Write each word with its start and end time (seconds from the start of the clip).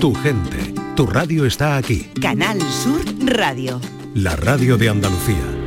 Tu 0.00 0.14
gente, 0.14 0.74
tu 0.94 1.06
radio 1.06 1.44
está 1.44 1.76
aquí. 1.76 2.08
Canal 2.22 2.60
Sur 2.62 3.02
Radio. 3.26 3.80
La 4.14 4.36
radio 4.36 4.76
de 4.76 4.88
Andalucía. 4.88 5.57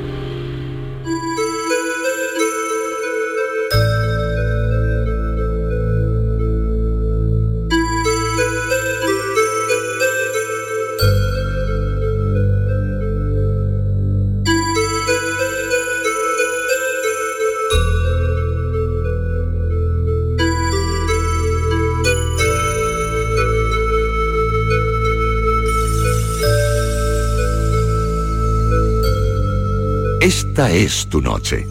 Es 30.69 31.07
tu 31.09 31.21
noche, 31.21 31.65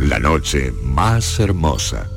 la 0.00 0.18
noche 0.18 0.70
más 0.82 1.40
hermosa. 1.40 2.08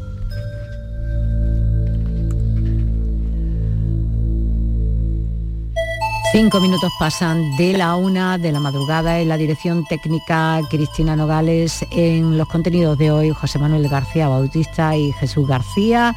Cinco 6.33 6.59
minutos 6.59 6.91
pasan 6.99 7.55
de 7.57 7.73
la 7.73 7.95
una 7.95 8.38
de 8.38 8.52
la 8.52 8.59
madrugada 8.59 9.19
en 9.19 9.29
la 9.29 9.38
dirección 9.38 9.85
técnica 9.85 10.61
Cristina 10.69 11.16
Nogales 11.16 11.85
en 11.91 12.38
los 12.38 12.47
contenidos 12.47 12.97
de 12.97 13.11
hoy 13.11 13.30
José 13.31 13.59
Manuel 13.59 13.88
García 13.88 14.27
Bautista 14.27 14.95
y 14.95 15.11
Jesús 15.13 15.47
García 15.47 16.16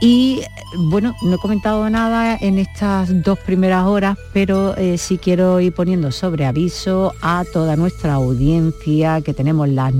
y 0.00 0.42
bueno, 0.76 1.16
no 1.22 1.34
he 1.34 1.38
comentado 1.38 1.88
nada 1.90 2.36
en 2.40 2.58
estas 2.58 3.22
dos 3.22 3.38
primeras 3.38 3.84
horas, 3.86 4.16
pero 4.32 4.76
eh, 4.76 4.96
sí 4.96 5.18
quiero 5.18 5.60
ir 5.60 5.72
poniendo 5.72 6.12
sobre 6.12 6.46
aviso 6.46 7.14
a 7.20 7.44
toda 7.52 7.74
nuestra 7.74 8.14
audiencia 8.14 9.20
que 9.22 9.34
tenemos 9.34 9.68
las, 9.68 9.92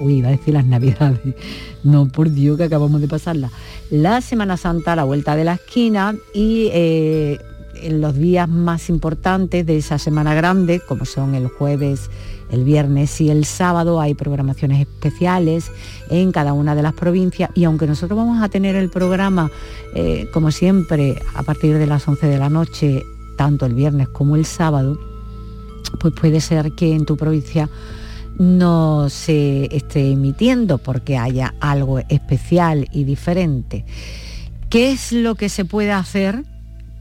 uy, 0.00 0.14
iba 0.14 0.28
a 0.28 0.32
decir 0.32 0.54
las 0.54 0.64
navidades, 0.64 1.20
no 1.84 2.08
por 2.08 2.30
Dios 2.30 2.56
que 2.56 2.64
acabamos 2.64 3.00
de 3.00 3.08
pasarla, 3.08 3.50
la 3.90 4.20
Semana 4.20 4.56
Santa 4.56 4.94
a 4.94 4.96
la 4.96 5.04
vuelta 5.04 5.36
de 5.36 5.44
la 5.44 5.54
esquina 5.54 6.16
y 6.34 6.68
eh, 6.72 7.38
en 7.86 8.00
los 8.00 8.16
días 8.16 8.48
más 8.48 8.88
importantes 8.88 9.64
de 9.64 9.76
esa 9.76 9.98
semana 9.98 10.34
grande, 10.34 10.80
como 10.80 11.04
son 11.04 11.34
el 11.36 11.46
jueves, 11.46 12.10
el 12.50 12.64
viernes 12.64 13.20
y 13.20 13.30
el 13.30 13.44
sábado 13.44 14.00
hay 14.00 14.14
programaciones 14.14 14.80
especiales 14.80 15.70
en 16.10 16.32
cada 16.32 16.52
una 16.52 16.74
de 16.74 16.82
las 16.82 16.94
provincias 16.94 17.50
y 17.54 17.64
aunque 17.64 17.86
nosotros 17.86 18.16
vamos 18.16 18.42
a 18.42 18.48
tener 18.48 18.74
el 18.74 18.90
programa, 18.90 19.50
eh, 19.94 20.28
como 20.32 20.50
siempre, 20.50 21.22
a 21.34 21.42
partir 21.44 21.78
de 21.78 21.86
las 21.86 22.06
11 22.06 22.26
de 22.26 22.38
la 22.38 22.50
noche, 22.50 23.04
tanto 23.36 23.66
el 23.66 23.74
viernes 23.74 24.08
como 24.08 24.34
el 24.34 24.44
sábado, 24.44 24.98
pues 26.00 26.12
puede 26.14 26.40
ser 26.40 26.72
que 26.72 26.92
en 26.92 27.06
tu 27.06 27.16
provincia 27.16 27.68
no 28.38 29.08
se 29.08 29.74
esté 29.74 30.10
emitiendo 30.10 30.78
porque 30.78 31.16
haya 31.16 31.54
algo 31.60 32.00
especial 32.08 32.88
y 32.92 33.04
diferente. 33.04 33.84
¿Qué 34.68 34.90
es 34.90 35.12
lo 35.12 35.36
que 35.36 35.48
se 35.48 35.64
puede 35.64 35.92
hacer 35.92 36.44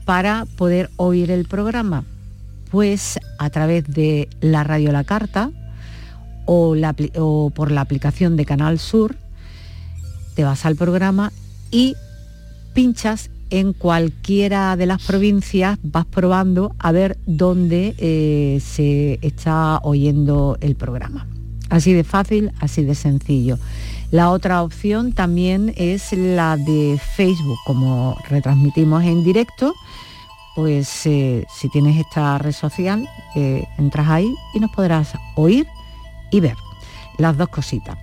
para 0.05 0.45
poder 0.57 0.89
oír 0.97 1.31
el 1.31 1.45
programa? 1.45 2.03
pues 2.75 3.19
a 3.37 3.49
través 3.49 3.87
de 3.87 4.27
la 4.41 4.65
radio 4.65 4.91
La 4.91 5.05
Carta 5.05 5.49
o, 6.43 7.51
por 7.55 7.71
la 7.71 7.79
aplicación 7.79 8.35
de 8.35 8.43
Canal 8.43 8.79
Sur, 8.79 9.15
te 10.35 10.43
vas 10.43 10.65
al 10.65 10.75
programa 10.75 11.31
y 11.71 11.95
pinchas 12.73 13.29
en 13.49 13.71
cualquiera 13.71 14.75
de 14.75 14.87
las 14.87 15.01
provincias, 15.03 15.79
vas 15.83 16.05
probando 16.05 16.75
a 16.77 16.91
ver 16.91 17.17
dónde 17.25 17.95
eh, 17.97 18.59
se 18.61 19.19
está 19.21 19.79
oyendo 19.81 20.57
el 20.59 20.75
programa. 20.75 21.27
Así 21.69 21.93
de 21.93 22.03
fácil, 22.03 22.51
así 22.59 22.83
de 22.83 22.95
sencillo. 22.95 23.57
La 24.11 24.29
otra 24.29 24.61
opción 24.61 25.13
también 25.13 25.73
es 25.75 26.13
la 26.13 26.57
de 26.57 26.99
Facebook, 27.15 27.57
como 27.65 28.17
retransmitimos 28.29 29.03
en 29.03 29.23
directo, 29.23 29.73
pues 30.55 31.05
eh, 31.05 31.45
si 31.53 31.69
tienes 31.69 31.99
esta 31.99 32.37
red 32.37 32.53
social, 32.53 33.09
eh, 33.35 33.65
entras 33.77 34.07
ahí 34.07 34.33
y 34.53 34.59
nos 34.59 34.71
podrás 34.71 35.13
oír 35.35 35.67
y 36.31 36.39
ver 36.39 36.55
las 37.17 37.35
dos 37.35 37.49
cositas. 37.49 37.97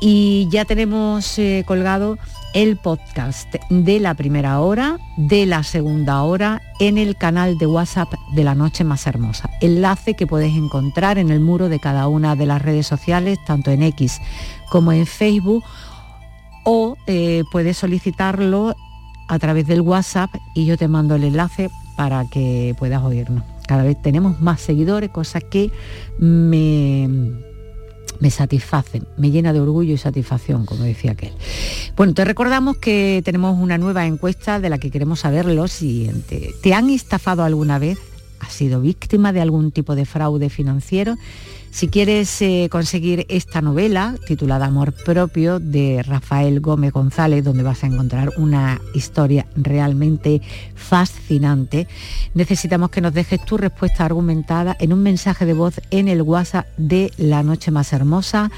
Y 0.00 0.48
ya 0.50 0.64
tenemos 0.64 1.38
eh, 1.38 1.64
colgado 1.66 2.18
el 2.58 2.76
podcast 2.76 3.54
de 3.70 4.00
la 4.00 4.14
primera 4.14 4.58
hora, 4.58 4.98
de 5.16 5.46
la 5.46 5.62
segunda 5.62 6.24
hora, 6.24 6.60
en 6.80 6.98
el 6.98 7.14
canal 7.14 7.56
de 7.56 7.68
WhatsApp 7.68 8.12
de 8.34 8.42
la 8.42 8.56
Noche 8.56 8.82
Más 8.82 9.06
Hermosa. 9.06 9.48
Enlace 9.60 10.14
que 10.14 10.26
puedes 10.26 10.52
encontrar 10.56 11.18
en 11.18 11.30
el 11.30 11.38
muro 11.38 11.68
de 11.68 11.78
cada 11.78 12.08
una 12.08 12.34
de 12.34 12.46
las 12.46 12.60
redes 12.60 12.84
sociales, 12.84 13.38
tanto 13.46 13.70
en 13.70 13.84
X 13.84 14.20
como 14.70 14.90
en 14.90 15.06
Facebook, 15.06 15.62
o 16.64 16.96
puedes 17.52 17.76
solicitarlo 17.76 18.74
a 19.28 19.38
través 19.38 19.68
del 19.68 19.82
WhatsApp 19.82 20.34
y 20.52 20.66
yo 20.66 20.76
te 20.76 20.88
mando 20.88 21.14
el 21.14 21.22
enlace 21.22 21.70
para 21.96 22.24
que 22.24 22.74
puedas 22.76 23.04
oírnos. 23.04 23.44
Cada 23.68 23.84
vez 23.84 24.02
tenemos 24.02 24.40
más 24.40 24.60
seguidores, 24.60 25.10
cosa 25.10 25.40
que 25.40 25.70
me, 26.18 27.08
me 28.20 28.30
satisfacen, 28.30 29.06
me 29.16 29.30
llena 29.30 29.52
de 29.52 29.60
orgullo 29.60 29.94
y 29.94 29.98
satisfacción, 29.98 30.66
como 30.66 30.84
decía 30.84 31.12
aquel. 31.12 31.32
Bueno, 31.96 32.14
te 32.14 32.24
recordamos 32.24 32.76
que 32.78 33.22
tenemos 33.24 33.58
una 33.58 33.78
nueva 33.78 34.06
encuesta 34.06 34.60
de 34.60 34.70
la 34.70 34.78
que 34.78 34.90
queremos 34.90 35.20
saber 35.20 35.46
lo 35.46 35.68
siguiente. 35.68 36.54
¿Te 36.62 36.74
han 36.74 36.90
estafado 36.90 37.44
alguna 37.44 37.78
vez? 37.78 37.98
¿Has 38.40 38.52
sido 38.52 38.80
víctima 38.80 39.32
de 39.32 39.40
algún 39.40 39.72
tipo 39.72 39.94
de 39.94 40.06
fraude 40.06 40.48
financiero? 40.48 41.16
Si 41.70 41.88
quieres 41.88 42.40
eh, 42.42 42.68
conseguir 42.70 43.26
esta 43.28 43.60
novela 43.60 44.16
titulada 44.26 44.66
Amor 44.66 44.92
Propio 44.92 45.60
de 45.60 46.02
Rafael 46.02 46.60
Gómez 46.60 46.92
González, 46.92 47.44
donde 47.44 47.62
vas 47.62 47.84
a 47.84 47.86
encontrar 47.86 48.32
una 48.36 48.80
historia 48.94 49.46
realmente 49.54 50.40
fascinante, 50.74 51.86
necesitamos 52.34 52.90
que 52.90 53.00
nos 53.00 53.14
dejes 53.14 53.44
tu 53.44 53.56
respuesta 53.56 54.04
argumentada 54.04 54.76
en 54.80 54.92
un 54.92 55.02
mensaje 55.02 55.46
de 55.46 55.52
voz 55.52 55.80
en 55.90 56.08
el 56.08 56.22
WhatsApp 56.22 56.66
de 56.76 57.12
La 57.16 57.42
Noche 57.42 57.70
Más 57.70 57.92
Hermosa 57.92 58.50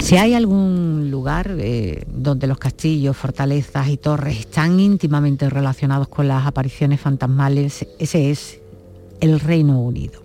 Si 0.10 0.18
hay 0.18 0.34
algún 0.34 1.12
lugar 1.12 1.56
eh, 1.60 2.04
donde 2.12 2.48
los 2.48 2.58
castillos, 2.58 3.16
fortalezas 3.16 3.90
y 3.90 3.98
torres 3.98 4.40
están 4.40 4.80
íntimamente 4.80 5.48
relacionados 5.52 6.08
con 6.08 6.28
las 6.28 6.48
apariciones 6.48 7.00
fantasmales, 7.00 7.86
ese 8.00 8.32
es 8.32 8.60
el 9.20 9.40
Reino 9.40 9.80
Unido. 9.80 10.20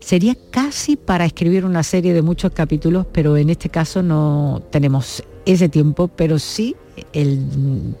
Sería 0.00 0.36
casi 0.50 0.96
para 0.96 1.26
escribir 1.26 1.64
una 1.64 1.84
serie 1.84 2.12
de 2.12 2.22
muchos 2.22 2.50
capítulos, 2.50 3.06
pero 3.12 3.36
en 3.36 3.50
este 3.50 3.68
caso 3.68 4.02
no 4.02 4.64
tenemos 4.70 5.22
ese 5.46 5.68
tiempo, 5.68 6.08
pero 6.08 6.40
sí 6.40 6.74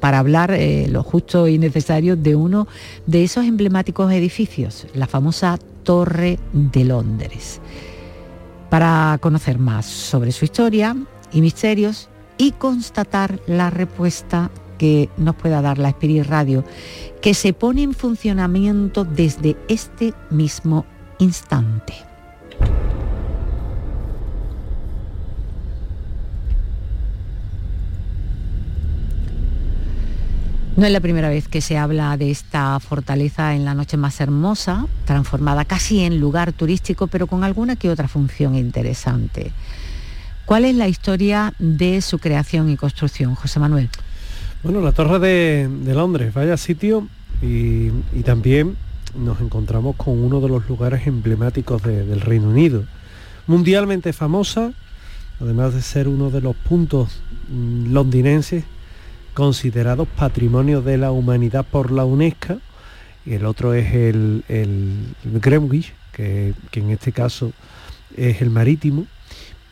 para 0.00 0.18
hablar 0.18 0.50
eh, 0.50 0.88
lo 0.88 1.04
justo 1.04 1.46
y 1.46 1.58
necesario 1.58 2.16
de 2.16 2.34
uno 2.34 2.66
de 3.06 3.22
esos 3.22 3.44
emblemáticos 3.44 4.12
edificios, 4.12 4.88
la 4.94 5.06
famosa 5.06 5.60
Torre 5.84 6.40
de 6.52 6.84
Londres 6.84 7.60
para 8.74 9.16
conocer 9.20 9.60
más 9.60 9.86
sobre 9.86 10.32
su 10.32 10.46
historia 10.46 10.96
y 11.32 11.42
misterios 11.42 12.08
y 12.38 12.50
constatar 12.50 13.38
la 13.46 13.70
respuesta 13.70 14.50
que 14.78 15.08
nos 15.16 15.36
pueda 15.36 15.62
dar 15.62 15.78
la 15.78 15.90
Spirit 15.90 16.26
Radio, 16.26 16.64
que 17.22 17.34
se 17.34 17.52
pone 17.52 17.84
en 17.84 17.94
funcionamiento 17.94 19.04
desde 19.04 19.56
este 19.68 20.12
mismo 20.28 20.86
instante. 21.20 21.94
No 30.76 30.86
es 30.86 30.92
la 30.92 30.98
primera 30.98 31.28
vez 31.28 31.46
que 31.46 31.60
se 31.60 31.78
habla 31.78 32.16
de 32.16 32.32
esta 32.32 32.80
fortaleza 32.80 33.54
en 33.54 33.64
la 33.64 33.74
noche 33.74 33.96
más 33.96 34.20
hermosa, 34.20 34.88
transformada 35.04 35.64
casi 35.64 36.00
en 36.00 36.18
lugar 36.18 36.52
turístico, 36.52 37.06
pero 37.06 37.28
con 37.28 37.44
alguna 37.44 37.76
que 37.76 37.90
otra 37.90 38.08
función 38.08 38.56
interesante. 38.56 39.52
¿Cuál 40.46 40.64
es 40.64 40.74
la 40.74 40.88
historia 40.88 41.54
de 41.60 42.02
su 42.02 42.18
creación 42.18 42.70
y 42.70 42.76
construcción, 42.76 43.36
José 43.36 43.60
Manuel? 43.60 43.88
Bueno, 44.64 44.80
la 44.80 44.90
Torre 44.90 45.20
de, 45.20 45.94
Londres, 45.94 46.34
vaya 46.34 46.56
sitio, 46.56 47.06
y, 47.40 47.90
también 48.24 48.76
nos 49.16 49.40
encontramos 49.40 49.94
con 49.94 50.18
uno 50.18 50.40
de 50.40 50.48
los 50.48 50.68
lugares 50.68 51.06
emblemáticos 51.06 51.84
del 51.84 52.20
Reino 52.20 52.48
Unido. 52.48 52.82
Mundialmente 53.46 54.12
famosa, 54.12 54.72
además 55.40 55.72
de 55.72 55.82
ser 55.82 56.08
uno 56.08 56.30
de 56.30 56.40
los 56.40 56.56
puntos 56.56 57.20
mm, 57.48 57.92
londinenses 57.92 58.64
considerados 59.34 60.08
patrimonio 60.08 60.80
de 60.80 60.96
la 60.96 61.10
humanidad 61.10 61.66
por 61.70 61.90
la 61.90 62.04
UNESCO, 62.04 62.60
y 63.26 63.34
el 63.34 63.46
otro 63.46 63.74
es 63.74 63.92
el, 63.94 64.44
Greenwich, 65.24 65.92
que, 66.12 66.54
que 66.70 66.80
en 66.80 66.90
este 66.90 67.12
caso 67.12 67.52
es 68.16 68.40
el 68.40 68.50
marítimo, 68.50 69.06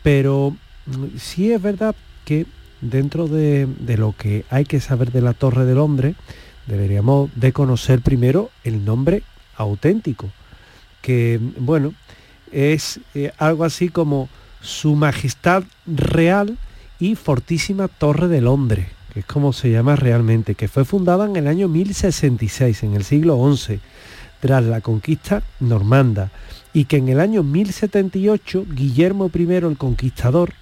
pero 0.01 0.55
sí 1.17 1.51
es 1.51 1.61
verdad 1.61 1.95
que 2.25 2.45
dentro 2.81 3.27
de, 3.27 3.67
lo 3.97 4.13
que 4.17 4.45
hay 4.49 4.65
que 4.65 4.81
saber 4.81 5.11
de 5.11 5.21
la 5.21 5.33
Torre 5.33 5.65
de 5.65 5.75
Londres, 5.75 6.15
deberíamos 6.67 7.29
de 7.35 7.53
conocer 7.53 8.01
primero 8.01 8.51
el 8.63 8.85
nombre 8.85 9.23
auténtico, 9.55 10.29
que 11.01 11.39
bueno, 11.57 11.93
es 12.51 12.99
eh, 13.15 13.31
algo 13.37 13.63
así 13.63 13.89
como 13.89 14.29
Su 14.61 14.95
Majestad 14.95 15.63
Real 15.87 16.57
y 16.99 17.15
Fortísima 17.15 17.87
Torre 17.87 18.27
de 18.27 18.41
Londres, 18.41 18.87
que 19.13 19.19
es 19.19 19.25
como 19.25 19.53
se 19.53 19.71
llama 19.71 19.95
realmente, 19.95 20.55
que 20.55 20.67
fue 20.67 20.85
fundada 20.85 21.25
en 21.25 21.35
el 21.35 21.47
año 21.47 21.67
1066, 21.67 22.83
en 22.83 22.95
el 22.95 23.03
siglo 23.03 23.37
XI, 23.55 23.79
tras 24.39 24.63
la 24.63 24.81
conquista 24.81 25.43
normanda, 25.59 26.31
y 26.73 26.85
que 26.85 26.97
en 26.97 27.09
el 27.09 27.19
año 27.19 27.43
1078 27.43 28.65
Guillermo 28.69 29.29
I 29.33 29.53
el 29.53 29.77
Conquistador 29.77 30.53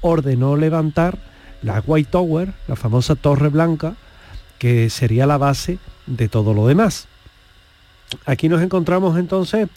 ordenó 0.00 0.56
levantar 0.56 1.18
la 1.62 1.82
White 1.84 2.10
Tower, 2.12 2.52
la 2.68 2.76
famosa 2.76 3.16
Torre 3.16 3.48
Blanca, 3.48 3.96
que 4.58 4.88
sería 4.88 5.26
la 5.26 5.38
base 5.38 5.78
de 6.06 6.28
todo 6.28 6.54
lo 6.54 6.68
demás. 6.68 7.08
Aquí 8.24 8.48
nos 8.48 8.62
encontramos 8.62 9.18
entonces, 9.18 9.68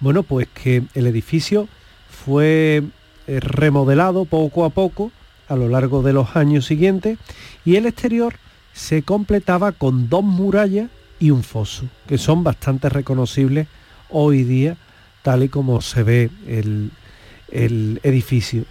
bueno, 0.00 0.22
pues 0.22 0.46
que 0.48 0.84
el 0.94 1.06
edificio 1.06 1.68
fue 2.10 2.82
eh, 3.26 3.40
remodelado 3.40 4.26
poco 4.26 4.66
a 4.66 4.70
poco 4.70 5.10
a 5.48 5.56
lo 5.56 5.68
largo 5.68 6.02
de 6.02 6.12
los 6.12 6.36
años 6.36 6.66
siguientes 6.66 7.18
y 7.64 7.76
el 7.76 7.86
exterior 7.86 8.34
se 8.72 9.02
completaba 9.02 9.72
con 9.72 10.08
dos 10.08 10.22
murallas 10.22 10.90
y 11.18 11.30
un 11.30 11.42
foso, 11.42 11.86
que 12.06 12.18
son 12.18 12.44
bastante 12.44 12.88
reconocibles 12.88 13.66
hoy 14.08 14.44
día, 14.44 14.76
tal 15.22 15.42
y 15.42 15.48
como 15.48 15.80
se 15.80 16.02
ve 16.02 16.30
el, 16.46 16.90
el 17.50 18.00
edificio 18.02 18.64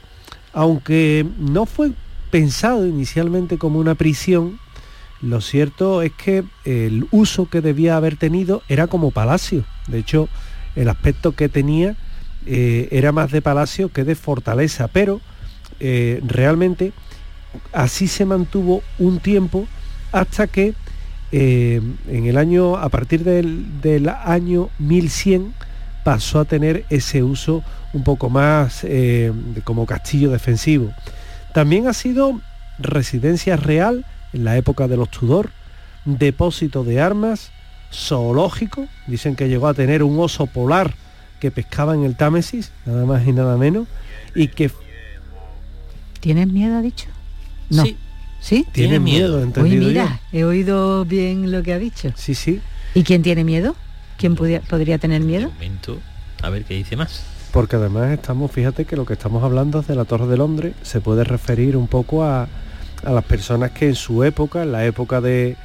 aunque 0.58 1.24
no 1.38 1.68
fue 1.68 1.92
pensado 2.32 2.88
inicialmente 2.88 3.60
como 3.60 3.78
una 3.78 3.94
prisión, 3.94 4.60
lo 5.22 5.40
cierto 5.40 6.02
es 6.02 6.12
que 6.14 6.44
el 6.66 7.08
uso 7.12 7.48
que 7.48 7.62
debía 7.62 7.96
haber 7.96 8.16
tenido 8.18 8.64
era 8.68 8.88
como 8.88 9.12
palacio. 9.12 9.66
De 9.88 10.00
hecho, 10.00 10.30
el 10.76 10.90
aspecto 10.90 11.34
que 11.34 11.48
tenía 11.48 11.96
eh, 12.48 12.88
era 12.92 13.12
más 13.12 13.32
de 13.32 13.44
palacio 13.44 13.90
que 13.90 14.04
de 14.04 14.16
fortaleza, 14.16 14.88
pero 14.88 15.22
eh, 15.80 16.22
realmente 16.26 16.94
así 17.74 18.08
se 18.08 18.26
mantuvo 18.26 18.84
un 19.00 19.20
tiempo 19.20 19.68
hasta 20.12 20.48
que 20.48 20.74
eh, 21.32 21.82
en 22.08 22.26
el 22.26 22.38
año, 22.38 22.78
a 22.78 22.90
partir 22.90 23.24
del, 23.24 23.82
del 23.82 24.10
año 24.10 24.70
1100, 24.80 25.54
pasó 26.04 26.40
a 26.40 26.46
tener 26.46 26.86
ese 26.90 27.22
uso 27.22 27.64
un 27.94 28.04
poco 28.04 28.30
más 28.30 28.84
eh, 28.84 29.32
como 29.64 29.86
castillo 29.86 30.32
defensivo. 30.32 30.94
También 31.54 31.88
ha 31.88 31.94
sido 31.94 32.40
residencia 32.80 33.58
real 33.58 34.06
en 34.34 34.46
la 34.46 34.56
época 34.58 34.88
de 34.88 34.98
los 34.98 35.10
Tudor, 35.10 35.50
depósito 36.06 36.84
de 36.84 37.02
armas, 37.02 37.52
zoológico, 37.92 38.88
dicen 39.08 39.36
que 39.36 39.50
llegó 39.50 39.68
a 39.68 39.74
tener 39.74 40.04
un 40.04 40.20
oso 40.20 40.46
polar 40.46 40.94
que 41.40 41.52
pescaba 41.52 41.94
en 41.94 42.04
el 42.04 42.16
Támesis, 42.16 42.72
nada 42.86 43.06
más 43.06 43.28
y 43.28 43.34
nada 43.34 43.58
menos, 43.58 43.88
y 44.36 44.48
que... 44.48 44.72
¿Tienes 46.28 46.50
miedo, 46.50 46.76
ha 46.76 46.82
dicho? 46.82 47.08
No. 47.70 47.86
Sí. 47.86 47.96
¿Sí? 48.42 48.68
Tiene 48.74 49.00
miedo, 49.00 49.42
entendido 49.42 49.88
mira, 49.88 50.20
he 50.34 50.44
oído 50.44 51.06
bien 51.06 51.54
lo 51.54 51.64
que 51.64 51.72
ha 51.72 51.80
dicho. 51.80 52.12
Sí, 52.16 52.36
sí. 52.36 52.60
¿Y 52.94 53.04
quién 53.04 53.24
tiene 53.24 53.46
miedo? 53.46 53.78
¿Quién 54.18 54.36
podría 54.36 54.98
tener 54.98 55.22
miedo? 55.22 55.50
momento, 55.52 56.00
a 56.44 56.50
ver 56.50 56.66
qué 56.66 56.74
dice 56.74 56.98
más 56.98 57.24
porque 57.54 57.78
además 57.78 58.12
estamos, 58.12 58.52
fíjate 58.52 58.84
que 58.84 58.98
lo 58.98 59.06
que 59.06 59.14
estamos 59.14 59.42
hablando 59.42 59.80
es 59.80 59.88
de 59.88 59.96
la 59.96 60.04
Torre 60.04 60.28
de 60.28 60.36
Londres, 60.36 60.74
se 60.82 61.00
puede 61.00 61.24
referir 61.24 61.78
un 61.78 61.88
poco 61.88 62.26
a, 62.26 62.48
las 63.04 63.24
personas 63.24 63.72
que 63.72 63.88
en 63.88 63.96
su 63.96 64.26
época, 64.26 64.64
en 64.64 64.74
la 64.74 64.86
época 64.86 65.22
de, 65.22 65.56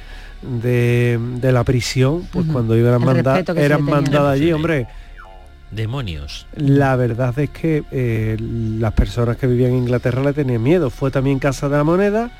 de, 0.41 1.51
la 1.51 1.63
prisión, 1.65 2.25
pues 2.31 2.45
cuando 2.51 2.77
iban 2.77 2.93
a 2.93 3.43
eran 3.57 3.83
mandadas 3.83 4.33
allí, 4.33 4.53
hombre. 4.53 4.87
Demonios. 5.75 6.45
La 6.55 6.95
verdad 6.95 7.37
es 7.39 7.49
que 7.49 7.83
eh, 7.91 8.37
las 8.39 8.93
personas 8.93 9.37
que 9.37 9.47
vivían 9.47 9.71
en 9.71 9.77
Inglaterra 9.77 10.21
le 10.23 10.33
tenían 10.33 10.61
miedo. 10.61 10.89
Fue 10.89 11.09
también 11.11 11.39
Casa 11.39 11.67
de 11.69 11.77
la 11.77 11.83
Moneda, 11.83 12.31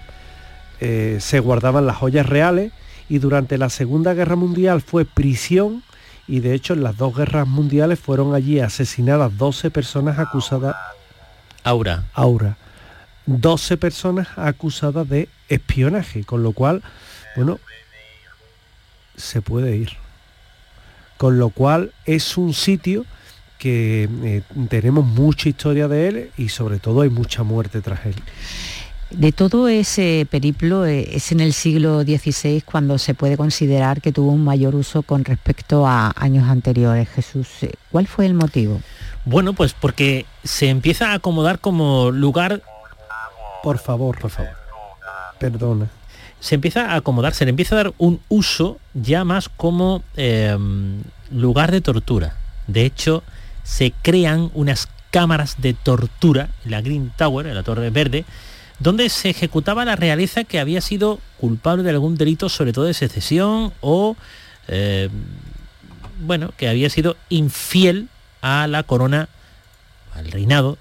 eh, 0.79 1.17
se 1.19 1.39
guardaban 1.39 1.85
las 1.85 1.97
joyas 1.97 2.27
reales 2.27 2.71
y 3.09 3.19
durante 3.19 3.57
la 3.57 3.69
Segunda 3.69 4.13
Guerra 4.13 4.35
Mundial 4.35 4.81
fue 4.81 5.05
prisión 5.05 5.83
y 6.27 6.39
de 6.39 6.53
hecho 6.53 6.73
en 6.73 6.83
las 6.83 6.97
dos 6.97 7.15
guerras 7.15 7.47
mundiales 7.47 7.99
fueron 7.99 8.33
allí 8.33 8.59
asesinadas 8.59 9.37
12 9.37 9.71
personas 9.71 10.19
acusadas. 10.19 10.75
Aura. 11.63 12.05
Aura. 12.13 12.57
12 13.25 13.77
personas 13.77 14.27
acusadas 14.35 15.07
de 15.07 15.29
espionaje, 15.47 16.23
con 16.23 16.43
lo 16.43 16.51
cual, 16.51 16.81
bueno, 17.35 17.59
se 19.15 19.41
puede 19.41 19.75
ir. 19.75 19.91
Con 21.17 21.39
lo 21.39 21.49
cual 21.49 21.93
es 22.05 22.37
un 22.37 22.53
sitio 22.53 23.05
que 23.63 24.09
eh, 24.23 24.41
tenemos 24.67 25.05
mucha 25.05 25.47
historia 25.47 25.87
de 25.87 26.09
él 26.09 26.31
y 26.37 26.49
sobre 26.49 26.79
todo 26.79 26.99
hay 26.99 27.09
mucha 27.09 27.43
muerte 27.43 27.79
tras 27.79 28.05
él. 28.05 28.15
De 29.09 29.31
todo 29.31 29.69
ese 29.69 30.27
periplo 30.29 30.85
eh, 30.85 31.15
es 31.15 31.31
en 31.31 31.39
el 31.39 31.53
siglo 31.53 32.01
XVI 32.01 32.61
cuando 32.65 32.97
se 32.97 33.13
puede 33.13 33.37
considerar 33.37 34.01
que 34.01 34.11
tuvo 34.11 34.31
un 34.33 34.43
mayor 34.43 34.75
uso 34.75 35.01
con 35.01 35.23
respecto 35.23 35.87
a 35.87 36.11
años 36.17 36.49
anteriores. 36.49 37.07
Jesús, 37.07 37.47
eh, 37.61 37.71
¿cuál 37.89 38.05
fue 38.05 38.25
el 38.25 38.33
motivo? 38.33 38.81
Bueno, 39.23 39.53
pues 39.53 39.73
porque 39.73 40.25
se 40.43 40.67
empieza 40.67 41.11
a 41.11 41.13
acomodar 41.13 41.59
como 41.59 42.11
lugar... 42.11 42.61
Por 43.63 43.77
favor, 43.77 44.19
por 44.19 44.29
favor. 44.29 44.51
Perdona. 45.39 45.87
Se 46.41 46.55
empieza 46.55 46.91
a 46.91 46.95
acomodar, 46.95 47.33
se 47.33 47.45
le 47.45 47.51
empieza 47.51 47.75
a 47.75 47.77
dar 47.77 47.93
un 47.97 48.19
uso 48.27 48.77
ya 48.93 49.23
más 49.23 49.47
como 49.47 50.03
lugar 51.31 51.71
de 51.71 51.79
tortura. 51.79 52.35
De 52.67 52.83
hecho, 52.83 53.23
se 53.63 53.93
crean 54.01 54.51
unas 54.53 54.87
cámaras 55.11 55.61
de 55.61 55.73
tortura 55.73 56.49
en 56.65 56.71
la 56.71 56.81
Green 56.81 57.11
Tower, 57.17 57.47
en 57.47 57.55
la 57.55 57.63
Torre 57.63 57.89
Verde, 57.89 58.25
donde 58.79 59.09
se 59.09 59.29
ejecutaba 59.29 59.85
la 59.85 59.95
realeza 59.95 60.43
que 60.43 60.59
había 60.59 60.81
sido 60.81 61.19
culpable 61.39 61.83
de 61.83 61.91
algún 61.91 62.17
delito, 62.17 62.49
sobre 62.49 62.73
todo 62.73 62.85
de 62.85 62.93
secesión 62.93 63.73
o, 63.81 64.15
eh, 64.67 65.09
bueno, 66.19 66.51
que 66.57 66.67
había 66.67 66.89
sido 66.89 67.15
infiel 67.29 68.09
a 68.41 68.67
la 68.67 68.83
corona, 68.83 69.29
al 70.13 70.31
reinado 70.31 70.77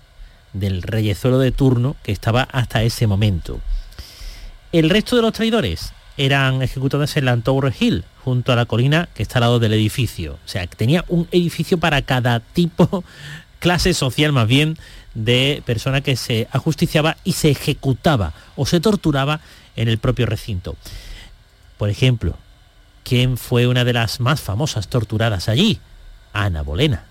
del 0.53 0.83
reyezuelo 0.83 1.39
de 1.39 1.53
turno 1.53 1.97
que 2.03 2.13
estaba 2.13 2.43
hasta 2.43 2.83
ese 2.83 3.07
momento. 3.07 3.61
El 4.73 4.91
resto 4.91 5.17
de 5.17 5.23
los 5.23 5.33
traidores 5.33 5.93
eran 6.17 6.63
ejecutados 6.63 7.17
en 7.17 7.25
la 7.25 7.37
Tower 7.39 7.73
Hill, 7.79 8.05
junto 8.25 8.53
a 8.53 8.57
la 8.57 8.67
colina 8.67 9.09
que 9.15 9.23
está 9.23 9.39
al 9.39 9.43
lado 9.43 9.59
del 9.59 9.73
edificio. 9.73 10.35
O 10.45 10.49
sea, 10.49 10.67
tenía 10.67 11.05
un 11.09 11.29
edificio 11.31 11.79
para 11.79 12.03
cada 12.03 12.41
tipo, 12.41 13.05
clase 13.59 13.95
social 13.95 14.33
más 14.33 14.47
bien, 14.47 14.77
de 15.15 15.63
persona 15.67 16.01
que 16.01 16.17
se 16.17 16.49
ajusticiaba 16.51 17.17
y 17.25 17.33
se 17.33 17.51
ejecutaba 17.51 18.33
o 18.57 18.67
se 18.67 18.81
torturaba 18.81 19.41
en 19.77 19.89
el 19.89 19.99
propio 19.99 20.27
recinto. 20.27 20.77
Por 21.79 21.91
ejemplo, 21.91 22.37
¿quién 23.05 23.37
fue 23.37 23.67
una 23.67 23.85
de 23.85 23.93
las 23.93 24.21
más 24.21 24.41
famosas 24.41 24.89
torturadas 24.89 25.49
allí? 25.49 25.81
Ana 26.33 26.63
Bolena. 26.63 27.05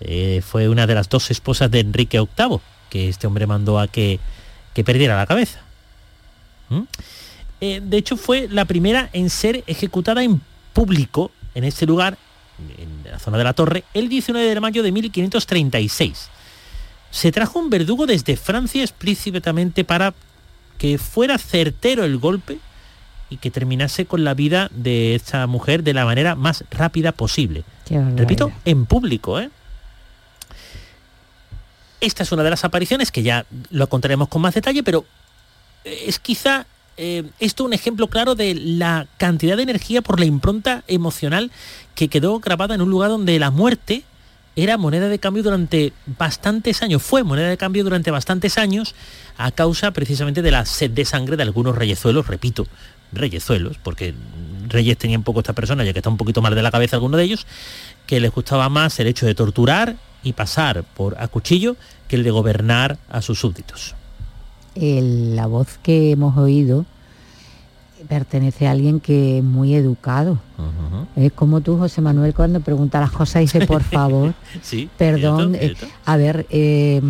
Eh, 0.00 0.42
fue 0.44 0.68
una 0.68 0.86
de 0.86 0.94
las 0.94 1.08
dos 1.08 1.30
esposas 1.30 1.70
de 1.70 1.80
Enrique 1.80 2.18
VIII, 2.18 2.60
que 2.90 3.08
este 3.08 3.26
hombre 3.26 3.46
mandó 3.46 3.78
a 3.78 3.88
que, 3.88 4.20
que 4.72 4.84
perdiera 4.84 5.16
la 5.16 5.26
cabeza. 5.26 5.60
¿Mm? 6.68 6.82
Eh, 7.64 7.80
de 7.82 7.96
hecho, 7.96 8.18
fue 8.18 8.46
la 8.50 8.66
primera 8.66 9.08
en 9.14 9.30
ser 9.30 9.64
ejecutada 9.66 10.22
en 10.22 10.42
público 10.74 11.30
en 11.54 11.64
este 11.64 11.86
lugar, 11.86 12.18
en 12.78 13.10
la 13.10 13.18
zona 13.18 13.38
de 13.38 13.44
la 13.44 13.54
torre, 13.54 13.84
el 13.94 14.10
19 14.10 14.54
de 14.54 14.60
mayo 14.60 14.82
de 14.82 14.92
1536 14.92 16.28
se 17.14 17.30
trajo 17.30 17.60
un 17.60 17.70
verdugo 17.70 18.06
desde 18.06 18.36
Francia 18.36 18.82
explícitamente 18.82 19.84
para 19.84 20.14
que 20.78 20.98
fuera 20.98 21.38
certero 21.38 22.02
el 22.02 22.18
golpe 22.18 22.58
y 23.30 23.36
que 23.36 23.52
terminase 23.52 24.04
con 24.04 24.24
la 24.24 24.34
vida 24.34 24.68
de 24.74 25.14
esta 25.14 25.46
mujer 25.46 25.84
de 25.84 25.94
la 25.94 26.04
manera 26.04 26.34
más 26.34 26.64
rápida 26.72 27.12
posible. 27.12 27.62
Repito, 28.16 28.50
en 28.64 28.84
público, 28.84 29.38
¿eh? 29.38 29.48
Esta 32.00 32.24
es 32.24 32.32
una 32.32 32.42
de 32.42 32.50
las 32.50 32.64
apariciones 32.64 33.12
que 33.12 33.22
ya 33.22 33.46
lo 33.70 33.88
contaremos 33.88 34.26
con 34.26 34.42
más 34.42 34.54
detalle, 34.54 34.82
pero 34.82 35.06
es 35.84 36.18
quizá 36.18 36.66
eh, 36.96 37.24
esto 37.40 37.64
un 37.64 37.72
ejemplo 37.72 38.06
claro 38.06 38.34
de 38.34 38.54
la 38.54 39.06
cantidad 39.16 39.56
de 39.56 39.64
energía 39.64 40.02
por 40.02 40.20
la 40.20 40.26
impronta 40.26 40.84
emocional 40.86 41.50
que 41.94 42.08
quedó 42.08 42.38
grabada 42.40 42.74
en 42.74 42.82
un 42.82 42.90
lugar 42.90 43.10
donde 43.10 43.38
la 43.38 43.50
muerte 43.50 44.04
era 44.56 44.76
moneda 44.78 45.08
de 45.08 45.18
cambio 45.18 45.42
durante 45.42 45.92
bastantes 46.06 46.82
años, 46.82 47.02
fue 47.02 47.24
moneda 47.24 47.48
de 47.48 47.56
cambio 47.56 47.82
durante 47.82 48.10
bastantes 48.10 48.56
años 48.56 48.94
a 49.36 49.50
causa 49.50 49.90
precisamente 49.90 50.42
de 50.42 50.52
la 50.52 50.64
sed 50.64 50.92
de 50.92 51.04
sangre 51.04 51.36
de 51.36 51.42
algunos 51.42 51.74
reyezuelos, 51.74 52.28
repito, 52.28 52.66
reyezuelos, 53.12 53.78
porque 53.78 54.14
reyes 54.68 54.96
tenían 54.96 55.24
poco 55.24 55.40
esta 55.40 55.52
persona, 55.54 55.84
ya 55.84 55.92
que 55.92 55.98
está 55.98 56.10
un 56.10 56.16
poquito 56.16 56.40
mal 56.40 56.54
de 56.54 56.62
la 56.62 56.70
cabeza 56.70 56.96
alguno 56.96 57.16
de 57.16 57.24
ellos, 57.24 57.46
que 58.06 58.20
les 58.20 58.30
gustaba 58.30 58.68
más 58.68 58.98
el 59.00 59.08
hecho 59.08 59.26
de 59.26 59.34
torturar 59.34 59.96
y 60.22 60.34
pasar 60.34 60.84
por 60.84 61.20
a 61.20 61.26
cuchillo 61.26 61.76
que 62.06 62.16
el 62.16 62.22
de 62.22 62.30
gobernar 62.30 62.98
a 63.10 63.22
sus 63.22 63.40
súbditos. 63.40 63.96
El- 64.74 65.36
la 65.36 65.46
voz 65.46 65.78
que 65.82 66.10
hemos 66.12 66.36
oído 66.36 66.84
pertenece 68.08 68.66
a 68.66 68.72
alguien 68.72 69.00
que 69.00 69.38
es 69.38 69.44
muy 69.44 69.74
educado. 69.74 70.38
Es 71.16 71.32
como 71.32 71.60
tú, 71.62 71.78
José 71.78 72.00
Manuel, 72.02 72.34
cuando 72.34 72.60
pregunta 72.60 73.00
las 73.00 73.10
cosas 73.10 73.40
dice, 73.42 73.66
por 73.66 73.82
favor, 73.82 74.34
Sí, 74.62 74.90
perdón. 74.98 75.54
eh, 75.54 75.74
a 76.04 76.16
ver, 76.16 76.46
eh, 76.50 77.00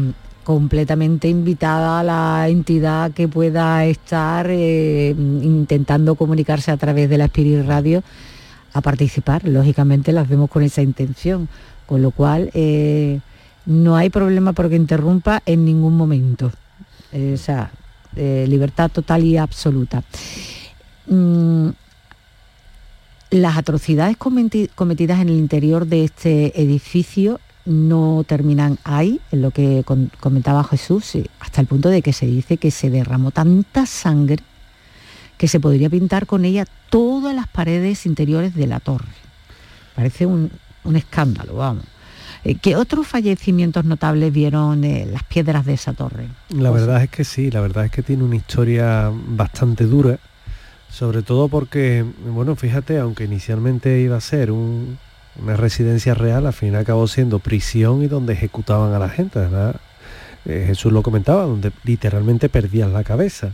completamente 0.45 1.27
invitada 1.29 2.01
a 2.01 2.03
la 2.05 2.49
entidad 2.49 3.11
que 3.13 3.27
pueda 3.29 3.85
estar 3.87 4.47
eh, 4.51 5.15
intentando 5.19 6.15
comunicarse 6.15 6.71
a 6.71 6.77
través 6.77 7.09
de 7.11 7.19
la 7.19 7.25
Spirit 7.25 7.67
Radio 7.67 8.03
a 8.73 8.81
participar. 8.81 9.49
Lógicamente 9.49 10.13
las 10.13 10.29
vemos 10.29 10.51
con 10.51 10.63
esa 10.63 10.83
intención, 10.83 11.49
con 11.87 12.03
lo 12.03 12.11
cual 12.13 12.51
eh, 12.55 13.21
no 13.67 13.97
hay 13.97 14.11
problema 14.11 14.53
porque 14.53 14.77
interrumpa 14.77 15.43
en 15.47 15.65
ningún 15.65 15.97
momento. 15.97 16.53
Eh, 17.15 17.33
o 17.35 17.39
sea, 17.39 17.71
libertad 18.17 18.91
total 18.91 19.25
y 19.25 19.37
absoluta. 19.39 20.03
Mm, 21.07 21.71
las 23.31 23.57
atrocidades 23.57 24.19
cometi- 24.19 24.69
cometidas 24.75 25.21
en 25.21 25.29
el 25.29 25.37
interior 25.37 25.87
de 25.87 26.05
este 26.05 26.61
edificio 26.61 27.41
no 27.65 28.25
terminan 28.27 28.79
ahí, 28.85 29.21
en 29.33 29.43
lo 29.43 29.51
que 29.51 29.85
comentaba 30.21 30.63
Jesús, 30.65 31.17
hasta 31.41 31.61
el 31.61 31.67
punto 31.67 31.89
de 31.89 32.03
que 32.03 32.13
se 32.13 32.27
dice 32.27 32.59
que 32.59 32.71
se 32.71 32.91
derramó 32.91 33.31
tanta 33.31 33.87
sangre 33.87 34.43
que 35.39 35.49
se 35.49 35.59
podría 35.61 35.89
pintar 35.91 36.27
con 36.27 36.45
ella 36.45 36.67
todas 36.91 37.35
las 37.35 37.49
paredes 37.49 38.07
interiores 38.07 38.55
de 38.55 38.67
la 38.67 38.81
torre. 38.81 39.09
Parece 39.97 40.27
un 40.27 40.51
escándalo, 40.95 41.55
vamos. 41.55 41.85
Eh, 42.45 42.57
¿Qué 42.57 42.77
otros 42.77 43.07
fallecimientos 43.07 43.85
notables 43.85 44.33
vieron 44.33 44.85
eh, 44.85 45.07
las 45.11 45.23
piedras 45.25 45.65
de 45.65 45.75
esa 45.75 45.95
torre? 45.95 46.29
La 46.51 46.69
José. 46.71 46.81
verdad 46.87 47.03
es 47.03 47.11
que 47.11 47.25
sí, 47.25 47.51
la 47.51 47.61
verdad 47.61 47.87
es 47.87 47.91
que 47.91 48.03
tiene 48.03 48.23
una 48.23 48.37
historia 48.37 49.11
bastante 49.13 49.85
dura, 49.85 50.19
sobre 50.91 51.23
todo 51.23 51.49
porque, 51.49 52.05
bueno, 52.27 52.55
fíjate, 52.55 52.99
aunque 52.99 53.25
inicialmente 53.25 53.99
iba 54.01 54.17
a 54.17 54.21
ser 54.21 54.51
un- 54.51 54.99
una 55.43 55.57
residencia 55.57 56.15
real, 56.15 56.47
al 56.47 56.53
fin 56.53 56.77
acabó 56.77 57.09
siendo 57.09 57.39
prisión 57.41 58.03
y 58.03 58.07
donde 58.09 58.35
ejecutaban 58.35 58.93
a 58.93 58.99
la 58.99 59.09
gente, 59.09 59.39
¿verdad? 59.41 59.77
Eh, 60.45 60.65
Jesús 60.67 60.93
lo 60.93 61.03
comentaba, 61.03 61.45
donde 61.45 61.73
literalmente 61.83 62.49
perdían 62.51 62.93
la 62.93 63.03
cabeza. 63.03 63.53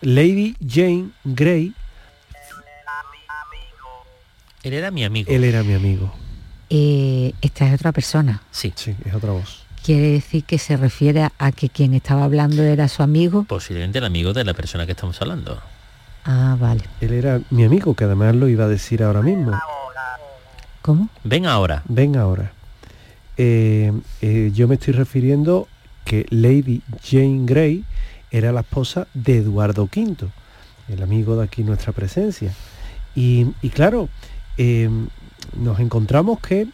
Lady 0.00 0.56
Jane 0.66 1.10
Grey, 1.24 1.74
Él 4.62 4.72
era 4.72 4.90
mi 4.90 5.04
amigo. 5.04 5.30
él 5.30 5.44
era 5.44 5.62
mi 5.62 5.74
amigo. 5.74 6.12
Eh, 6.76 7.32
esta 7.40 7.68
es 7.68 7.74
otra 7.74 7.92
persona. 7.92 8.42
Sí, 8.50 8.72
Sí, 8.74 8.96
es 9.04 9.14
otra 9.14 9.30
voz. 9.30 9.62
Quiere 9.84 10.08
decir 10.10 10.42
que 10.42 10.58
se 10.58 10.76
refiere 10.76 11.28
a 11.38 11.52
que 11.52 11.68
quien 11.68 11.94
estaba 11.94 12.24
hablando 12.24 12.64
era 12.64 12.88
su 12.88 13.02
amigo. 13.04 13.44
posiblemente 13.44 13.98
el 13.98 14.04
amigo 14.04 14.32
de 14.32 14.42
la 14.42 14.54
persona 14.54 14.84
que 14.86 14.90
estamos 14.92 15.20
hablando. 15.22 15.60
Ah, 16.24 16.56
vale. 16.58 16.82
Él 17.00 17.12
era 17.12 17.40
mi 17.50 17.64
amigo, 17.64 17.94
que 17.94 18.02
además 18.04 18.34
lo 18.34 18.48
iba 18.48 18.64
a 18.64 18.68
decir 18.68 19.04
ahora 19.04 19.22
mismo. 19.22 19.52
¿Cómo? 20.82 21.10
Ven 21.22 21.46
ahora. 21.46 21.82
Ven 21.86 22.16
ahora. 22.16 22.50
Eh, 23.36 23.92
eh, 24.20 24.50
yo 24.52 24.66
me 24.66 24.74
estoy 24.74 24.94
refiriendo 24.94 25.68
que 26.04 26.26
Lady 26.30 26.82
Jane 27.04 27.42
Grey 27.44 27.84
era 28.32 28.50
la 28.50 28.60
esposa 28.60 29.06
de 29.14 29.36
Eduardo 29.38 29.84
V, 29.84 30.28
el 30.88 31.02
amigo 31.04 31.36
de 31.36 31.44
aquí 31.44 31.62
nuestra 31.62 31.92
presencia. 31.92 32.52
Y, 33.14 33.46
y 33.62 33.68
claro, 33.68 34.08
eh, 34.58 34.88
nos 35.56 35.80
encontramos 35.80 36.40
que 36.40 36.66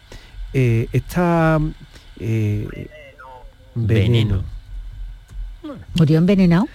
eh, 0.53 0.87
esta 0.91 1.59
eh, 2.19 2.67
veneno. 3.75 4.43
Veneno. 4.43 4.43
¿Murió 5.95 6.17
envenenado? 6.17 6.67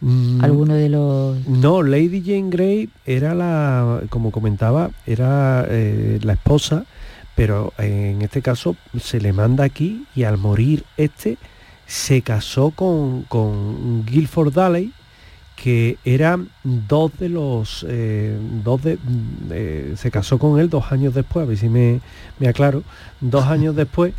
Mm, 0.00 0.44
¿Alguno 0.44 0.74
de 0.74 0.88
los...? 0.88 1.46
No, 1.48 1.82
Lady 1.82 2.22
Jane 2.24 2.50
Grey 2.50 2.90
era 3.06 3.34
la, 3.34 4.02
como 4.10 4.30
comentaba, 4.30 4.90
era 5.06 5.66
eh, 5.68 6.18
la 6.22 6.34
esposa, 6.34 6.84
pero 7.34 7.72
en 7.78 8.22
este 8.22 8.42
caso 8.42 8.76
se 9.00 9.20
le 9.20 9.32
manda 9.32 9.64
aquí 9.64 10.06
y 10.14 10.24
al 10.24 10.38
morir 10.38 10.84
este 10.96 11.38
se 11.86 12.22
casó 12.22 12.70
con, 12.70 13.22
con 13.22 14.04
Guilford 14.06 14.52
Daley, 14.52 14.92
que 15.64 15.96
eran 16.04 16.50
dos 16.62 17.10
de 17.18 17.30
los, 17.30 17.86
eh, 17.88 18.38
dos 18.62 18.82
de, 18.82 18.96
mm, 18.96 19.50
eh, 19.50 19.94
se 19.96 20.10
casó 20.10 20.38
con 20.38 20.60
él 20.60 20.68
dos 20.68 20.92
años 20.92 21.14
después, 21.14 21.44
a 21.44 21.48
ver 21.48 21.56
si 21.56 21.70
me, 21.70 22.02
me 22.38 22.48
aclaro, 22.48 22.82
dos 23.22 23.46
años 23.46 23.74
después 23.82 24.12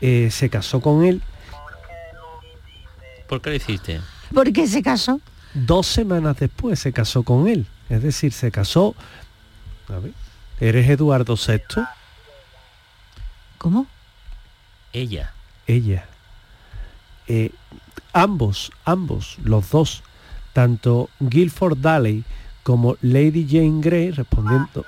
eh, 0.00 0.30
se 0.30 0.48
casó 0.48 0.80
con 0.80 1.04
él 1.04 1.20
¿Por 3.28 3.42
qué 3.42 3.50
lo 3.50 3.56
hiciste? 3.56 4.00
¿Por 4.32 4.50
qué 4.52 4.66
se 4.66 4.82
casó? 4.82 5.20
dos 5.52 5.86
semanas 5.86 6.38
después 6.38 6.78
se 6.78 6.92
casó 6.92 7.22
con 7.22 7.46
él. 7.46 7.66
Es 7.88 8.02
decir, 8.02 8.32
se 8.32 8.50
casó. 8.50 8.94
A 9.88 9.98
ver, 9.98 10.12
¿eres 10.60 10.88
Eduardo 10.88 11.34
VI? 11.34 11.82
¿Cómo? 13.58 13.86
Ella. 14.92 15.32
Ella. 15.66 16.06
Eh, 17.28 17.50
ambos, 18.12 18.70
ambos, 18.84 19.36
los 19.44 19.70
dos, 19.70 20.02
tanto 20.56 21.10
Guilford 21.20 21.76
Daley 21.76 22.24
como 22.62 22.96
Lady 23.02 23.46
Jane 23.46 23.82
Grey, 23.82 24.10
respondiendo. 24.10 24.86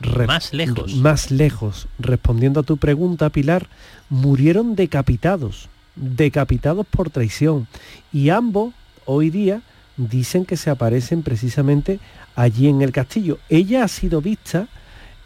re- 0.00 0.26
Más 0.26 0.54
lejos. 0.54 0.94
Más 0.94 1.30
lejos. 1.30 1.86
Respondiendo 1.98 2.60
a 2.60 2.62
tu 2.62 2.78
pregunta, 2.78 3.28
Pilar, 3.28 3.66
murieron 4.08 4.74
decapitados. 4.74 5.68
Decapitados 5.96 6.86
por 6.86 7.10
traición. 7.10 7.66
Y 8.10 8.30
ambos, 8.30 8.72
hoy 9.04 9.28
día, 9.28 9.60
dicen 9.98 10.46
que 10.46 10.56
se 10.56 10.70
aparecen 10.70 11.22
precisamente 11.22 12.00
allí 12.34 12.66
en 12.68 12.80
el 12.80 12.92
castillo. 12.92 13.38
Ella 13.50 13.84
ha 13.84 13.88
sido 13.88 14.22
vista 14.22 14.66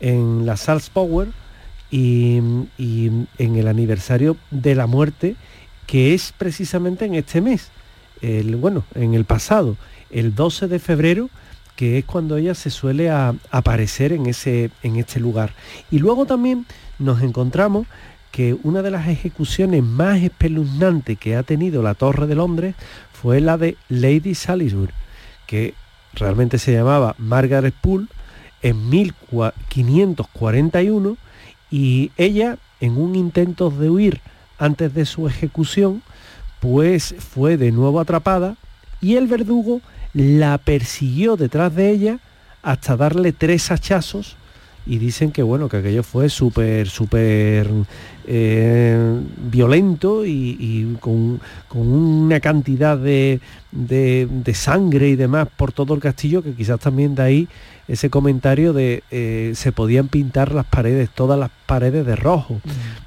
en 0.00 0.46
la 0.46 0.56
Salzpower 0.56 1.28
y, 1.92 2.40
y 2.76 3.10
en 3.38 3.56
el 3.56 3.68
aniversario 3.68 4.36
de 4.50 4.74
la 4.74 4.88
muerte, 4.88 5.36
que 5.86 6.12
es 6.14 6.32
precisamente 6.36 7.04
en 7.04 7.14
este 7.14 7.40
mes, 7.40 7.70
el, 8.22 8.56
bueno, 8.56 8.84
en 8.94 9.14
el 9.14 9.24
pasado, 9.24 9.76
el 10.10 10.34
12 10.34 10.68
de 10.68 10.78
febrero, 10.78 11.30
que 11.76 11.98
es 11.98 12.04
cuando 12.04 12.36
ella 12.36 12.54
se 12.54 12.70
suele 12.70 13.10
aparecer 13.10 14.12
en, 14.12 14.26
ese, 14.26 14.70
en 14.82 14.96
este 14.96 15.18
lugar. 15.18 15.54
Y 15.90 15.98
luego 15.98 16.26
también 16.26 16.66
nos 16.98 17.22
encontramos 17.22 17.86
que 18.30 18.54
una 18.62 18.82
de 18.82 18.90
las 18.90 19.08
ejecuciones 19.08 19.82
más 19.82 20.22
espeluznantes 20.22 21.18
que 21.18 21.36
ha 21.36 21.42
tenido 21.42 21.82
la 21.82 21.94
Torre 21.94 22.26
de 22.26 22.34
Londres 22.34 22.74
fue 23.12 23.40
la 23.40 23.56
de 23.58 23.76
Lady 23.88 24.34
Salisbury, 24.34 24.92
que 25.46 25.74
realmente 26.12 26.58
se 26.58 26.72
llamaba 26.72 27.14
Margaret 27.18 27.74
Poole 27.80 28.08
en 28.62 28.90
1541 28.90 31.16
y 31.70 32.10
ella 32.16 32.58
en 32.80 32.98
un 32.98 33.14
intento 33.14 33.70
de 33.70 33.90
huir 33.90 34.20
antes 34.58 34.92
de 34.94 35.06
su 35.06 35.26
ejecución 35.26 36.02
pues 36.60 37.14
fue 37.18 37.56
de 37.56 37.72
nuevo 37.72 38.00
atrapada 38.00 38.56
y 39.00 39.16
el 39.16 39.26
verdugo 39.26 39.80
la 40.14 40.58
persiguió 40.58 41.36
detrás 41.36 41.74
de 41.74 41.90
ella 41.90 42.18
hasta 42.62 42.96
darle 42.96 43.32
tres 43.32 43.70
hachazos 43.70 44.36
y 44.86 44.98
dicen 44.98 45.30
que 45.30 45.42
bueno 45.42 45.68
que 45.68 45.76
aquello 45.78 46.02
fue 46.02 46.28
súper 46.28 46.88
súper 46.88 47.68
eh, 48.26 49.20
violento 49.50 50.24
y, 50.24 50.56
y 50.58 50.96
con, 51.00 51.40
con 51.68 51.86
una 51.88 52.40
cantidad 52.40 52.96
de, 52.96 53.40
de- 53.72 54.26
de 54.30 54.54
sangre 54.54 55.08
y 55.10 55.16
demás 55.16 55.48
por 55.56 55.72
todo 55.72 55.94
el 55.94 56.00
castillo 56.00 56.42
que 56.42 56.52
quizás 56.54 56.80
también 56.80 57.14
de 57.14 57.22
ahí 57.22 57.48
ese 57.88 58.08
comentario 58.08 58.72
de 58.72 59.02
eh, 59.10 59.52
se 59.54 59.72
podían 59.72 60.08
pintar 60.08 60.52
las 60.54 60.66
paredes 60.66 61.10
todas 61.10 61.38
las 61.38 61.50
paredes 61.66 62.06
de 62.06 62.14
rojo. 62.16 62.60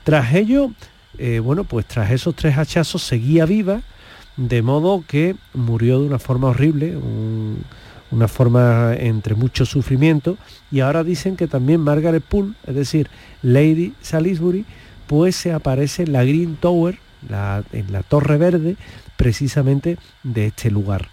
Tras 0.03 0.33
ello 0.35 0.71
eh, 1.17 1.39
bueno 1.39 1.63
pues 1.63 1.85
tras 1.85 2.11
esos 2.11 2.35
tres 2.35 2.57
hachazos 2.57 3.03
seguía 3.03 3.45
viva 3.45 3.81
de 4.37 4.61
modo 4.61 5.03
que 5.07 5.35
murió 5.53 5.99
de 5.99 6.07
una 6.07 6.19
forma 6.19 6.49
horrible 6.49 6.97
un, 6.97 7.63
una 8.13 8.27
forma 8.27 8.93
entre 8.95 9.35
mucho 9.35 9.65
sufrimiento. 9.65 10.37
Y 10.71 10.79
ahora 10.79 11.03
dicen 11.03 11.35
que 11.35 11.47
también 11.47 11.81
Margaret 11.81 12.23
Poole, 12.23 12.53
es 12.65 12.75
decir, 12.75 13.09
Lady 13.41 13.93
Salisbury, 14.01 14.65
pues 15.07 15.35
se 15.35 15.51
aparece 15.51 16.03
en 16.03 16.13
la 16.13 16.23
Green 16.23 16.55
Tower, 16.55 16.97
en 17.71 17.91
la 17.91 18.03
Torre 18.03 18.37
Verde, 18.37 18.77
precisamente 19.17 19.97
de 20.23 20.47
este 20.47 20.71
lugar. 20.71 21.09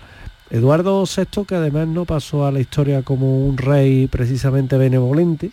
Eduardo 0.51 1.05
VI, 1.05 1.45
que 1.47 1.55
además 1.55 1.89
no 1.89 2.05
pasó 2.05 2.45
a 2.45 2.53
la 2.53 2.61
historia 2.61 3.03
como 3.03 3.47
un 3.47 3.57
rey 3.57 4.09
precisamente 4.09 4.77
benevolente, 4.77 5.51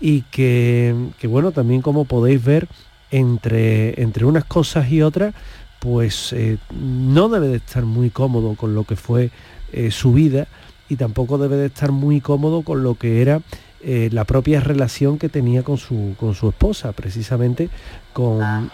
y 0.00 0.22
que, 0.22 0.94
bueno, 1.24 1.52
también 1.52 1.82
como 1.82 2.06
podéis 2.06 2.42
ver, 2.42 2.68
entre, 3.10 4.00
entre 4.02 4.24
unas 4.24 4.44
cosas 4.44 4.90
y 4.90 5.02
otras, 5.02 5.34
pues 5.78 6.32
eh, 6.32 6.58
no 6.72 7.28
debe 7.28 7.48
de 7.48 7.56
estar 7.56 7.84
muy 7.84 8.10
cómodo 8.10 8.54
con 8.54 8.74
lo 8.74 8.84
que 8.84 8.96
fue 8.96 9.30
eh, 9.72 9.90
su 9.90 10.12
vida 10.12 10.46
y 10.88 10.96
tampoco 10.96 11.38
debe 11.38 11.56
de 11.56 11.66
estar 11.66 11.92
muy 11.92 12.20
cómodo 12.20 12.62
con 12.62 12.82
lo 12.82 12.94
que 12.94 13.22
era 13.22 13.40
eh, 13.82 14.08
la 14.12 14.24
propia 14.24 14.60
relación 14.60 15.18
que 15.18 15.28
tenía 15.28 15.62
con 15.62 15.78
su, 15.78 16.14
con 16.18 16.34
su 16.34 16.48
esposa, 16.48 16.92
precisamente 16.92 17.68
con... 18.12 18.70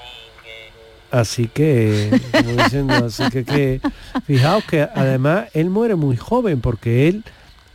Así 1.10 1.46
que, 1.46 2.18
diciendo, 2.56 2.94
así 2.94 3.22
que, 3.28 3.44
que, 3.44 3.80
fijaos 4.24 4.64
que 4.64 4.80
además 4.80 5.48
él 5.52 5.68
muere 5.68 5.94
muy 5.94 6.16
joven 6.16 6.62
porque 6.62 7.06
él 7.06 7.22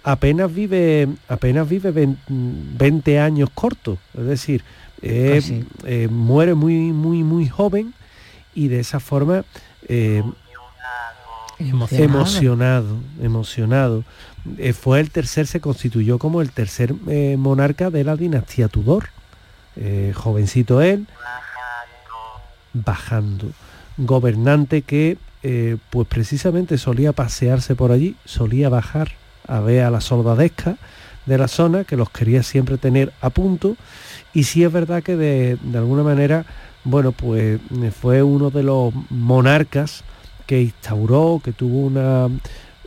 apenas 0.08 0.54
vive, 0.54 1.10
apenas 1.28 1.68
vive 1.68 2.16
20 2.30 3.20
años 3.20 3.50
cortos, 3.54 4.00
es 4.18 4.26
decir, 4.26 4.64
ah, 5.04 6.08
muere 6.10 6.54
muy, 6.54 6.94
muy, 6.94 7.24
muy 7.24 7.48
joven 7.50 7.94
y 8.56 8.70
de 8.70 8.80
esa 8.80 9.02
forma 9.02 9.44
eh, 9.88 10.24
emocionado, 11.60 12.98
emocionado. 13.22 14.04
Eh, 14.58 14.74
fue 14.74 15.00
el 15.02 15.12
tercer, 15.12 15.46
se 15.46 15.60
constituyó 15.60 16.20
como 16.20 16.42
el 16.42 16.52
tercer 16.52 16.96
eh, 17.08 17.36
monarca 17.38 17.90
de 17.90 18.04
la 18.04 18.16
dinastía 18.16 18.68
Tudor. 18.68 19.10
jovencito 20.14 20.82
él, 20.82 21.06
bajando. 22.74 23.52
Gobernante 23.98 24.82
que 24.82 25.18
pues 25.92 26.08
precisamente 26.08 26.78
solía 26.78 27.14
pasearse 27.14 27.76
por 27.76 27.92
allí, 27.92 28.16
solía 28.26 28.70
bajar 28.70 29.12
a 29.48 29.60
ver 29.60 29.84
a 29.84 29.92
la 29.92 30.02
soldadesca 30.02 30.78
de 31.26 31.38
la 31.38 31.48
zona, 31.48 31.84
que 31.84 31.98
los 31.98 32.10
quería 32.10 32.44
siempre 32.44 32.78
tener 32.78 33.14
a 33.22 33.30
punto. 33.30 33.76
Y 34.34 34.44
sí 34.44 34.64
es 34.64 34.72
verdad 34.72 35.04
que 35.04 35.16
de, 35.16 35.58
de 35.62 35.78
alguna 35.78 36.04
manera 36.04 36.46
bueno, 36.90 37.12
pues 37.12 37.60
eh, 37.82 37.92
fue 37.92 38.24
uno 38.24 38.50
de 38.50 38.64
los 38.64 38.94
monarcas 39.10 40.06
que 40.46 40.62
instauró, 40.62 41.42
que 41.44 41.52
tuvo 41.52 41.82
una, 41.82 42.30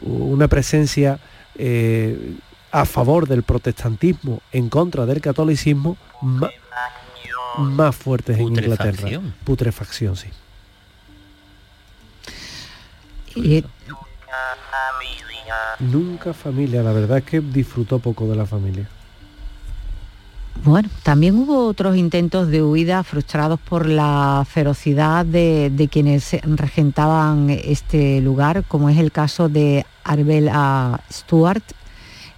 una 0.00 0.48
presencia 0.48 1.18
eh, 1.56 2.36
a 2.72 2.86
favor 2.86 3.28
del 3.28 3.42
protestantismo, 3.42 4.40
en 4.52 4.70
contra 4.70 5.04
del 5.04 5.20
catolicismo, 5.20 5.98
más, 7.58 7.94
fuertes 7.94 8.38
en 8.38 8.44
Inglaterra. 8.44 9.20
Putrefacción, 9.44 10.16
sí. 10.16 10.28
Nunca 15.80 16.32
familia, 16.32 16.82
la 16.82 16.92
verdad 16.92 17.18
es 17.18 17.24
que 17.24 17.40
disfrutó 17.40 17.98
poco 17.98 18.26
de 18.28 18.36
la 18.36 18.46
familia. 18.46 18.88
Bueno, 20.62 20.90
también 21.02 21.36
hubo 21.36 21.66
otros 21.66 21.96
intentos 21.96 22.48
de 22.48 22.62
huida 22.62 23.02
frustrados 23.02 23.58
por 23.58 23.88
la 23.88 24.46
ferocidad 24.48 25.24
de, 25.24 25.88
quienes 25.90 26.36
regentaban 26.42 27.48
este 27.48 28.20
lugar, 28.20 28.64
como 28.68 28.90
es 28.90 28.98
el 28.98 29.10
caso 29.10 29.48
de 29.48 29.86
Arbella 30.04 31.00
Stuart. 31.10 31.64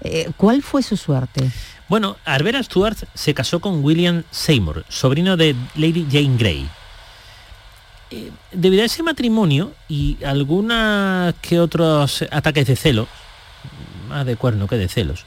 Eh, 0.02 0.30
¿Cuál 0.36 0.62
fue 0.62 0.82
su 0.82 0.96
suerte? 0.96 1.50
Bueno, 1.88 2.16
Arbella 2.24 2.62
Stuart 2.62 2.96
se 3.12 3.34
casó 3.34 3.60
con 3.60 3.82
William 3.84 4.22
Seymour, 4.30 4.84
sobrino 4.88 5.36
de 5.36 5.56
Lady 5.74 6.06
Jane 6.10 6.36
Grey. 6.36 6.68
Eh, 8.12 8.30
debido 8.52 8.82
a 8.82 8.86
ese 8.86 9.02
matrimonio 9.02 9.72
y 9.88 10.18
algunos 10.22 11.34
que 11.40 11.58
otros 11.58 12.22
ataques 12.30 12.66
de 12.66 12.76
celos, 12.76 13.08
más 14.06 14.26
de 14.26 14.36
cuerno 14.36 14.68
que 14.68 14.76
de 14.76 14.86
celos, 14.86 15.24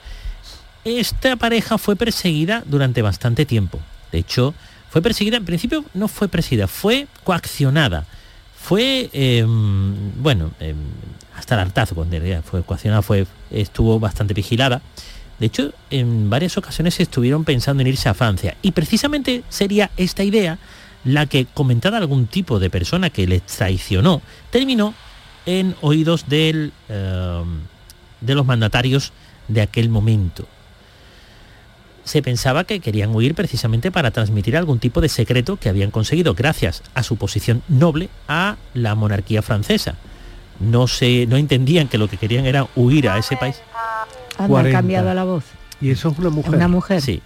esta 0.83 1.35
pareja 1.35 1.79
fue 1.79 1.95
perseguida 1.95 2.61
durante 2.63 3.01
bastante 3.01 3.47
tiempo. 3.47 3.79
De 4.11 4.19
hecho, 4.19 4.53
fue 4.91 5.01
perseguida, 5.01 5.37
en 5.37 5.45
principio 5.45 5.83
no 5.95 6.07
fue 6.07 6.27
perseguida, 6.27 6.67
fue 6.67 7.07
coaccionada. 7.23 8.05
Fue, 8.55 9.09
em, 9.13 10.21
bueno, 10.21 10.51
em, 10.59 10.77
hasta 11.35 11.55
el 11.55 11.61
hartazgo, 11.61 12.03
en 12.03 12.11
realidad, 12.11 12.43
fue 12.43 12.61
coaccionada, 12.61 13.01
fue, 13.01 13.25
estuvo 13.49 13.99
bastante 13.99 14.35
vigilada. 14.35 14.83
De 15.39 15.47
hecho, 15.47 15.73
en 15.89 16.29
varias 16.29 16.55
ocasiones 16.55 16.99
estuvieron 16.99 17.45
pensando 17.45 17.81
en 17.81 17.87
irse 17.87 18.09
a 18.09 18.13
Francia. 18.13 18.55
Y 18.61 18.73
precisamente 18.73 19.43
sería 19.49 19.89
esta 19.97 20.23
idea 20.23 20.59
la 21.05 21.27
que, 21.27 21.45
comentada 21.45 21.97
algún 21.97 22.27
tipo 22.27 22.59
de 22.59 22.69
persona 22.69 23.09
que 23.09 23.27
les 23.27 23.43
traicionó, 23.43 24.21
terminó 24.49 24.93
en 25.45 25.75
oídos 25.81 26.27
del, 26.27 26.73
em, 26.89 27.61
de 28.21 28.35
los 28.35 28.45
mandatarios 28.45 29.13
de 29.47 29.61
aquel 29.61 29.89
momento 29.89 30.47
se 32.05 32.21
pensaba 32.21 32.63
que 32.63 32.79
querían 32.79 33.13
huir 33.13 33.35
precisamente 33.35 33.91
para 33.91 34.11
transmitir 34.11 34.55
algún 34.55 34.79
tipo 34.79 35.01
de 35.01 35.09
secreto 35.09 35.57
que 35.57 35.69
habían 35.69 35.91
conseguido 35.91 36.35
gracias 36.35 36.83
a 36.93 37.03
su 37.03 37.17
posición 37.17 37.63
noble 37.67 38.09
a 38.27 38.55
la 38.73 38.95
monarquía 38.95 39.41
francesa. 39.41 39.95
No, 40.59 40.87
se, 40.87 41.25
no 41.25 41.35
entendían 41.35 41.89
que 41.89 41.97
lo 41.97 42.07
que 42.07 42.17
querían 42.17 42.45
era 42.45 42.67
huir 42.75 43.09
a 43.09 43.17
ese 43.17 43.35
país. 43.35 43.59
Han 44.37 44.71
cambiado 44.71 45.13
la 45.13 45.23
voz. 45.23 45.43
Y 45.81 45.89
eso 45.89 46.09
es 46.09 46.17
una 46.17 46.29
mujer. 46.29 46.55
Una 46.55 46.67
mujer. 46.67 47.01
Sí. 47.01 47.21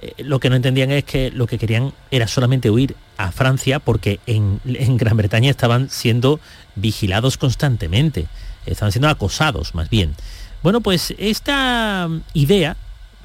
Eh, 0.00 0.14
lo 0.18 0.40
que 0.40 0.50
no 0.50 0.56
entendían 0.56 0.90
es 0.90 1.04
que 1.04 1.30
lo 1.30 1.46
que 1.46 1.58
querían 1.58 1.92
era 2.10 2.26
solamente 2.26 2.70
huir 2.70 2.96
a 3.16 3.30
Francia 3.32 3.78
porque 3.78 4.20
en, 4.26 4.60
en 4.64 4.96
Gran 4.96 5.16
Bretaña 5.16 5.50
estaban 5.50 5.88
siendo 5.90 6.40
vigilados 6.74 7.36
constantemente. 7.36 8.26
Estaban 8.66 8.92
siendo 8.92 9.08
acosados, 9.08 9.74
más 9.74 9.90
bien. 9.90 10.14
Bueno, 10.62 10.80
pues 10.80 11.14
esta 11.18 12.08
idea 12.32 12.76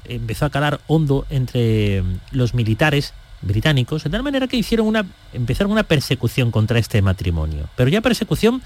empezó 0.04 0.44
a 0.44 0.50
calar 0.50 0.80
hondo 0.86 1.26
entre 1.30 2.02
mm, 2.02 2.20
los 2.32 2.54
militares 2.54 3.14
británicos, 3.42 4.04
de 4.04 4.10
tal 4.10 4.22
manera 4.22 4.46
que 4.46 4.56
hicieron 4.56 4.86
una, 4.86 5.06
empezaron 5.32 5.72
una 5.72 5.84
persecución 5.84 6.50
contra 6.50 6.78
este 6.78 7.00
matrimonio, 7.00 7.68
pero 7.76 7.88
ya 7.88 8.02
persecución 8.02 8.60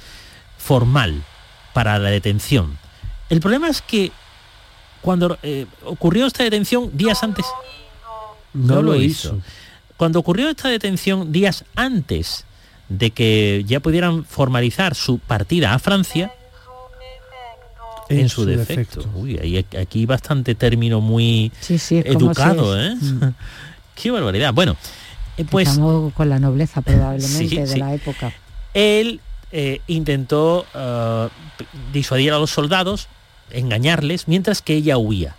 formal 0.59 1.23
para 1.73 1.99
la 1.99 2.11
detención. 2.11 2.77
El 3.31 3.40
problema 3.40 3.69
es 3.69 3.83
que 3.83 4.11
cuando 5.05 5.38
eh, 5.43 5.67
ocurrió 5.85 6.27
esta 6.27 6.43
detención 6.43 6.97
días 6.97 7.23
antes, 7.23 7.45
no, 8.55 8.81
lo 8.81 8.97
hizo. 8.97 9.38
Cuando 9.99 10.19
ocurrió 10.19 10.49
esta 10.49 10.69
detención 10.69 11.31
días 11.31 11.64
antes 11.77 12.47
de 12.88 13.11
que 13.11 13.64
ya 13.67 13.81
pudieran 13.81 14.25
formalizar 14.25 14.95
su 14.95 15.19
partida 15.19 15.75
a 15.75 15.79
Francia, 15.79 16.33
en, 18.09 18.29
su, 18.29 18.45
defecto. 18.45 19.05
Uy, 19.14 19.38
hay 19.38 19.64
aquí 19.79 20.07
bastante 20.07 20.55
término 20.55 21.01
muy 21.01 21.53
educado, 21.90 22.79
¿eh? 22.79 22.95
Mm. 22.95 23.35
Qué 23.95 24.11
barbaridad. 24.11 24.53
Bueno, 24.53 24.77
eh, 25.37 25.45
pues... 25.49 25.69
Estamos 25.69 26.12
con 26.14 26.29
la 26.29 26.38
nobleza 26.38 26.83
probablemente 26.83 27.67
de 27.67 27.77
la 27.77 27.95
época. 27.95 28.33
Él 28.75 29.21
eh, 29.53 29.81
intentó 29.87 30.67
disuadir 31.93 32.33
a 32.33 32.38
los 32.38 32.51
soldados, 32.51 33.09
engañarles, 33.51 34.29
mientras 34.29 34.63
que 34.63 34.75
ella 34.75 34.99
huía. 34.99 35.37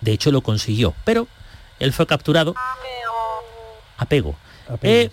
De 0.00 0.12
hecho, 0.12 0.30
lo 0.30 0.42
consiguió. 0.42 0.94
Pero 1.04 1.28
él 1.78 1.92
fue 1.92 2.06
capturado. 2.06 2.54
Apego. 3.96 4.36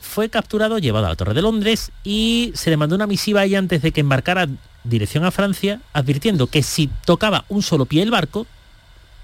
fue 0.02 0.30
capturado, 0.30 0.80
llevado 0.80 1.06
a 1.06 1.10
la 1.10 1.16
Torre 1.16 1.34
de 1.34 1.42
Londres 1.42 1.92
y 2.04 2.52
se 2.56 2.70
le 2.70 2.78
mandó 2.78 2.96
una 2.96 3.08
misiva 3.08 3.42
a 3.42 3.46
ella 3.46 3.60
antes 3.60 3.82
de 3.82 3.92
que 3.92 4.02
embarcara 4.02 4.48
dirección 4.84 5.26
a 5.26 5.32
Francia, 5.32 5.82
advirtiendo 5.94 6.48
que 6.48 6.64
si 6.64 6.88
tocaba 7.06 7.46
un 7.50 7.62
solo 7.62 7.86
pie 7.86 8.02
el 8.02 8.12
barco, 8.12 8.48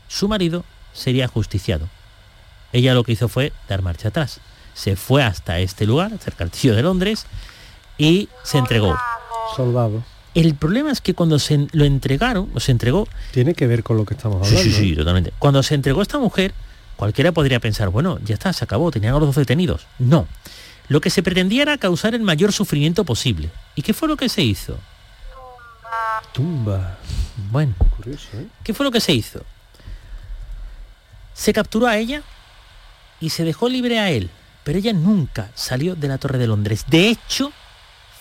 su 0.08 0.28
marido 0.28 0.63
sería 0.94 1.28
justiciado. 1.28 1.89
Ella 2.74 2.94
lo 2.94 3.04
que 3.04 3.13
hizo 3.13 3.28
fue 3.28 3.54
dar 3.70 3.82
marcha 3.82 4.10
atrás. 4.10 4.39
Se 4.74 4.96
fue 4.96 5.24
hasta 5.24 5.60
este 5.60 5.86
lugar, 5.86 6.12
cerca 6.20 6.44
del 6.44 6.52
castillo 6.52 6.76
de 6.76 6.84
Londres, 6.84 7.26
y 7.98 8.30
se 8.44 8.58
entregó. 8.58 8.98
Soldado. 9.56 10.04
El 10.36 10.54
problema 10.56 10.91
es 10.91 11.00
que 11.00 11.13
cuando 11.13 11.39
se 11.39 11.67
lo 11.71 11.86
entregaron, 11.86 12.50
o 12.54 12.60
se 12.60 12.71
entregó... 12.71 13.08
Tiene 13.32 13.54
que 13.54 13.67
ver 13.67 13.84
con 13.84 13.95
lo 13.95 14.06
que 14.06 14.15
estamos 14.15 14.45
hablando. 14.45 14.62
Sí, 14.62 14.71
sí, 14.71 14.89
sí, 14.89 14.95
totalmente. 14.95 15.34
Cuando 15.39 15.63
se 15.63 15.76
entregó 15.76 16.02
esta 16.02 16.19
mujer, 16.19 16.54
cualquiera 16.98 17.32
podría 17.32 17.62
pensar, 17.62 17.88
bueno, 17.89 18.19
ya 18.24 18.34
está, 18.34 18.52
se 18.52 18.65
acabó, 18.65 18.91
tenían 18.91 19.15
a 19.15 19.19
los 19.19 19.30
dos 19.30 19.36
detenidos. 19.38 19.88
No. 19.98 20.28
Lo 20.89 21.00
que 21.00 21.10
se 21.10 21.24
pretendía 21.24 21.62
era 21.62 21.78
causar 21.78 22.13
el 22.15 22.21
mayor 22.21 22.52
sufrimiento 22.52 23.06
posible. 23.06 23.50
¿Y 23.76 23.82
qué 23.82 23.93
fue 23.93 24.10
lo 24.10 24.17
que 24.17 24.28
se 24.28 24.43
hizo? 24.43 24.78
Tumba. 26.34 26.98
Bueno, 27.50 27.74
curioso, 27.95 28.28
¿eh? 28.34 28.48
¿Qué 28.62 28.74
fue 28.74 28.84
lo 28.84 28.91
que 28.91 29.00
se 29.00 29.13
hizo? 29.13 29.41
Se 31.34 31.54
capturó 31.54 31.88
a 31.88 31.98
ella 31.98 32.21
y 33.21 33.30
se 33.30 33.45
dejó 33.45 33.69
libre 33.69 34.00
a 34.00 34.12
él, 34.12 34.30
pero 34.65 34.80
ella 34.80 34.91
nunca 34.91 35.50
salió 35.56 35.95
de 35.95 36.10
la 36.10 36.17
Torre 36.17 36.38
de 36.38 36.48
Londres. 36.48 36.86
De 36.89 37.08
hecho, 37.10 37.54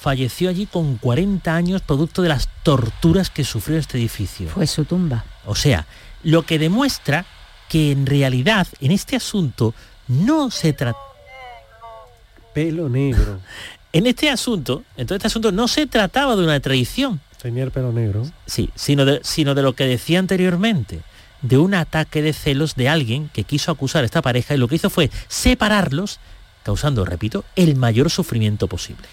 falleció 0.04 0.50
allí 0.50 0.66
con 0.66 0.98
40 0.98 1.56
años 1.56 1.80
producto 1.80 2.20
de 2.20 2.28
las 2.28 2.50
torturas 2.62 3.30
que 3.30 3.42
sufrió 3.42 3.78
este 3.78 3.96
edificio. 3.96 4.50
Fue 4.50 4.66
su 4.66 4.84
tumba. 4.84 5.24
O 5.46 5.54
sea, 5.54 5.86
lo 6.22 6.42
que 6.42 6.58
demuestra 6.58 7.24
que 7.70 7.90
en 7.90 8.04
realidad 8.04 8.66
en 8.82 8.92
este 8.92 9.16
asunto 9.16 9.74
no 10.06 10.50
se 10.50 10.74
trata... 10.74 10.98
Pelo 12.52 12.88
negro. 12.88 13.40
En 13.94 14.08
este 14.08 14.28
asunto, 14.28 14.82
en 14.96 15.06
todo 15.06 15.14
este 15.14 15.28
asunto 15.28 15.52
no 15.52 15.68
se 15.68 15.86
trataba 15.86 16.34
de 16.34 16.42
una 16.42 16.58
traición. 16.58 17.20
Tenía 17.40 17.62
el 17.62 17.70
pelo 17.70 17.92
negro. 17.92 18.26
Sí, 18.44 18.70
sino 18.74 19.04
de, 19.04 19.20
sino 19.22 19.54
de 19.54 19.62
lo 19.62 19.74
que 19.74 19.86
decía 19.86 20.18
anteriormente, 20.18 21.00
de 21.42 21.58
un 21.58 21.74
ataque 21.74 22.20
de 22.20 22.32
celos 22.32 22.74
de 22.74 22.88
alguien 22.88 23.30
que 23.32 23.44
quiso 23.44 23.70
acusar 23.70 24.02
a 24.02 24.06
esta 24.06 24.20
pareja 24.20 24.52
y 24.52 24.58
lo 24.58 24.66
que 24.66 24.74
hizo 24.74 24.90
fue 24.90 25.12
separarlos, 25.28 26.18
causando, 26.64 27.04
repito, 27.04 27.44
el 27.54 27.76
mayor 27.76 28.10
sufrimiento 28.10 28.66
posible. 28.66 29.06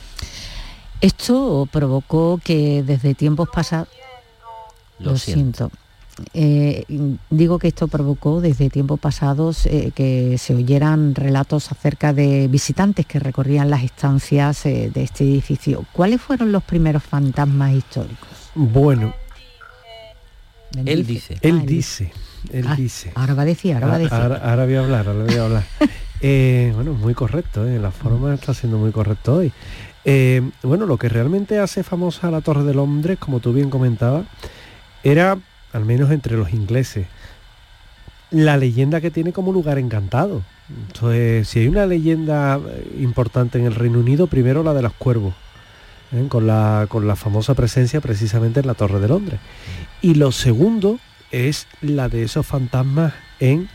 Esto 1.02 1.68
provocó 1.72 2.40
que 2.44 2.84
desde 2.84 3.16
tiempos 3.16 3.50
pasados... 3.50 3.88
Lo, 5.00 5.18
siento. 5.18 5.72
Eh, 6.34 6.86
digo 7.32 7.58
que 7.58 7.70
esto 7.70 7.88
provocó 7.88 8.40
desde 8.40 8.70
tiempos 8.70 9.00
pasados 9.00 9.66
eh, 9.66 9.92
que 9.96 10.38
se 10.38 10.54
oyeran 10.54 11.16
relatos 11.16 11.72
acerca 11.72 12.14
de 12.14 12.48
visitantes 12.48 13.08
que 13.08 13.18
recorrían 13.18 13.72
las 13.72 13.84
estancias 13.84 14.64
eh, 14.68 14.92
de 14.94 15.04
este 15.04 15.24
edificio. 15.24 15.86
¿Cuáles 15.92 16.22
fueron 16.22 16.52
los 16.52 16.64
primeros 16.64 17.04
fantasmas 17.04 17.74
históricos? 17.74 18.30
Bueno, 18.54 19.14
él 20.86 21.06
dice. 21.06 21.38
Él 21.42 21.60
Ah, 21.62 21.66
dice. 21.66 22.12
Él 22.52 22.66
Ah, 22.68 22.76
dice. 22.76 23.12
Ahora 23.16 23.34
va 23.34 23.42
a 23.42 23.46
decir, 23.46 23.74
ahora 23.74 23.88
va 23.88 23.96
a 23.96 24.00
decir. 24.00 24.14
Ahora, 24.14 24.36
ahora 24.38 24.66
voy 24.66 24.76
a 24.76 24.80
hablar, 24.80 25.08
ahora 25.08 25.24
voy 25.24 25.36
a 25.36 25.46
hablar. 25.46 25.64
Eh, 26.24 26.72
bueno, 26.76 26.94
muy 26.94 27.16
correcto, 27.16 27.68
¿eh? 27.68 27.80
la 27.80 27.90
forma 27.90 28.36
está 28.36 28.54
siendo 28.54 28.78
muy 28.78 28.92
correcto 28.92 29.38
hoy. 29.38 29.52
Eh, 30.04 30.42
bueno, 30.64 30.86
lo 30.86 30.98
que 30.98 31.10
realmente 31.10 31.60
hace 31.60 31.84
famosa 31.84 32.32
la 32.32 32.42
Torre 32.42 32.64
de 32.64 32.74
Londres, 32.74 33.18
como 33.20 33.40
tú 33.40 33.54
bien 33.54 33.70
comentabas, 33.70 34.26
era, 35.04 35.38
al 35.74 35.86
menos 35.86 36.12
entre 36.12 36.38
los 36.38 36.54
ingleses, 36.54 37.08
la 38.32 38.58
leyenda 38.58 39.02
que 39.02 39.12
tiene 39.12 39.34
como 39.34 39.52
lugar 39.52 39.78
encantado. 39.78 40.42
Entonces, 40.70 41.48
si 41.48 41.60
hay 41.60 41.68
una 41.68 41.86
leyenda 41.86 42.58
eh, 42.58 42.98
importante 43.00 43.60
en 43.60 43.66
el 43.66 43.76
Reino 43.76 44.00
Unido, 44.00 44.28
primero 44.28 44.64
la 44.64 44.74
de 44.74 44.82
los 44.82 44.94
cuervos, 44.94 45.34
¿eh? 46.14 46.26
con, 46.30 46.48
la, 46.48 46.86
con 46.90 47.08
la 47.08 47.16
famosa 47.16 47.54
presencia 47.54 48.02
precisamente 48.02 48.62
en 48.62 48.68
la 48.68 48.74
Torre 48.74 49.00
de 49.00 49.08
Londres. 49.08 49.40
Y 50.02 50.16
lo 50.16 50.32
segundo 50.32 51.00
es 51.32 51.68
la 51.82 52.10
de 52.10 52.24
esos 52.24 52.46
fantasmas 52.46 53.14
en 53.40 53.70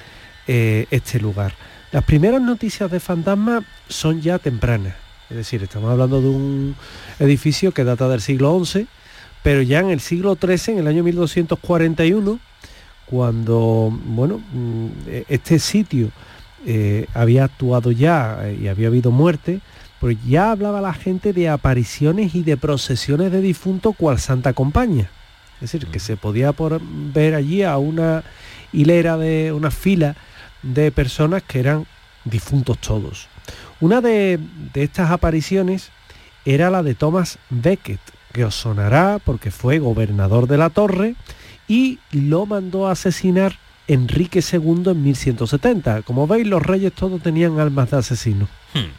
este 0.46 1.18
lugar. 1.18 1.54
Las 1.90 2.04
primeras 2.04 2.40
noticias 2.40 2.88
de 2.90 3.00
fantasmas 3.00 3.64
son 3.88 4.20
ya 4.20 4.38
tempranas, 4.38 4.94
es 5.30 5.36
decir, 5.36 5.62
estamos 5.62 5.90
hablando 5.90 6.20
de 6.20 6.28
un 6.28 6.76
edificio 7.18 7.72
que 7.72 7.84
data 7.84 8.08
del 8.08 8.20
siglo 8.20 8.64
XI, 8.64 8.86
pero 9.42 9.62
ya 9.62 9.80
en 9.80 9.90
el 9.90 10.00
siglo 10.00 10.36
XIII, 10.40 10.74
en 10.74 10.78
el 10.80 10.86
año 10.86 11.02
1241, 11.02 12.38
cuando 13.06 13.96
bueno, 14.06 14.40
mm, 14.52 14.88
este 15.28 15.58
sitio 15.58 16.10
eh, 16.64 17.06
había 17.14 17.44
actuado 17.44 17.92
ya 17.92 18.40
eh, 18.42 18.58
y 18.62 18.68
había 18.68 18.88
habido 18.88 19.10
muerte, 19.10 19.60
pues 20.00 20.16
ya 20.26 20.50
hablaba 20.50 20.80
la 20.80 20.92
gente 20.92 21.32
de 21.32 21.48
apariciones 21.48 22.34
y 22.34 22.42
de 22.42 22.56
procesiones 22.56 23.32
de 23.32 23.40
difuntos 23.40 23.94
cual 23.96 24.18
Santa 24.18 24.52
Compañía. 24.52 25.10
Es 25.60 25.72
decir, 25.72 25.86
que 25.86 26.00
se 26.00 26.16
podía 26.16 26.52
por 26.52 26.80
ver 26.82 27.34
allí 27.34 27.62
a 27.62 27.78
una 27.78 28.24
hilera 28.72 29.16
de 29.16 29.52
una 29.52 29.70
fila 29.70 30.14
de 30.62 30.90
personas 30.90 31.42
que 31.42 31.60
eran 31.60 31.86
difuntos 32.24 32.78
todos. 32.78 33.28
Una 33.80 34.00
de, 34.00 34.38
de 34.72 34.82
estas 34.82 35.10
apariciones 35.10 35.90
era 36.44 36.70
la 36.70 36.82
de 36.82 36.94
Thomas 36.94 37.38
Becket, 37.50 38.00
que 38.32 38.44
os 38.44 38.54
sonará 38.54 39.18
porque 39.24 39.50
fue 39.50 39.78
gobernador 39.78 40.46
de 40.46 40.58
la 40.58 40.70
torre 40.70 41.14
y 41.68 41.98
lo 42.12 42.46
mandó 42.46 42.86
a 42.86 42.92
asesinar 42.92 43.58
Enrique 43.88 44.40
II 44.40 44.82
en 44.86 45.02
1170. 45.02 46.02
Como 46.02 46.26
veis, 46.26 46.46
los 46.46 46.62
reyes 46.62 46.92
todos 46.92 47.22
tenían 47.22 47.60
almas 47.60 47.90
de 47.90 47.98
asesinos. 47.98 48.48
Hmm. 48.74 48.90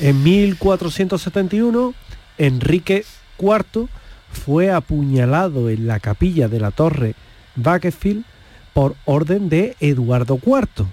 En 0.00 0.22
1471, 0.22 1.94
Enrique 2.38 3.04
IV 3.38 3.88
fue 4.32 4.70
apuñalado 4.70 5.68
en 5.68 5.86
la 5.86 6.00
capilla 6.00 6.48
de 6.48 6.60
la 6.60 6.70
torre 6.70 7.14
Bakefield 7.56 8.24
por 8.72 8.96
orden 9.04 9.48
de 9.48 9.76
Eduardo 9.80 10.40
IV, 10.44 10.86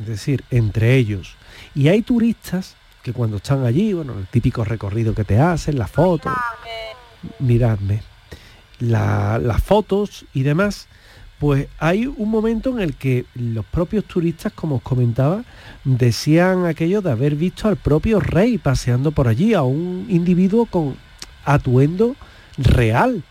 es 0.00 0.06
decir, 0.06 0.44
entre 0.50 0.96
ellos. 0.96 1.34
Y 1.74 1.88
hay 1.88 2.02
turistas 2.02 2.76
que 3.02 3.12
cuando 3.12 3.36
están 3.38 3.64
allí, 3.64 3.92
bueno, 3.92 4.14
el 4.18 4.26
típico 4.26 4.64
recorrido 4.64 5.14
que 5.14 5.24
te 5.24 5.38
hacen, 5.38 5.78
las 5.78 5.90
fotos, 5.90 6.32
miradme, 7.38 8.02
la- 8.78 9.38
las 9.38 9.62
fotos 9.62 10.24
y 10.34 10.42
demás, 10.42 10.86
pues 11.38 11.68
hay 11.78 12.06
un 12.06 12.30
momento 12.30 12.70
en 12.70 12.80
el 12.80 12.94
que 12.96 13.24
los 13.34 13.64
propios 13.64 14.04
turistas, 14.04 14.52
como 14.52 14.76
os 14.76 14.82
comentaba, 14.82 15.42
decían 15.84 16.66
aquello 16.66 17.00
de 17.00 17.10
haber 17.12 17.34
visto 17.34 17.68
al 17.68 17.76
propio 17.76 18.20
rey 18.20 18.58
paseando 18.58 19.10
por 19.12 19.26
allí, 19.28 19.54
a 19.54 19.62
un 19.62 20.06
individuo 20.10 20.66
con 20.66 20.96
atuendo 21.46 22.14
real. 22.58 23.22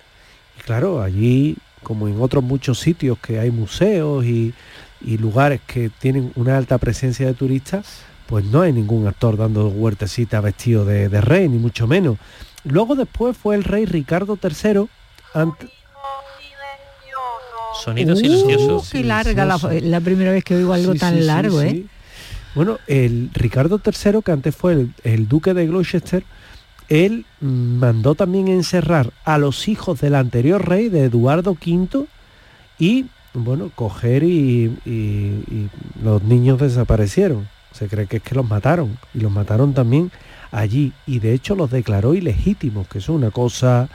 Y 0.58 0.62
claro, 0.64 1.02
allí, 1.04 1.56
como 1.84 2.08
en 2.08 2.20
otros 2.20 2.44
muchos 2.44 2.80
sitios 2.80 3.20
que 3.20 3.40
hay 3.40 3.52
museos 3.52 4.26
y, 4.26 4.54
y 5.02 5.18
lugares 5.20 5.62
que 5.68 5.90
tienen 5.90 6.32
una 6.36 6.58
alta 6.58 6.80
presencia 6.80 7.28
de 7.28 7.34
turistas, 7.36 8.02
pues 8.30 8.46
no 8.46 8.62
hay 8.62 8.72
ningún 8.72 9.08
actor 9.08 9.38
dando 9.38 9.68
huertecita 9.70 10.40
vestido 10.40 10.86
de, 10.86 11.10
de 11.10 11.20
rey, 11.20 11.50
ni 11.50 11.58
mucho 11.58 11.88
menos. 11.88 12.18
Luego 12.64 12.96
después 12.96 13.36
fue 13.36 13.56
el 13.56 13.64
rey 13.64 13.86
Ricardo 13.86 14.38
III, 14.42 14.86
ante- 15.34 15.68
Sonido 17.84 18.14
Uh, 18.14 18.18
silencioso. 18.18 18.84
qué 18.92 19.04
larga 19.04 19.46
la, 19.46 20.00
primera 20.02 20.32
vez 20.32 20.44
que 20.44 20.56
oigo 20.56 20.74
algo 20.74 20.94
Sí, 20.94 21.00
tan 21.00 21.16
sí, 21.16 21.22
sí, 21.22 21.26
largo, 21.26 21.62
¿eh? 21.62 21.70
sí. 21.72 21.88
Bueno, 22.54 22.78
el 22.88 23.30
Ricardo 23.34 23.80
III, 23.84 24.22
que 24.24 24.32
antes 24.32 24.56
fue 24.56 24.74
el, 24.74 24.94
el 25.04 25.28
duque 25.28 25.54
de 25.54 25.66
Gloucester, 25.68 26.24
él 26.90 27.26
mandó 27.40 28.16
también 28.16 28.48
encerrar 28.48 29.12
a 29.24 29.38
los 29.38 29.68
hijos 29.68 30.02
del 30.02 30.16
anterior 30.16 30.68
rey, 30.68 30.90
de 30.90 31.06
Eduardo 31.06 31.52
V, 31.52 32.06
y, 32.80 33.06
bueno, 33.34 33.72
coger 33.74 34.24
y, 34.24 34.78
y- 34.86 34.90
y 35.50 35.70
los 36.04 36.22
niños 36.24 36.60
desaparecieron. 36.60 37.48
Se 37.80 37.88
cree 37.88 38.06
que 38.08 38.18
es 38.18 38.24
que 38.24 38.36
los 38.36 38.48
mataron, 38.48 38.98
y 39.14 39.22
los 39.22 39.32
mataron 39.32 39.74
también 39.74 40.12
allí, 40.52 40.94
y 41.08 41.20
de 41.20 41.34
hecho 41.34 41.56
los 41.56 41.72
declaró 41.72 42.14
ilegítimos, 42.14 42.88
que 42.88 43.00
es 43.00 43.10
una 43.10 43.32
cosa... 43.32 43.90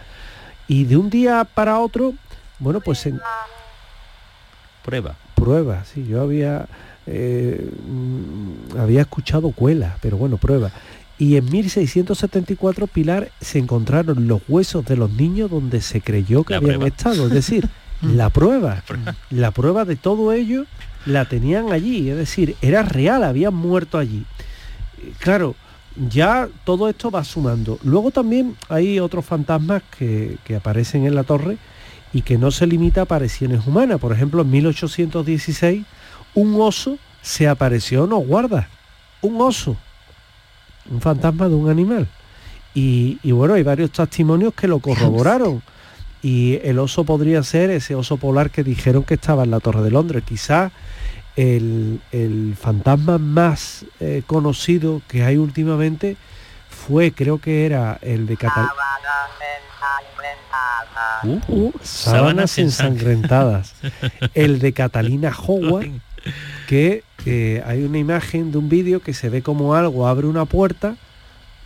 Y 0.67 0.85
de 0.85 0.97
un 0.97 1.11
día 1.11 1.45
para 1.45 1.79
otro, 1.79 2.15
bueno, 2.59 2.81
pues 2.81 2.99
se, 3.01 3.13
Prueba. 4.83 5.15
prueba, 5.35 5.85
sí, 5.85 6.07
yo 6.07 6.23
había 6.23 6.67
eh, 7.07 7.71
mm, 7.87 8.79
había 8.79 9.03
escuchado 9.03 9.51
cuela, 9.51 9.99
pero 10.01 10.17
bueno, 10.17 10.37
prueba. 10.39 10.71
Y 11.19 11.37
en 11.37 11.45
1674 11.51 12.87
Pilar 12.87 13.31
se 13.41 13.59
encontraron 13.59 14.27
los 14.27 14.43
huesos 14.49 14.85
de 14.85 14.97
los 14.97 15.11
niños 15.13 15.51
donde 15.51 15.81
se 15.81 16.01
creyó 16.01 16.45
que 16.45 16.55
La 16.55 16.59
habían 16.59 16.81
prueba. 16.81 16.89
estado, 16.89 17.27
es 17.27 17.33
decir, 17.33 17.69
la 18.03 18.31
prueba, 18.31 18.83
la 19.31 19.51
prueba 19.51 19.85
de 19.85 19.97
todo 19.97 20.33
ello 20.33 20.65
la 21.07 21.25
tenían 21.27 21.73
allí, 21.73 22.11
es 22.11 22.17
decir, 22.17 22.57
era 22.63 22.83
real, 22.83 23.25
habían 23.25 23.55
muerto 23.55 23.99
allí. 23.99 24.25
Claro, 25.19 25.55
ya 25.97 26.49
todo 26.65 26.89
esto 26.89 27.11
va 27.11 27.25
sumando. 27.25 27.79
Luego 27.83 28.11
también 28.11 28.57
hay 28.69 28.99
otros 29.01 29.25
fantasmas 29.25 29.83
que, 29.97 30.39
que 30.45 30.57
aparecen 30.57 31.07
en 31.07 31.15
la 31.15 31.25
torre 31.25 31.59
y 32.13 32.23
que 32.23 32.39
no 32.39 32.51
se 32.51 32.67
limita 32.67 33.01
a 33.01 33.05
apariciones 33.05 33.67
humanas. 33.67 34.01
Por 34.01 34.13
ejemplo, 34.13 34.43
en 34.43 34.51
1816 34.51 35.85
un 36.35 36.61
oso 36.61 36.99
se 37.23 37.49
apareció 37.49 38.05
en 38.05 38.11
los 38.11 38.27
guardas. 38.27 38.67
Un 39.23 39.41
oso. 39.41 39.77
Un 40.91 41.01
fantasma 41.01 41.49
de 41.49 41.55
un 41.55 41.71
animal. 41.71 42.09
Y, 42.75 43.19
y 43.23 43.33
bueno, 43.33 43.55
hay 43.55 43.63
varios 43.63 43.91
testimonios 43.91 44.53
que 44.55 44.69
lo 44.69 44.81
corroboraron. 44.81 45.63
Y 46.25 46.59
el 46.65 46.79
oso 46.79 47.05
podría 47.05 47.43
ser 47.43 47.69
ese 47.69 47.95
oso 47.95 48.17
polar 48.17 48.51
que 48.51 48.65
dijeron 48.65 49.03
que 49.03 49.13
estaba 49.13 49.45
en 49.45 49.51
la 49.51 49.61
Torre 49.61 49.83
de 49.83 49.91
Londres. 49.91 50.23
Quizás 50.27 50.73
el, 51.37 52.01
el 52.13 52.57
fantasma 52.59 53.19
más 53.19 53.85
eh, 54.01 54.23
conocido 54.27 55.03
que 55.07 55.23
hay 55.23 55.37
últimamente 55.37 56.17
fue, 56.71 57.13
creo 57.13 57.43
que 57.43 57.67
era 57.67 57.99
el 58.01 58.27
de 58.27 58.39
Cataluña. 58.39 58.73
Uh, 61.25 61.41
Uh, 61.49 61.73
sábanas 61.83 62.59
ensangrentadas. 62.59 63.75
El 64.35 64.59
de 64.59 64.73
Catalina 64.73 65.35
Howard, 65.35 65.89
que 66.67 67.03
eh, 67.25 67.63
hay 67.67 67.83
una 67.83 67.99
imagen 67.99 68.53
de 68.53 68.59
un 68.59 68.69
vídeo 68.69 69.01
que 69.01 69.15
se 69.15 69.31
ve 69.31 69.43
como 69.43 69.75
algo 69.75 70.07
abre 70.07 70.27
una 70.27 70.45
puerta 70.45 70.97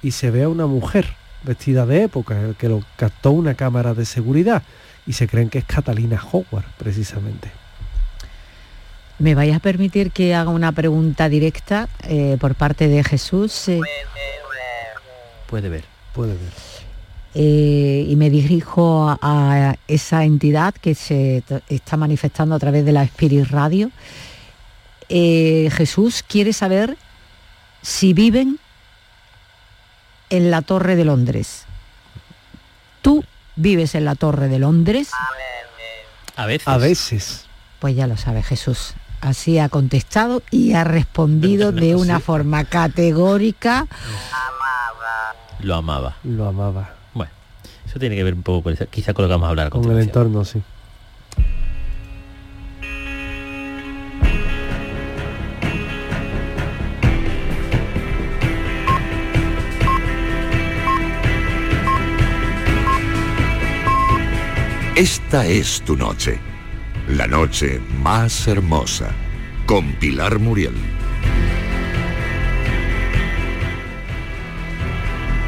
y 0.02 0.12
se 0.12 0.30
ve 0.30 0.44
a 0.44 0.48
una 0.48 0.66
mujer 0.66 1.06
vestida 1.48 1.86
de 1.86 2.04
época, 2.04 2.54
que 2.58 2.68
lo 2.68 2.84
captó 2.96 3.32
una 3.32 3.54
cámara 3.54 3.94
de 3.94 4.04
seguridad 4.04 4.62
y 5.06 5.14
se 5.14 5.26
creen 5.26 5.48
que 5.48 5.58
es 5.58 5.64
Catalina 5.64 6.22
Howard, 6.30 6.66
precisamente. 6.76 7.50
¿Me 9.18 9.34
vais 9.34 9.56
a 9.56 9.58
permitir 9.58 10.12
que 10.12 10.34
haga 10.34 10.50
una 10.50 10.70
pregunta 10.72 11.28
directa 11.28 11.88
eh, 12.04 12.36
por 12.38 12.54
parte 12.54 12.86
de 12.86 13.02
Jesús? 13.02 13.68
Eh, 13.68 13.80
Puede 15.48 15.68
ver. 15.70 15.84
puede 16.14 16.32
ver. 16.32 16.52
Eh, 17.34 18.06
y 18.08 18.16
me 18.16 18.28
dirijo 18.30 19.08
a, 19.08 19.18
a, 19.22 19.76
esa 19.88 20.24
entidad 20.24 20.74
que 20.74 20.94
se 20.94 21.42
está 21.68 21.96
manifestando 21.96 22.54
a 22.54 22.58
través 22.58 22.84
de 22.84 22.92
la 22.92 23.02
Spirit 23.04 23.46
Radio. 23.50 23.90
Eh, 25.08 25.70
Jesús 25.72 26.22
quiere 26.22 26.52
saber 26.52 26.96
si 27.80 28.12
viven 28.12 28.58
en 30.30 30.50
la 30.50 30.62
Torre 30.62 30.96
de 30.96 31.04
Londres. 31.04 31.64
¿Tú 33.02 33.24
vives 33.56 33.94
en 33.94 34.04
la 34.04 34.14
Torre 34.14 34.48
de 34.48 34.58
Londres? 34.58 35.10
A 36.36 36.46
veces. 36.46 36.68
A 36.68 36.78
veces. 36.78 37.46
Pues 37.78 37.96
ya 37.96 38.06
lo 38.06 38.16
sabe 38.16 38.42
Jesús. 38.42 38.94
Así 39.20 39.58
ha 39.58 39.68
contestado 39.68 40.42
y 40.50 40.74
ha 40.74 40.84
respondido 40.84 41.72
de 41.72 41.96
una 41.96 42.20
forma 42.20 42.64
categórica. 42.64 43.86
Lo 45.60 45.74
amaba. 45.74 46.16
Lo 46.22 46.46
amaba. 46.46 46.94
Bueno, 47.14 47.32
eso 47.84 47.98
tiene 47.98 48.14
que 48.14 48.22
ver 48.22 48.34
un 48.34 48.42
poco 48.42 48.62
con, 48.62 48.76
quizá 48.90 49.14
con 49.14 49.24
lo 49.24 49.28
que 49.28 49.32
vamos 49.32 49.46
a 49.46 49.50
hablar. 49.50 49.66
A 49.68 49.70
con 49.70 49.90
el 49.90 49.98
entorno, 49.98 50.44
sí. 50.44 50.62
Esta 64.98 65.46
es 65.46 65.82
tu 65.82 65.96
noche, 65.96 66.40
la 67.06 67.28
noche 67.28 67.80
más 68.02 68.48
hermosa, 68.48 69.14
con 69.64 69.92
Pilar 69.92 70.40
Muriel. 70.40 70.74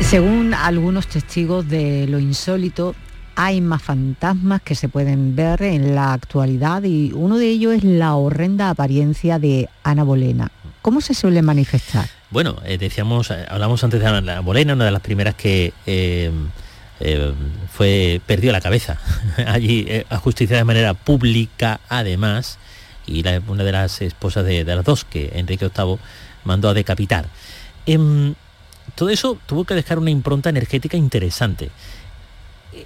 Según 0.03 0.55
algunos 0.55 1.09
testigos 1.09 1.69
de 1.69 2.07
lo 2.07 2.21
insólito, 2.21 2.95
hay 3.35 3.61
más 3.61 3.83
fantasmas 3.83 4.63
que 4.63 4.77
se 4.77 4.89
pueden 4.89 5.35
ver 5.35 5.63
en 5.63 5.97
la 5.97 6.13
actualidad 6.13 6.85
y 6.85 7.11
uno 7.13 7.37
de 7.37 7.49
ellos 7.49 7.75
es 7.75 7.83
la 7.83 8.15
horrenda 8.15 8.71
apariencia 8.71 9.41
de 9.41 9.69
Ana 9.83 10.05
Bolena. 10.05 10.53
¿Cómo 10.81 11.01
se 11.01 11.13
suele 11.13 11.43
manifestar? 11.43 12.09
Bueno, 12.31 12.59
eh, 12.65 12.79
decíamos, 12.79 13.33
eh, 13.33 13.47
hablamos 13.49 13.83
antes 13.83 13.99
de 13.99 14.07
Ana 14.07 14.39
Bolena, 14.43 14.75
una 14.75 14.85
de 14.85 14.93
las 14.93 15.03
primeras 15.03 15.35
que... 15.35 15.73
Eh, 15.87 16.31
eh, 17.01 17.33
fue 17.73 18.21
perdió 18.27 18.53
la 18.53 18.61
cabeza. 18.61 18.99
Allí 19.47 19.87
eh, 19.89 20.07
a 20.09 20.19
justicia 20.19 20.57
de 20.57 20.65
manera 20.65 20.95
pública 20.95 21.81
además 21.89 22.59
y 23.07 23.25
una 23.49 23.65
de 23.65 23.73
las 23.73 24.03
esposas 24.03 24.45
de, 24.45 24.65
de, 24.65 24.77
las 24.77 24.85
dos 24.85 25.05
que 25.05 25.33
Enrique 25.35 25.71
VIII 25.75 25.97
mandó 26.45 26.69
a 26.69 26.75
decapitar. 26.75 27.27
Eh, 27.87 28.35
todo 28.95 29.09
eso 29.09 29.39
tuvo 29.47 29.65
que 29.65 29.75
dejar 29.75 29.99
una 29.99 30.11
impronta 30.11 30.51
energética 30.51 30.97
interesante. 30.97 31.71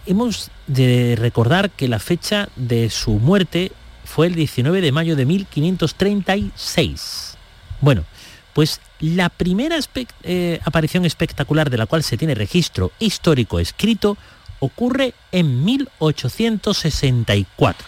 Hemos 0.07 0.50
de 0.66 1.14
recordar 1.18 1.68
que 1.70 1.88
la 1.88 1.98
fecha 1.98 2.48
de 2.57 2.88
su 2.88 3.18
muerte 3.18 3.72
fue 4.05 4.29
el 4.29 4.35
19 4.35 4.81
de 4.81 4.92
mayo 4.92 5.14
de 5.16 5.27
1536 5.27 7.37
bueno 7.81 8.05
pues 8.53 8.81
la 9.04 9.28
primera 9.28 9.78
eh, 10.22 10.60
aparición 10.64 11.04
espectacular 11.04 11.68
de 11.68 11.76
la 11.76 11.84
cual 11.84 12.02
se 12.02 12.16
tiene 12.16 12.34
registro 12.34 12.90
histórico 12.98 13.60
escrito 13.60 14.16
ocurre 14.60 15.12
en 15.30 15.62
1864. 15.62 17.86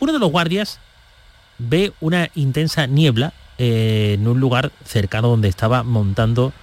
Uno 0.00 0.14
de 0.14 0.18
los 0.18 0.30
guardias 0.30 0.80
ve 1.58 1.92
una 2.00 2.30
intensa 2.36 2.86
niebla 2.86 3.34
eh, 3.58 4.16
en 4.18 4.26
un 4.26 4.40
lugar 4.40 4.72
cercano 4.86 5.28
donde 5.28 5.48
estaba 5.48 5.82
montando, 5.82 6.54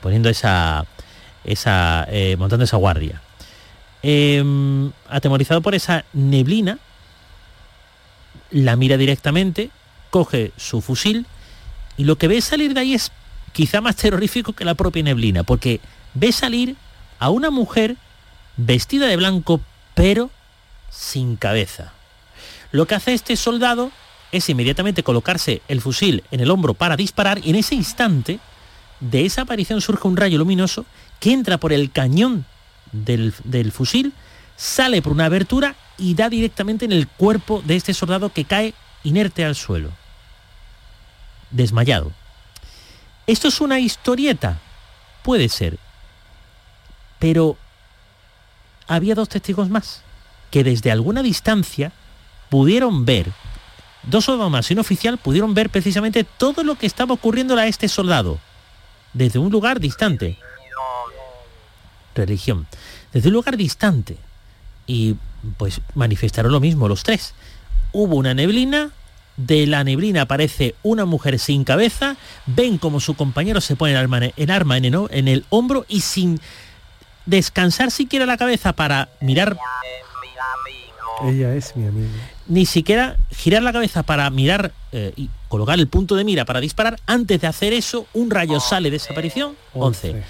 poniendo 0.00 0.28
esa, 0.28 0.86
esa 1.42 2.06
eh, 2.08 2.36
montando 2.36 2.64
esa 2.64 2.76
guardia. 2.76 3.20
Eh, 4.04 4.44
atemorizado 5.08 5.60
por 5.60 5.74
esa 5.74 6.04
neblina, 6.12 6.78
la 8.52 8.76
mira 8.76 8.96
directamente, 8.96 9.70
coge 10.10 10.52
su 10.56 10.82
fusil 10.82 11.26
y 11.96 12.04
lo 12.04 12.16
que 12.16 12.28
ve 12.28 12.40
salir 12.40 12.74
de 12.74 12.80
ahí 12.80 12.94
es 12.94 13.12
quizá 13.52 13.80
más 13.80 13.96
terrorífico 13.96 14.52
que 14.52 14.64
la 14.64 14.74
propia 14.74 15.02
neblina, 15.02 15.42
porque 15.42 15.80
ve 16.14 16.32
salir 16.32 16.76
a 17.18 17.30
una 17.30 17.50
mujer 17.50 17.96
vestida 18.56 19.06
de 19.06 19.16
blanco, 19.16 19.60
pero 19.94 20.30
sin 20.90 21.36
cabeza. 21.36 21.92
Lo 22.70 22.86
que 22.86 22.94
hace 22.94 23.14
este 23.14 23.36
soldado 23.36 23.92
es 24.32 24.48
inmediatamente 24.48 25.02
colocarse 25.02 25.60
el 25.68 25.80
fusil 25.80 26.24
en 26.30 26.40
el 26.40 26.50
hombro 26.50 26.74
para 26.74 26.96
disparar 26.96 27.40
y 27.44 27.50
en 27.50 27.56
ese 27.56 27.74
instante 27.74 28.40
de 29.00 29.26
esa 29.26 29.42
aparición 29.42 29.80
surge 29.80 30.08
un 30.08 30.16
rayo 30.16 30.38
luminoso 30.38 30.86
que 31.20 31.32
entra 31.32 31.58
por 31.58 31.72
el 31.72 31.90
cañón 31.90 32.46
del, 32.92 33.34
del 33.44 33.72
fusil, 33.72 34.12
sale 34.56 35.02
por 35.02 35.12
una 35.12 35.26
abertura 35.26 35.74
y 35.98 36.14
da 36.14 36.30
directamente 36.30 36.84
en 36.84 36.92
el 36.92 37.08
cuerpo 37.08 37.62
de 37.64 37.76
este 37.76 37.92
soldado 37.92 38.32
que 38.32 38.44
cae 38.44 38.74
inerte 39.04 39.44
al 39.44 39.54
suelo 39.54 40.01
desmayado. 41.52 42.12
¿Esto 43.26 43.48
es 43.48 43.60
una 43.60 43.78
historieta? 43.78 44.58
Puede 45.22 45.48
ser. 45.48 45.78
Pero 47.18 47.56
había 48.88 49.14
dos 49.14 49.28
testigos 49.28 49.70
más 49.70 50.02
que 50.52 50.62
desde 50.62 50.92
alguna 50.92 51.22
distancia 51.22 51.92
pudieron 52.50 53.06
ver, 53.06 53.32
dos 54.02 54.26
soldados 54.26 54.52
más 54.52 54.70
y 54.70 54.74
un 54.74 54.80
oficial 54.80 55.16
pudieron 55.16 55.54
ver 55.54 55.70
precisamente 55.70 56.24
todo 56.24 56.62
lo 56.62 56.74
que 56.76 56.86
estaba 56.86 57.14
ocurriendo 57.14 57.56
a 57.56 57.66
este 57.66 57.88
soldado, 57.88 58.38
desde 59.14 59.38
un 59.38 59.50
lugar 59.50 59.80
distante. 59.80 60.38
Religión. 62.14 62.66
Desde 63.12 63.28
un 63.28 63.34
lugar 63.34 63.56
distante. 63.56 64.18
Y 64.86 65.16
pues 65.56 65.80
manifestaron 65.94 66.52
lo 66.52 66.60
mismo 66.60 66.86
los 66.88 67.02
tres. 67.02 67.34
Hubo 67.92 68.16
una 68.16 68.34
neblina, 68.34 68.90
de 69.46 69.66
la 69.66 69.84
neblina 69.84 70.22
aparece 70.22 70.74
una 70.82 71.04
mujer 71.04 71.38
sin 71.38 71.64
cabeza, 71.64 72.16
ven 72.46 72.78
como 72.78 73.00
su 73.00 73.14
compañero 73.14 73.60
se 73.60 73.76
pone 73.76 73.92
el 73.92 73.98
arma, 73.98 74.76
el, 74.76 75.08
en 75.10 75.28
el 75.28 75.44
hombro 75.50 75.84
y 75.88 76.00
sin 76.00 76.40
descansar 77.26 77.90
siquiera 77.90 78.26
la 78.26 78.36
cabeza 78.36 78.72
para 78.72 79.08
mirar... 79.20 79.56
Ella 81.24 81.54
es 81.54 81.76
mi 81.76 81.86
amiga. 81.86 82.08
Ni 82.48 82.66
siquiera 82.66 83.16
girar 83.30 83.62
la 83.62 83.72
cabeza 83.72 84.02
para 84.02 84.28
mirar 84.30 84.72
eh, 84.90 85.12
y 85.16 85.30
colocar 85.48 85.78
el 85.78 85.86
punto 85.86 86.16
de 86.16 86.24
mira 86.24 86.44
para 86.44 86.60
disparar. 86.60 86.98
Antes 87.06 87.40
de 87.40 87.46
hacer 87.46 87.72
eso, 87.72 88.06
un 88.12 88.30
rayo 88.30 88.58
sale 88.58 88.90
de 88.90 88.98
desaparición. 88.98 89.54
11. 89.74 90.22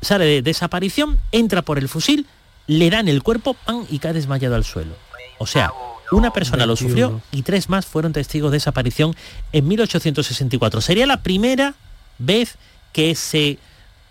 Sale 0.00 0.24
de 0.24 0.42
desaparición, 0.42 1.18
entra 1.32 1.62
por 1.62 1.78
el 1.78 1.88
fusil, 1.88 2.26
le 2.66 2.88
dan 2.88 3.08
el 3.08 3.22
cuerpo, 3.22 3.54
pan, 3.54 3.84
y 3.90 3.98
cae 3.98 4.14
desmayado 4.14 4.54
al 4.54 4.64
suelo. 4.64 4.94
O 5.38 5.46
sea, 5.46 5.70
una 6.12 6.32
persona 6.32 6.66
21. 6.66 6.66
lo 6.66 6.76
sufrió 6.76 7.22
y 7.32 7.42
tres 7.42 7.68
más 7.68 7.86
fueron 7.86 8.12
testigos 8.12 8.50
de 8.50 8.56
esa 8.58 8.70
aparición 8.70 9.14
en 9.52 9.68
1864. 9.68 10.80
Sería 10.80 11.06
la 11.06 11.22
primera 11.22 11.74
vez 12.18 12.56
que 12.92 13.14
se 13.14 13.58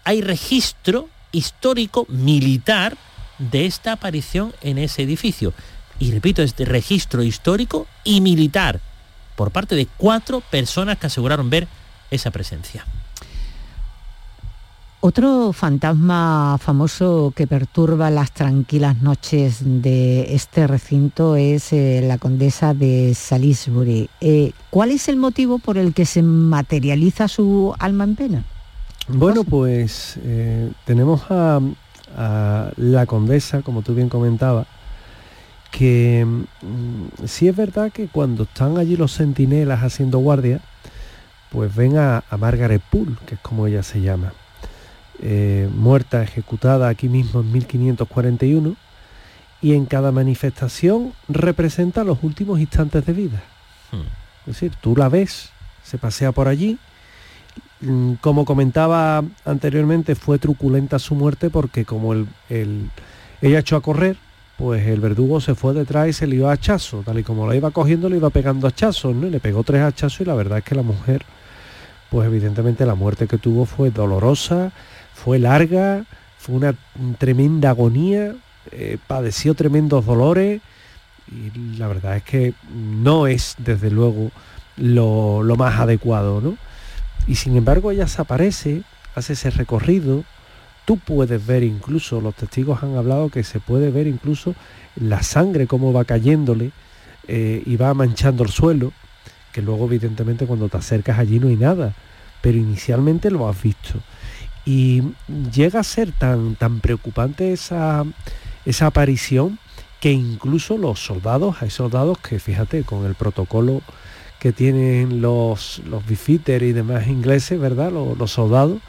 hay 0.03 0.21
registro 0.21 1.09
histórico 1.31 2.05
militar 2.09 2.97
de 3.39 3.65
esta 3.65 3.91
aparición 3.91 4.53
en 4.61 4.77
ese 4.77 5.03
edificio. 5.03 5.53
Y 5.99 6.11
repito, 6.11 6.41
es 6.41 6.55
de 6.55 6.65
registro 6.65 7.23
histórico 7.23 7.87
y 8.03 8.21
militar 8.21 8.79
por 9.35 9.51
parte 9.51 9.75
de 9.75 9.87
cuatro 9.97 10.41
personas 10.41 10.97
que 10.97 11.07
aseguraron 11.07 11.49
ver 11.49 11.67
esa 12.11 12.31
presencia. 12.31 12.85
Otro 14.99 15.53
fantasma 15.53 16.57
famoso 16.59 17.31
que 17.35 17.45
perturba 17.45 18.09
las 18.09 18.31
tranquilas 18.31 18.99
noches 18.99 19.59
de 19.63 20.33
este 20.33 20.65
recinto 20.65 21.35
es 21.35 21.71
eh, 21.71 22.01
la 22.03 22.17
condesa 22.17 22.73
de 22.73 23.13
Salisbury. 23.13 24.09
Eh, 24.21 24.53
¿Cuál 24.71 24.89
es 24.89 25.07
el 25.07 25.17
motivo 25.17 25.59
por 25.59 25.77
el 25.77 25.93
que 25.93 26.05
se 26.05 26.23
materializa 26.23 27.27
su 27.27 27.75
alma 27.77 28.05
en 28.05 28.15
pena? 28.15 28.43
Bueno, 29.07 29.43
pues 29.43 30.17
eh, 30.23 30.71
tenemos 30.85 31.21
a, 31.29 31.61
la 32.75 33.05
condesa, 33.05 33.61
como 33.61 33.83
tú 33.83 33.93
bien 33.93 34.09
comentabas, 34.09 34.65
que 35.69 36.25
mm, 36.25 37.25
sí 37.27 37.47
es 37.47 37.55
verdad 37.55 37.91
que 37.91 38.07
cuando 38.07 38.43
están 38.43 38.79
allí 38.79 38.97
los 38.97 39.15
centinelas 39.15 39.83
haciendo 39.83 40.17
guardia, 40.17 40.59
pues 41.51 41.73
ven 41.75 41.97
a, 41.97 42.23
a 42.27 42.37
Margaret 42.37 42.81
Poole, 42.89 43.15
que 43.27 43.35
es 43.35 43.41
como 43.41 43.67
ella 43.67 43.83
se 43.83 44.01
llama 44.01 44.33
eh, 45.21 45.69
muerta, 45.75 46.23
ejecutada 46.23 46.89
aquí 46.89 47.09
mismo 47.09 47.41
en 47.41 47.51
1541, 47.51 48.75
y 49.61 49.73
en 49.73 49.85
cada 49.85 50.11
manifestación 50.11 51.13
representa 51.27 52.03
los 52.03 52.19
últimos 52.21 52.59
instantes 52.59 53.05
de 53.05 53.13
vida. 53.13 53.43
Hmm. 53.91 54.01
Es 54.41 54.53
decir, 54.53 54.73
tú 54.79 54.95
la 54.95 55.09
ves, 55.09 55.49
se 55.83 55.97
pasea 55.97 56.31
por 56.31 56.47
allí, 56.47 56.77
mm, 57.81 58.13
como 58.21 58.45
comentaba 58.45 59.23
anteriormente, 59.45 60.15
fue 60.15 60.37
truculenta 60.37 60.99
su 60.99 61.15
muerte 61.15 61.49
porque 61.49 61.85
como 61.85 62.13
el, 62.13 62.27
el, 62.49 62.89
ella 63.41 63.59
echó 63.59 63.75
a 63.75 63.81
correr, 63.81 64.17
pues 64.57 64.85
el 64.87 64.99
verdugo 64.99 65.41
se 65.41 65.55
fue 65.55 65.73
detrás 65.73 66.07
y 66.07 66.13
se 66.13 66.27
le 66.27 66.35
iba 66.35 66.49
a 66.49 66.53
hachazo, 66.53 67.03
tal 67.05 67.19
y 67.19 67.23
como 67.23 67.47
la 67.47 67.55
iba 67.55 67.71
cogiendo 67.71 68.09
le 68.09 68.17
iba 68.17 68.29
pegando 68.29 68.67
hachazos, 68.67 69.15
¿no? 69.15 69.27
Y 69.27 69.29
le 69.31 69.39
pegó 69.39 69.63
tres 69.63 69.81
hachazos 69.81 70.21
y 70.21 70.25
la 70.25 70.33
verdad 70.33 70.59
es 70.59 70.63
que 70.63 70.75
la 70.75 70.81
mujer 70.81 71.25
pues 72.09 72.27
evidentemente 72.27 72.85
la 72.85 72.95
muerte 72.95 73.27
que 73.27 73.37
tuvo 73.37 73.65
fue 73.65 73.91
dolorosa, 73.91 74.71
fue 75.23 75.39
larga, 75.39 76.05
fue 76.37 76.55
una 76.55 76.75
tremenda 77.17 77.71
agonía, 77.71 78.35
eh, 78.71 78.97
padeció 79.07 79.55
tremendos 79.55 80.05
dolores 80.05 80.61
y 81.27 81.77
la 81.77 81.87
verdad 81.87 82.17
es 82.17 82.23
que 82.23 82.53
no 82.71 83.27
es 83.27 83.55
desde 83.57 83.89
luego 83.89 84.31
lo, 84.77 85.41
lo 85.41 85.55
más 85.55 85.79
adecuado, 85.79 86.39
¿no? 86.39 86.55
Y 87.27 87.35
sin 87.35 87.57
embargo 87.57 87.91
ella 87.91 88.07
se 88.07 88.21
aparece, 88.21 88.83
hace 89.15 89.33
ese 89.33 89.49
recorrido, 89.49 90.23
tú 90.85 90.97
puedes 90.97 91.45
ver 91.45 91.63
incluso, 91.63 92.21
los 92.21 92.35
testigos 92.35 92.83
han 92.83 92.95
hablado 92.95 93.29
que 93.29 93.43
se 93.43 93.59
puede 93.59 93.89
ver 93.89 94.07
incluso 94.07 94.55
la 94.95 95.23
sangre 95.23 95.67
cómo 95.67 95.91
va 95.91 96.05
cayéndole 96.05 96.71
eh, 97.27 97.63
y 97.65 97.75
va 97.75 97.93
manchando 97.93 98.43
el 98.43 98.49
suelo, 98.49 98.93
que 99.51 99.63
luego 99.63 99.85
evidentemente 99.85 100.45
cuando 100.45 100.69
te 100.69 100.77
acercas 100.77 101.17
allí 101.17 101.39
no 101.39 101.47
hay 101.47 101.55
nada, 101.55 101.93
pero 102.41 102.57
inicialmente 102.57 103.31
lo 103.31 103.49
has 103.49 103.61
visto. 103.61 103.99
Y 104.67 105.01
llega 105.53 105.79
a 105.79 105.83
ser 105.83 106.11
tan, 106.11 106.55
tan 106.55 106.81
preocupante 106.81 107.53
esa, 107.53 108.03
esa 108.65 108.87
aparición 108.87 109.59
que 110.01 110.11
incluso 110.11 110.77
los 110.77 110.99
soldados, 110.99 111.61
hay 111.61 111.69
soldados 111.69 112.17
que 112.17 112.37
fíjate, 112.37 112.83
con 112.83 113.05
el 113.05 113.15
protocolo 113.15 113.81
que 114.39 114.51
tienen 114.51 115.21
los, 115.21 115.81
los 115.89 116.03
y 116.11 116.73
demás 116.73 117.07
ingleses, 117.07 117.57
¿verdad? 117.57 117.93
Los, 117.93 118.29
soldados, 118.29 118.81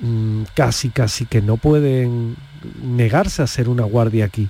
mm, 0.00 0.44
casi, 0.54 0.90
casi 0.90 1.26
que 1.26 1.42
no 1.42 1.56
pueden 1.56 2.36
negarse 2.80 3.42
a 3.42 3.46
hacer 3.46 3.68
una 3.68 3.82
guardia 3.82 4.24
aquí. 4.24 4.48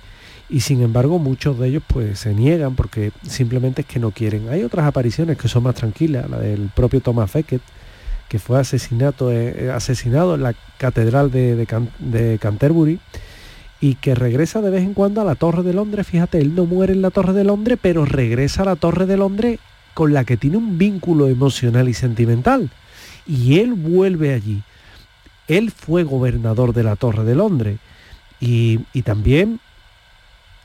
Y 0.51 0.61
sin 0.61 0.83
embargo 0.83 1.19
muchos 1.19 1.59
de 1.59 1.69
ellos 1.69 1.83
pues 1.87 2.19
se 2.19 2.35
niegan 2.35 2.75
porque 2.75 3.11
simplemente 3.27 3.81
es 3.81 3.87
que 3.87 4.01
no 4.01 4.11
quieren. 4.11 4.51
Hay 4.51 4.65
otras 4.65 4.85
apariciones 4.85 5.39
que 5.39 5.49
son 5.49 5.63
más 5.63 5.77
tranquilas, 5.77 6.29
la 6.29 6.39
del 6.39 6.69
propio 6.75 7.01
Thomas 7.01 7.33
Becket, 7.33 7.63
que 8.29 8.39
fue 8.39 8.61
asesinato, 8.61 9.33
eh, 9.33 9.67
eh, 9.67 9.71
asesinado 9.71 10.35
en 10.35 10.43
la 10.43 10.55
catedral 10.77 11.31
de, 11.31 11.67
de 11.99 12.39
Canterbury 12.39 13.01
y 13.81 13.95
que 13.95 14.15
regresa 14.15 14.61
de 14.61 14.71
vez 14.71 14.83
en 14.83 14.95
cuando 14.95 15.21
a 15.21 15.25
la 15.25 15.35
Torre 15.35 15.63
de 15.63 15.73
Londres. 15.73 16.07
Fíjate, 16.07 16.39
él 16.39 16.55
no 16.55 16.67
muere 16.67 16.93
en 16.93 17.03
la 17.03 17.11
Torre 17.11 17.33
de 17.33 17.45
Londres, 17.45 17.79
pero 17.81 18.05
regresa 18.05 18.63
a 18.63 18.67
la 18.67 18.77
Torre 18.77 19.07
de 19.07 19.17
Londres 19.17 19.61
con 19.95 20.13
la 20.13 20.25
que 20.25 20.37
tiene 20.37 20.57
un 20.57 20.79
vínculo 20.79 21.29
emocional 21.29 21.89
y 21.89 21.95
sentimental. 21.95 22.71
Y 23.27 23.61
él 23.61 23.75
vuelve 23.75 24.35
allí. 24.35 24.63
Él 25.47 25.71
fue 25.71 26.05
gobernador 26.05 26.73
de 26.73 26.83
la 26.83 26.97
Torre 26.97 27.25
de 27.25 27.35
Londres. 27.35 27.79
Y, 28.41 28.81
y 28.93 29.03
también 29.03 29.61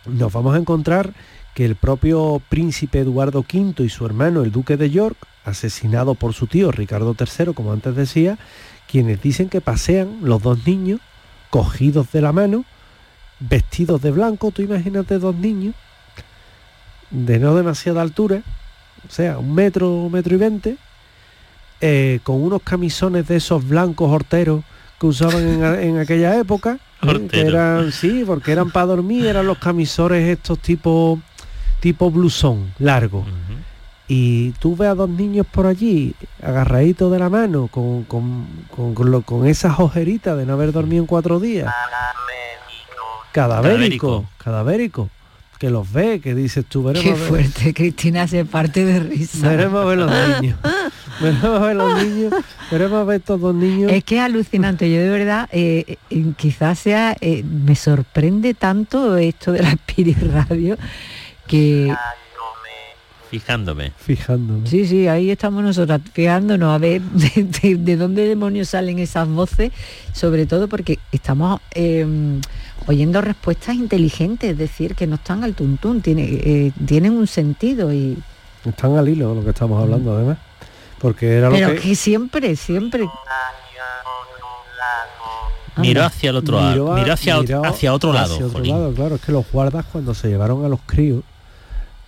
nos 0.06 0.32
vamos 0.34 0.56
a 0.56 0.60
encontrar 0.60 1.14
que 1.54 1.66
el 1.66 1.76
propio 1.76 2.42
príncipe 2.50 3.00
Eduardo 3.00 3.40
V 3.42 3.84
y 3.84 3.90
su 3.90 4.06
hermano, 4.06 4.42
el 4.42 4.52
duque 4.52 4.76
de 4.76 4.90
York, 4.90 5.18
asesinado 5.46 6.16
por 6.16 6.34
su 6.34 6.48
tío 6.48 6.72
Ricardo 6.72 7.16
III, 7.18 7.54
como 7.54 7.74
antes 7.74 7.96
decía, 7.96 8.38
quienes 8.88 9.22
dicen 9.22 9.50
que 9.50 9.62
pasean 9.62 10.20
los 10.22 10.42
dos 10.42 10.66
niños 10.66 11.00
cogidos 11.50 12.12
de 12.12 12.22
la 12.22 12.32
mano 12.32 12.66
vestidos 13.40 14.02
de 14.02 14.12
blanco, 14.12 14.52
tú 14.52 14.62
imagínate 14.62 15.20
dos 15.20 15.36
niños 15.36 15.76
de 17.12 17.40
no 17.40 17.56
demasiada 17.56 18.02
altura, 18.02 18.42
o 19.08 19.12
sea, 19.12 19.38
un 19.38 19.54
metro, 19.54 19.90
un 19.90 20.12
metro 20.12 20.36
y 20.36 20.38
veinte, 20.38 20.78
eh, 21.82 22.20
con 22.24 22.42
unos 22.42 22.62
camisones 22.62 23.28
de 23.28 23.36
esos 23.36 23.68
blancos 23.68 24.10
horteros 24.10 24.64
que 25.00 25.08
usaban 25.08 25.64
en, 25.80 25.98
aquella 25.98 26.40
época, 26.40 26.80
¿eh? 27.02 27.28
que 27.32 27.42
eran, 27.42 27.92
sí, 27.92 28.24
porque 28.26 28.52
eran 28.52 28.72
para 28.72 28.88
dormir, 28.88 29.26
eran 29.26 29.46
los 29.46 29.58
camisones 29.58 30.28
estos 30.30 30.60
tipo, 30.60 31.20
tipo 31.82 32.10
blusón, 32.10 32.74
largo. 32.80 33.26
Y 34.08 34.52
tú 34.60 34.76
ves 34.76 34.90
a 34.90 34.96
dos 34.96 35.10
niños 35.10 35.48
por 35.50 35.66
allí, 35.66 36.14
agarraditos 36.42 37.12
de 37.12 37.20
la 37.20 37.30
mano, 37.30 37.68
con, 37.68 38.04
con, 38.04 38.48
con, 38.70 39.22
con 39.22 39.48
esas 39.48 39.80
ojeritas 39.80 40.38
de 40.38 40.46
no 40.46 40.54
haber 40.54 40.72
dormido 40.72 41.02
en 41.02 41.08
cuatro 41.08 41.40
días 41.40 41.74
cadavérico, 43.34 44.26
cadavérico, 44.38 45.10
que 45.58 45.70
los 45.70 45.92
ve, 45.92 46.22
que 46.22 46.36
dices 46.36 46.66
tú, 46.66 46.84
veremos 46.84 47.10
Qué 47.10 47.16
fuerte, 47.16 47.74
Cristina 47.74 48.28
se 48.28 48.46
parte 48.46 48.86
de 48.86 49.00
risa. 49.00 49.50
Veremos 49.50 49.84
a 49.84 49.86
ver 49.86 49.98
los 49.98 50.12
niños. 50.42 50.60
veremos 51.20 51.46
a 51.46 51.60
ver 51.60 51.76
los 51.76 52.04
niños, 52.04 52.34
veremos 52.72 53.02
a 53.02 53.04
ver 53.04 53.20
estos 53.20 53.42
dos 53.42 53.56
niños. 53.56 53.92
Es 53.92 54.04
que 54.04 54.18
es 54.18 54.22
alucinante, 54.22 54.90
yo 54.90 55.00
de 55.00 55.10
verdad, 55.10 55.50
eh, 55.52 55.98
eh, 56.10 56.34
quizás 56.38 56.80
sea, 56.80 57.18
eh, 57.20 57.44
me 57.44 57.76
sorprende 57.76 58.54
tanto 58.54 59.18
esto 59.18 59.52
de 59.52 59.64
la 59.64 59.70
Spirit 59.88 60.22
Radio, 60.32 60.78
que 61.48 61.94
fijándome. 63.34 63.92
Fijándome. 63.98 64.68
Sí, 64.68 64.86
sí, 64.86 65.08
ahí 65.08 65.32
estamos 65.32 65.64
nosotros, 65.64 66.00
fijándonos 66.14 66.72
a 66.72 66.78
ver 66.78 67.02
de, 67.12 67.98
dónde 67.98 68.28
demonios 68.28 68.70
salen 68.70 69.00
esas 69.00 69.28
voces, 69.28 69.72
sobre 70.14 70.46
todo 70.46 70.68
porque 70.68 71.00
estamos 71.12 71.60
em, 71.72 72.40
oyendo 72.86 73.22
respuestas 73.22 73.76
inteligentes, 73.76 74.52
es 74.52 74.58
decir, 74.60 74.94
que 74.94 75.08
no 75.08 75.16
están 75.16 75.44
al 75.44 75.56
tuntún, 75.56 76.02
tiene, 76.02 76.26
eh, 76.26 76.72
tienen 76.86 77.14
un 77.14 77.26
sentido 77.26 77.92
y... 77.92 78.20
Están 78.66 78.96
al 78.98 79.10
hilo 79.10 79.34
lo 79.34 79.44
que 79.44 79.50
estamos 79.50 79.82
hablando 79.82 80.16
además. 80.16 80.38
Porque 81.00 81.38
era 81.38 81.50
lo 81.50 81.56
Pero 81.56 81.82
que... 81.82 81.96
siempre, 81.96 82.56
siempre... 82.56 83.08
Miró 85.78 86.04
hacia 86.04 86.30
el 86.30 86.36
otro 86.36 86.62
lado, 86.62 86.94
miró 86.94 87.14
hacia, 87.14 87.38
hacia 87.64 87.94
otro 87.96 88.14
lado. 88.14 88.36
Hacia 88.36 88.46
otro 88.46 88.64
lado, 88.64 88.94
claro, 88.94 89.16
es 89.16 89.22
que 89.22 89.32
los 89.32 89.52
guardas 89.52 89.86
cuando 89.92 90.14
se 90.14 90.28
llevaron 90.28 90.64
a 90.64 90.70
los 90.70 90.80
críos, 90.86 91.24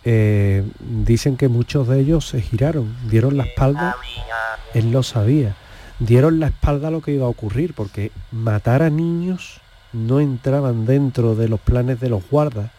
eh, 0.06 0.64
dicen 0.80 1.36
que 1.36 1.48
muchos 1.48 1.88
de 1.88 2.00
ellos 2.00 2.28
se 2.28 2.42
giraron, 2.42 2.96
dieron 3.10 3.38
la 3.38 3.46
espalda, 3.46 3.96
él 4.76 4.92
lo 4.92 5.02
sabía, 5.02 5.56
dieron 6.00 6.40
la 6.40 6.48
espalda 6.48 6.90
a 6.90 6.92
lo 6.92 7.02
que 7.02 7.14
iba 7.14 7.26
a 7.26 7.30
ocurrir, 7.30 7.74
porque 7.74 8.12
matar 8.32 8.84
a 8.84 8.92
niños 8.92 9.62
no 9.94 10.20
entraban 10.20 10.86
dentro 10.86 11.36
de 11.36 11.48
los 11.48 11.60
planes 11.60 12.00
de 12.00 12.10
los 12.10 12.30
guardas. 12.30 12.70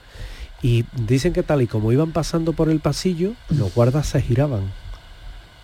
Y 0.62 0.84
dicen 0.92 1.32
que 1.32 1.42
tal 1.42 1.62
y 1.62 1.66
como 1.66 1.92
iban 1.92 2.12
pasando 2.12 2.52
por 2.52 2.70
el 2.70 2.80
pasillo, 2.80 3.32
los 3.50 3.74
guardas 3.74 4.06
se 4.06 4.22
giraban, 4.22 4.72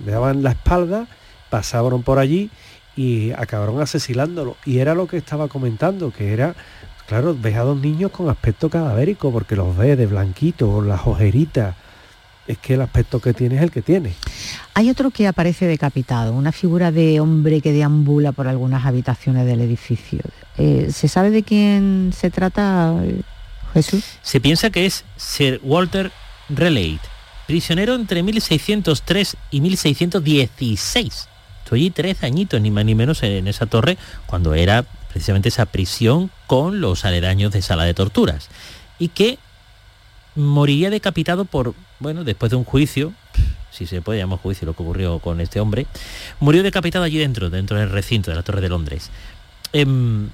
le 0.04 0.12
daban 0.12 0.42
la 0.42 0.50
espalda, 0.50 1.06
pasaron 1.48 2.02
por 2.02 2.18
allí 2.18 2.50
y 2.96 3.30
acabaron 3.32 3.80
asesinándolo. 3.80 4.56
Y 4.64 4.78
era 4.78 4.94
lo 4.94 5.06
que 5.06 5.16
estaba 5.16 5.48
comentando, 5.48 6.10
que 6.10 6.32
era, 6.32 6.54
claro, 7.06 7.36
ves 7.38 7.56
a 7.56 7.62
dos 7.62 7.78
niños 7.78 8.10
con 8.10 8.28
aspecto 8.28 8.68
cadavérico, 8.70 9.30
porque 9.30 9.56
los 9.56 9.76
ves 9.76 9.96
de 9.98 10.06
blanquito, 10.06 10.82
las 10.82 11.06
ojeritas, 11.06 11.74
es 12.46 12.58
que 12.58 12.74
el 12.74 12.82
aspecto 12.82 13.20
que 13.20 13.32
tiene 13.32 13.56
es 13.56 13.62
el 13.62 13.70
que 13.70 13.82
tiene. 13.82 14.14
Hay 14.74 14.90
otro 14.90 15.10
que 15.10 15.28
aparece 15.28 15.66
decapitado, 15.66 16.32
una 16.32 16.52
figura 16.52 16.90
de 16.90 17.20
hombre 17.20 17.60
que 17.60 17.72
deambula 17.72 18.32
por 18.32 18.48
algunas 18.48 18.84
habitaciones 18.84 19.46
del 19.46 19.60
edificio. 19.60 20.20
Eh, 20.58 20.88
¿Se 20.92 21.08
sabe 21.08 21.30
de 21.30 21.42
quién 21.42 22.12
se 22.16 22.30
trata, 22.30 22.94
Jesús? 23.72 24.04
Se 24.22 24.40
piensa 24.40 24.70
que 24.70 24.86
es 24.86 25.04
Sir 25.16 25.60
Walter 25.62 26.10
Raleigh, 26.48 27.00
prisionero 27.46 27.94
entre 27.94 28.22
1603 28.22 29.36
y 29.50 29.60
1616. 29.60 31.28
Estoy 31.64 31.80
allí 31.80 31.90
tres 31.90 32.22
añitos, 32.22 32.60
ni 32.60 32.70
más 32.70 32.84
ni 32.84 32.94
menos, 32.94 33.22
en 33.22 33.46
esa 33.46 33.66
torre, 33.66 33.96
cuando 34.26 34.52
era 34.54 34.84
precisamente 35.12 35.50
esa 35.50 35.66
prisión 35.66 36.30
con 36.46 36.80
los 36.80 37.04
aledaños 37.04 37.52
de 37.52 37.62
sala 37.62 37.84
de 37.84 37.94
torturas. 37.94 38.48
Y 38.98 39.08
que 39.08 39.38
moriría 40.34 40.90
decapitado 40.90 41.44
por, 41.44 41.74
bueno, 42.00 42.24
después 42.24 42.50
de 42.50 42.56
un 42.56 42.64
juicio, 42.64 43.12
si 43.70 43.86
se 43.86 44.00
puede 44.00 44.18
llamar 44.18 44.38
juicio 44.38 44.66
lo 44.66 44.74
que 44.74 44.82
ocurrió 44.82 45.18
con 45.18 45.40
este 45.40 45.60
hombre, 45.60 45.86
murió 46.40 46.62
decapitado 46.62 47.04
allí 47.04 47.18
dentro, 47.18 47.50
dentro 47.50 47.78
del 47.78 47.90
recinto 47.90 48.30
de 48.30 48.36
la 48.36 48.42
Torre 48.42 48.60
de 48.60 48.68
Londres. 48.68 49.10
Em, 49.72 50.30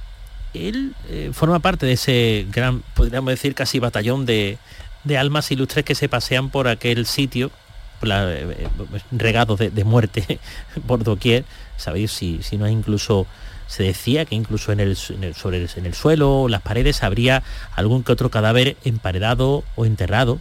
él 0.55 0.95
eh, 1.09 1.31
forma 1.33 1.59
parte 1.59 1.87
de 1.87 1.93
ese 1.93 2.47
gran, 2.51 2.83
podríamos 2.95 3.31
decir, 3.31 3.55
casi 3.55 3.79
batallón 3.79 4.27
de, 4.27 4.59
almas 5.19 5.51
ilustres 5.51 5.85
que 5.85 5.95
se 5.95 6.09
pasean 6.09 6.51
por 6.51 6.69
aquel 6.69 7.07
sitio, 7.07 7.51
eh, 8.03 8.69
regado 9.11 9.57
de, 9.57 9.85
muerte 9.85 10.39
por 10.87 11.03
doquier. 11.03 11.45
Sabéis 11.77 12.13
si, 12.13 12.43
si 12.43 12.57
no 12.59 12.65
hay 12.65 12.73
incluso 12.73 13.27
se 13.69 13.85
decía 13.85 14.25
que 14.25 14.35
incluso 14.35 14.73
en 14.73 14.81
el, 14.81 14.97
sobre 14.97 15.69
en 15.77 15.87
el 15.87 15.95
suelo, 15.95 16.49
las 16.49 16.63
paredes, 16.63 17.03
habría 17.03 17.45
algún 17.77 18.03
que 18.03 18.13
otro 18.13 18.31
cadáver 18.31 18.77
emparedado 18.85 19.63
o 19.77 19.85
enterrado 19.85 20.41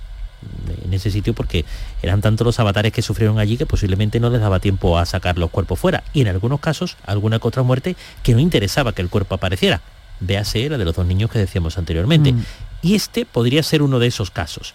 en 0.85 0.93
ese 0.93 1.11
sitio 1.11 1.33
porque 1.33 1.65
eran 2.01 2.21
tantos 2.21 2.45
los 2.45 2.59
avatares 2.59 2.93
que 2.93 3.01
sufrieron 3.01 3.39
allí 3.39 3.57
que 3.57 3.65
posiblemente 3.65 4.19
no 4.19 4.29
les 4.29 4.39
daba 4.39 4.59
tiempo 4.59 4.97
a 4.97 5.05
sacar 5.05 5.37
los 5.37 5.49
cuerpos 5.49 5.79
fuera 5.79 6.03
y 6.13 6.21
en 6.21 6.27
algunos 6.27 6.59
casos 6.59 6.95
alguna 7.05 7.39
que 7.39 7.47
otra 7.47 7.63
muerte 7.63 7.95
que 8.23 8.33
no 8.33 8.39
interesaba 8.39 8.93
que 8.93 9.01
el 9.01 9.09
cuerpo 9.09 9.35
apareciera. 9.35 9.81
Véase 10.19 10.69
la 10.69 10.77
de 10.77 10.85
los 10.85 10.95
dos 10.95 11.05
niños 11.05 11.29
que 11.29 11.39
decíamos 11.39 11.77
anteriormente. 11.77 12.33
Mm. 12.33 12.45
Y 12.81 12.95
este 12.95 13.25
podría 13.25 13.61
ser 13.61 13.81
uno 13.81 13.99
de 13.99 14.07
esos 14.07 14.31
casos. 14.31 14.73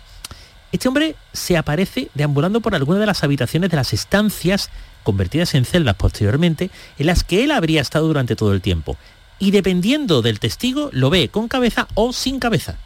Este 0.72 0.88
hombre 0.88 1.16
se 1.32 1.56
aparece 1.56 2.10
deambulando 2.14 2.60
por 2.60 2.74
alguna 2.74 2.98
de 2.98 3.06
las 3.06 3.24
habitaciones 3.24 3.70
de 3.70 3.76
las 3.76 3.92
estancias 3.92 4.70
convertidas 5.02 5.54
en 5.54 5.64
celdas 5.64 5.96
posteriormente, 5.96 6.70
en 6.98 7.06
las 7.06 7.24
que 7.24 7.44
él 7.44 7.50
habría 7.50 7.80
estado 7.80 8.06
durante 8.06 8.36
todo 8.36 8.52
el 8.52 8.60
tiempo. 8.60 8.96
Y 9.38 9.50
dependiendo 9.50 10.22
del 10.22 10.40
testigo, 10.40 10.90
lo 10.92 11.10
ve 11.10 11.28
con 11.28 11.48
cabeza 11.48 11.88
o 11.94 12.12
sin 12.12 12.38
cabeza. 12.38 12.76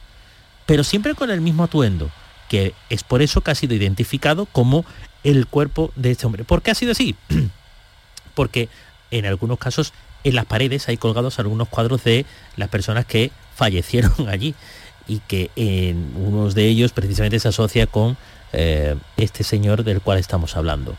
Pero 0.64 0.84
siempre 0.84 1.14
con 1.14 1.30
el 1.30 1.40
mismo 1.40 1.64
atuendo, 1.64 2.10
que 2.48 2.74
es 2.90 3.04
por 3.04 3.22
eso 3.22 3.40
que 3.40 3.50
ha 3.50 3.54
sido 3.54 3.74
identificado 3.74 4.46
como 4.46 4.84
el 5.24 5.46
cuerpo 5.46 5.92
de 5.96 6.12
este 6.12 6.26
hombre. 6.26 6.44
¿Por 6.44 6.62
qué 6.62 6.70
ha 6.70 6.74
sido 6.74 6.92
así? 6.92 7.14
porque 8.34 8.68
en 9.10 9.26
algunos 9.26 9.58
casos 9.58 9.92
en 10.22 10.34
las 10.34 10.44
paredes 10.44 10.88
hay 10.88 10.96
colgados 10.96 11.38
algunos 11.38 11.68
cuadros 11.68 12.04
de 12.04 12.26
las 12.56 12.68
personas 12.68 13.06
que 13.06 13.30
fallecieron 13.54 14.12
allí 14.28 14.54
y 15.08 15.20
que 15.20 15.50
en 15.56 16.12
unos 16.16 16.54
de 16.54 16.66
ellos 16.66 16.92
precisamente 16.92 17.38
se 17.38 17.48
asocia 17.48 17.86
con 17.86 18.16
eh, 18.52 18.96
este 19.16 19.44
señor 19.44 19.84
del 19.84 20.00
cual 20.00 20.18
estamos 20.18 20.56
hablando. 20.56 20.96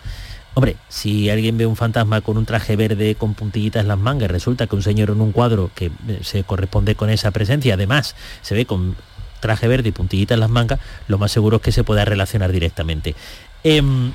Hombre, 0.58 0.76
si 0.90 1.30
alguien 1.30 1.56
ve 1.56 1.68
un 1.68 1.76
fantasma 1.76 2.22
con 2.22 2.36
un 2.36 2.48
traje 2.48 2.76
verde 2.76 3.14
con 3.14 3.36
puntillitas 3.36 3.84
en 3.84 3.88
las 3.88 4.00
mangas, 4.00 4.32
resulta 4.32 4.66
que 4.66 4.76
un 4.76 4.82
señor 4.82 5.12
en 5.12 5.22
un 5.22 5.32
cuadro 5.32 5.70
que 5.76 5.92
eh, 6.08 6.22
se 6.24 6.44
corresponde 6.44 6.96
con 6.96 7.12
esa 7.12 7.30
presencia, 7.30 7.76
además 7.76 8.16
se 8.42 8.56
ve 8.56 8.66
con 8.66 8.96
traje 9.40 9.68
verde 9.68 9.90
y 9.90 9.92
puntillitas 9.92 10.36
en 10.36 10.40
las 10.40 10.50
mangas, 10.50 10.80
lo 11.08 11.20
más 11.20 11.32
seguro 11.32 11.58
es 11.58 11.62
que 11.62 11.72
se 11.72 11.84
pueda 11.84 12.06
relacionar 12.06 12.52
directamente. 12.52 13.14
Em, 13.64 14.14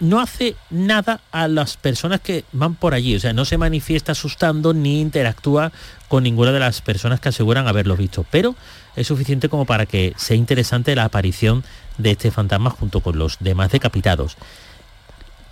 no 0.00 0.20
hace 0.20 0.54
nada 0.68 1.22
a 1.30 1.48
las 1.48 1.78
personas 1.78 2.20
que 2.20 2.44
van 2.52 2.74
por 2.74 2.92
allí, 2.92 3.16
o 3.16 3.20
sea, 3.20 3.32
no 3.32 3.46
se 3.46 3.56
manifiesta 3.56 4.12
asustando 4.12 4.74
ni 4.74 5.00
interactúa 5.00 5.72
con 6.08 6.24
ninguna 6.24 6.52
de 6.52 6.60
las 6.60 6.82
personas 6.82 7.20
que 7.20 7.30
aseguran 7.30 7.66
haberlo 7.68 7.96
visto, 7.96 8.26
pero 8.30 8.54
es 8.96 9.06
suficiente 9.06 9.48
como 9.48 9.64
para 9.64 9.86
que 9.86 10.12
sea 10.18 10.36
interesante 10.36 10.94
la 10.94 11.04
aparición 11.04 11.64
de 11.96 12.10
este 12.10 12.30
fantasma 12.30 12.68
junto 12.68 13.00
con 13.00 13.16
los 13.16 13.38
demás 13.40 13.70
decapitados. 13.70 14.36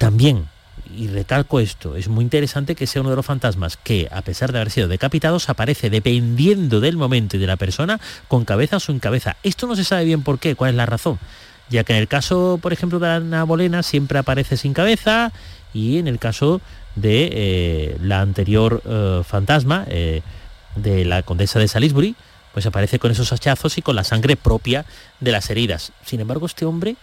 También, 0.00 0.48
y 0.96 1.08
recalco 1.08 1.60
esto, 1.60 1.94
es 1.94 2.08
muy 2.08 2.24
interesante 2.24 2.74
que 2.74 2.86
sea 2.86 3.02
uno 3.02 3.10
de 3.10 3.16
los 3.16 3.26
fantasmas 3.26 3.76
que, 3.76 4.08
a 4.10 4.22
pesar 4.22 4.50
de 4.50 4.56
haber 4.56 4.70
sido 4.70 4.88
decapitados, 4.88 5.50
aparece 5.50 5.90
dependiendo 5.90 6.80
del 6.80 6.96
momento 6.96 7.36
y 7.36 7.38
de 7.38 7.46
la 7.46 7.58
persona, 7.58 8.00
con 8.26 8.46
cabeza 8.46 8.78
o 8.78 8.80
sin 8.80 8.98
cabeza. 8.98 9.36
Esto 9.42 9.66
no 9.66 9.76
se 9.76 9.84
sabe 9.84 10.06
bien 10.06 10.22
por 10.22 10.38
qué, 10.38 10.56
cuál 10.56 10.70
es 10.70 10.76
la 10.76 10.86
razón, 10.86 11.18
ya 11.68 11.84
que 11.84 11.92
en 11.92 11.98
el 11.98 12.08
caso, 12.08 12.58
por 12.62 12.72
ejemplo, 12.72 12.98
de 12.98 13.08
Ana 13.08 13.44
Bolena 13.44 13.82
siempre 13.82 14.18
aparece 14.18 14.56
sin 14.56 14.72
cabeza 14.72 15.32
y 15.74 15.98
en 15.98 16.08
el 16.08 16.18
caso 16.18 16.62
de 16.96 17.28
eh, 17.30 17.98
la 18.00 18.22
anterior 18.22 18.82
eh, 18.86 19.20
fantasma, 19.22 19.84
eh, 19.86 20.22
de 20.76 21.04
la 21.04 21.22
condesa 21.24 21.58
de 21.58 21.68
Salisbury, 21.68 22.16
pues 22.54 22.64
aparece 22.64 22.98
con 22.98 23.10
esos 23.10 23.34
hachazos 23.34 23.76
y 23.76 23.82
con 23.82 23.96
la 23.96 24.04
sangre 24.04 24.36
propia 24.36 24.86
de 25.20 25.30
las 25.30 25.50
heridas. 25.50 25.92
Sin 26.06 26.20
embargo, 26.20 26.46
este 26.46 26.64
hombre 26.64 26.96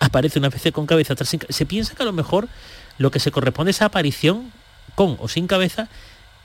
aparece 0.00 0.38
una 0.38 0.48
vez 0.48 0.62
con 0.72 0.86
cabeza, 0.86 1.12
atrás 1.12 1.36
Se 1.48 1.66
piensa 1.66 1.94
que 1.94 2.02
a 2.02 2.06
lo 2.06 2.12
mejor 2.12 2.48
lo 2.98 3.10
que 3.10 3.20
se 3.20 3.30
corresponde 3.30 3.70
a 3.70 3.72
esa 3.72 3.84
aparición, 3.86 4.52
con 4.94 5.16
o 5.20 5.28
sin 5.28 5.46
cabeza, 5.46 5.88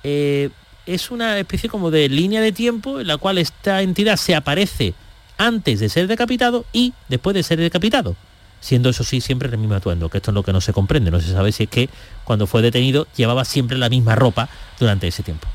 eh, 0.04 0.50
es 0.86 1.12
una 1.12 1.40
especie 1.40 1.70
como 1.70 1.92
de 1.92 2.10
línea 2.10 2.42
de 2.42 2.52
tiempo 2.52 3.00
en 3.00 3.08
la 3.08 3.18
cual 3.18 3.38
esta 3.38 3.82
entidad 3.82 4.18
se 4.18 4.36
aparece 4.36 4.94
antes 5.38 5.80
de 5.80 5.90
ser 5.90 6.08
decapitado 6.08 6.66
y 6.74 6.94
después 7.10 7.34
de 7.34 7.44
ser 7.44 7.60
decapitado. 7.60 8.16
Siendo 8.60 8.90
eso 8.90 9.04
sí 9.04 9.20
siempre 9.20 9.50
el 9.50 9.58
mismo 9.58 9.76
atuendo, 9.76 10.10
que 10.10 10.18
esto 10.18 10.32
es 10.32 10.36
lo 10.36 10.44
que 10.44 10.54
no 10.54 10.62
se 10.62 10.72
comprende. 10.72 11.12
No 11.12 11.20
se 11.20 11.32
sabe 11.32 11.52
si 11.52 11.64
es 11.64 11.70
que 11.70 11.90
cuando 12.24 12.48
fue 12.48 12.62
detenido 12.62 13.08
llevaba 13.16 13.44
siempre 13.44 13.78
la 13.78 13.90
misma 13.90 14.16
ropa 14.16 14.48
durante 14.80 15.08
ese 15.08 15.24
tiempo. 15.24 15.48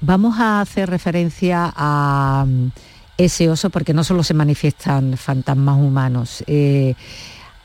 Vamos 0.00 0.38
a 0.38 0.60
hacer 0.60 0.88
referencia 0.88 1.72
a 1.74 2.46
ese 3.18 3.48
oso 3.48 3.70
porque 3.70 3.94
no 3.94 4.04
solo 4.04 4.22
se 4.22 4.34
manifiestan 4.34 5.16
fantasmas 5.16 5.78
humanos. 5.78 6.44
Eh, 6.46 6.94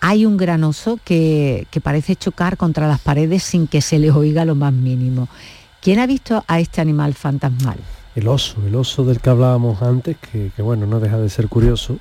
hay 0.02 0.26
un 0.26 0.38
gran 0.38 0.64
oso 0.64 1.00
que, 1.04 1.68
parece 1.84 2.16
chocar 2.16 2.58
contra 2.58 2.88
las 2.88 3.00
paredes 3.00 3.44
sin 3.44 3.68
que 3.68 3.82
se 3.82 4.00
le 4.00 4.12
oiga 4.12 4.46
lo 4.46 4.56
más 4.56 4.74
mínimo. 4.74 5.28
¿Quién 5.82 6.00
ha 6.00 6.08
visto 6.08 6.44
a 6.48 6.60
este 6.60 6.82
animal 6.82 7.14
fantasmal? 7.14 7.78
El 8.16 8.28
oso, 8.28 8.58
el 8.66 8.76
oso 8.76 9.06
del 9.06 9.20
que 9.20 9.30
hablábamos 9.30 9.82
antes, 9.82 10.18
que, 10.18 10.52
bueno, 10.62 10.86
no 10.86 11.00
deja 11.00 11.18
de 11.18 11.30
ser 11.30 11.48
curioso, 11.48 12.00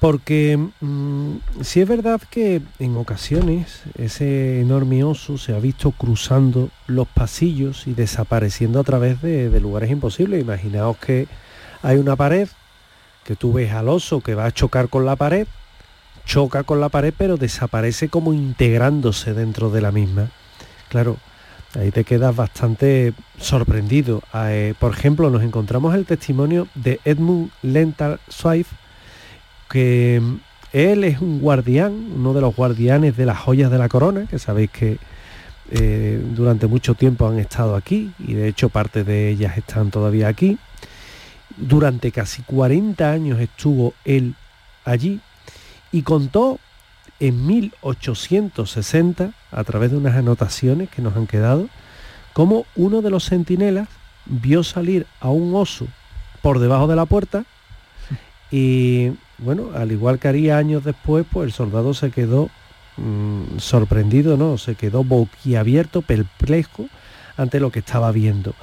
porque 0.00 0.58
mm, 0.80 1.36
si 1.60 1.80
es 1.80 1.88
verdad 1.88 2.20
que 2.28 2.60
en 2.80 2.96
ocasiones 2.96 3.82
ese 3.96 4.60
enorme 4.60 5.04
oso 5.04 5.38
se 5.38 5.54
ha 5.54 5.60
visto 5.60 5.92
cruzando 5.92 6.70
los 6.88 7.06
pasillos 7.06 7.86
y 7.86 7.94
desapareciendo 7.94 8.80
a 8.80 8.84
través 8.84 9.22
de 9.22 9.60
lugares 9.60 9.90
imposibles. 9.92 10.42
Imaginaos 10.42 10.96
que 10.96 11.28
hay 11.82 11.96
una 11.96 12.16
pared 12.16 12.48
que 13.24 13.36
tú 13.36 13.52
ves 13.52 13.72
al 13.72 13.88
oso 13.88 14.20
que 14.20 14.34
va 14.34 14.46
a 14.46 14.52
chocar 14.52 14.88
con 14.88 15.04
la 15.04 15.16
pared, 15.16 15.46
choca 16.24 16.64
con 16.64 16.80
la 16.80 16.88
pared 16.88 17.12
pero 17.16 17.36
desaparece 17.36 18.08
como 18.08 18.32
integrándose 18.32 19.34
dentro 19.34 19.70
de 19.70 19.80
la 19.80 19.92
misma. 19.92 20.28
Claro, 20.88 21.16
ahí 21.78 21.90
te 21.90 22.04
quedas 22.04 22.34
bastante 22.34 23.14
sorprendido. 23.38 24.22
Eh, 24.34 24.74
por 24.78 24.92
ejemplo, 24.92 25.30
nos 25.30 25.42
encontramos 25.42 25.94
el 25.94 26.04
testimonio 26.04 26.68
de 26.74 27.00
Edmund 27.04 27.50
Lental 27.62 28.20
Swift, 28.28 28.72
que 29.70 30.20
mm, 30.22 30.36
él 30.72 31.04
es 31.04 31.20
un 31.20 31.40
guardián, 31.40 31.92
uno 32.16 32.32
de 32.34 32.40
los 32.40 32.54
guardianes 32.54 33.16
de 33.16 33.26
las 33.26 33.38
joyas 33.38 33.70
de 33.70 33.78
la 33.78 33.88
corona, 33.88 34.26
que 34.28 34.38
sabéis 34.38 34.70
que 34.70 34.98
eh, 35.70 36.22
durante 36.34 36.66
mucho 36.66 36.94
tiempo 36.94 37.26
han 37.26 37.38
estado 37.38 37.76
aquí 37.76 38.12
y 38.18 38.34
de 38.34 38.48
hecho 38.48 38.68
parte 38.68 39.04
de 39.04 39.30
ellas 39.30 39.56
están 39.56 39.90
todavía 39.90 40.28
aquí. 40.28 40.58
Durante 41.56 42.12
casi 42.12 42.42
40 42.42 43.10
años 43.10 43.40
estuvo 43.40 43.94
él 44.04 44.34
allí 44.84 45.20
y 45.90 46.02
contó 46.02 46.58
en 47.20 47.46
1860, 47.46 49.32
a 49.52 49.64
través 49.64 49.90
de 49.92 49.96
unas 49.96 50.16
anotaciones 50.16 50.88
que 50.88 51.02
nos 51.02 51.16
han 51.16 51.26
quedado, 51.26 51.68
cómo 52.32 52.66
uno 52.74 53.00
de 53.02 53.10
los 53.10 53.28
centinelas 53.28 53.88
vio 54.26 54.64
salir 54.64 55.06
a 55.20 55.28
un 55.28 55.54
oso 55.54 55.86
por 56.40 56.58
debajo 56.58 56.86
de 56.88 56.96
la 56.96 57.06
puerta 57.06 57.44
y 58.50 59.12
bueno, 59.38 59.70
al 59.74 59.92
igual 59.92 60.18
que 60.18 60.28
haría 60.28 60.58
años 60.58 60.84
después, 60.84 61.24
pues 61.30 61.46
el 61.46 61.52
soldado 61.52 61.94
se 61.94 62.10
quedó 62.10 62.50
mm, 62.96 63.58
sorprendido, 63.58 64.36
¿no? 64.36 64.58
Se 64.58 64.74
quedó 64.74 65.04
boquiabierto, 65.04 66.02
perplejo 66.02 66.86
ante 67.36 67.58
lo 67.60 67.70
que 67.70 67.80
estaba 67.80 68.12
viendo. 68.12 68.54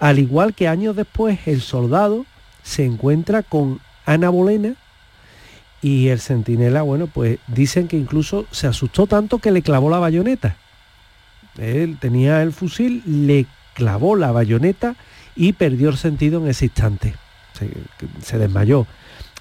Al 0.00 0.18
igual 0.18 0.54
que 0.54 0.68
años 0.68 0.94
después, 0.94 1.40
el 1.46 1.60
soldado 1.60 2.26
se 2.68 2.84
encuentra 2.84 3.42
con 3.42 3.80
Ana 4.04 4.28
Bolena 4.28 4.74
y 5.80 6.08
el 6.08 6.20
centinela, 6.20 6.82
bueno, 6.82 7.06
pues 7.06 7.38
dicen 7.46 7.88
que 7.88 7.96
incluso 7.96 8.46
se 8.50 8.66
asustó 8.66 9.06
tanto 9.06 9.38
que 9.38 9.50
le 9.50 9.62
clavó 9.62 9.88
la 9.88 9.98
bayoneta. 9.98 10.56
Él 11.56 11.96
tenía 11.98 12.42
el 12.42 12.52
fusil, 12.52 13.02
le 13.06 13.46
clavó 13.72 14.16
la 14.16 14.32
bayoneta 14.32 14.96
y 15.34 15.54
perdió 15.54 15.88
el 15.88 15.96
sentido 15.96 16.42
en 16.42 16.48
ese 16.48 16.66
instante. 16.66 17.14
Se, 18.22 18.38
desmayó. 18.38 18.86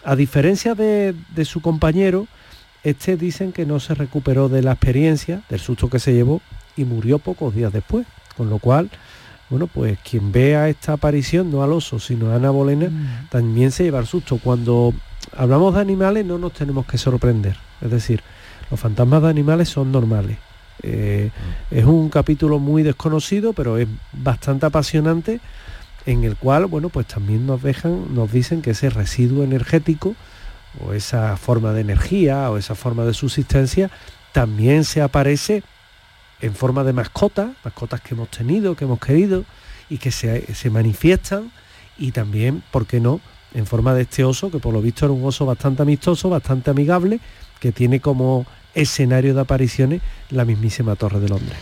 A 0.06 0.16
diferencia 0.16 0.74
de, 0.74 1.14
de, 1.36 1.46
su 1.46 1.62
compañero, 1.62 2.28
este 2.84 3.18
dicen 3.18 3.52
que 3.52 3.66
no 3.66 3.82
se 3.82 3.94
recuperó 3.94 4.48
de 4.48 4.64
la 4.64 4.72
experiencia, 4.72 5.42
del 5.50 5.60
susto 5.60 5.90
que 5.90 6.00
se 6.00 6.14
llevó 6.14 6.42
y 6.78 6.86
murió 6.86 7.20
pocos 7.20 7.54
días 7.54 7.74
después. 7.74 8.08
Con 8.38 8.50
lo 8.50 8.60
cual, 8.60 8.90
bueno, 9.50 9.68
pues 9.68 9.98
quien 10.00 10.32
vea 10.32 10.68
esta 10.68 10.94
aparición, 10.94 11.52
no 11.52 11.64
al 11.64 11.72
oso, 11.72 12.00
sino 12.00 12.32
a 12.32 12.36
Ana 12.36 12.50
Bolena, 12.50 12.90
mm. 12.90 13.30
también 13.30 13.72
se 13.72 13.84
lleva 13.84 14.00
el 14.00 14.08
susto. 14.08 14.40
Cuando 14.44 14.94
hablamos 15.36 15.76
de 15.76 15.82
animales 15.82 16.26
no 16.26 16.38
nos 16.38 16.54
tenemos 16.54 16.86
que 16.86 16.98
sorprender. 16.98 17.58
Es 17.82 17.92
decir, 17.92 18.22
los 18.70 18.80
fantasmas 18.80 19.22
de 19.22 19.30
animales 19.30 19.70
son 19.70 19.92
normales. 19.92 20.38
Eh, 20.84 21.32
mm. 21.72 21.76
es 21.76 21.86
un 21.86 22.10
capítulo 22.10 22.60
muy 22.60 22.84
desconocido, 22.84 23.54
pero 23.54 23.78
es 23.78 23.88
bastante 24.14 24.66
apasionante, 24.66 25.40
en 26.06 26.24
el 26.24 26.36
cual, 26.36 26.66
bueno, 26.66 26.90
pues 26.90 27.08
también 27.08 27.46
nos 27.46 27.64
dejan, 27.64 28.14
nos 28.14 28.32
dicen 28.32 28.62
que 28.62 28.72
ese 28.72 28.90
residuo 28.90 29.44
energético, 29.44 30.16
o 30.86 30.94
esa 30.94 31.38
forma 31.38 31.72
de 31.72 31.82
energía, 31.82 32.52
o 32.52 32.58
esa 32.58 32.76
forma 32.76 33.06
de 33.06 33.14
subsistencia, 33.14 33.90
también 34.34 34.84
se 34.84 35.02
aparece 35.02 35.64
en 36.42 36.54
forma 36.54 36.84
de 36.84 36.94
mascotas, 36.94 37.50
mascotas 37.64 38.02
que 38.02 38.14
hemos 38.14 38.30
tenido, 38.30 38.76
que 38.76 38.86
hemos 38.86 39.00
querido 39.00 39.46
y 39.90 39.98
que 39.98 40.12
se, 40.12 40.54
se 40.54 40.70
manifiestan 40.70 41.52
y 41.98 42.12
también, 42.12 42.64
¿por 42.72 42.86
qué 42.86 43.00
no?, 43.00 43.20
en 43.54 43.66
forma 43.66 43.94
de 43.94 44.04
este 44.04 44.24
oso, 44.24 44.52
que 44.52 44.60
por 44.60 44.74
lo 44.74 44.82
visto 44.82 45.06
era 45.06 45.14
un 45.14 45.26
oso 45.26 45.46
bastante 45.46 45.82
amistoso, 45.82 46.30
bastante 46.30 46.70
amigable, 46.70 47.20
que 47.60 47.72
tiene 47.72 48.00
como 48.00 48.46
escenario 48.76 49.34
de 49.34 49.42
apariciones 49.42 50.02
la 50.30 50.46
mismísima 50.46 50.96
Torre 50.96 51.20
de 51.20 51.30
Londres. 51.30 51.58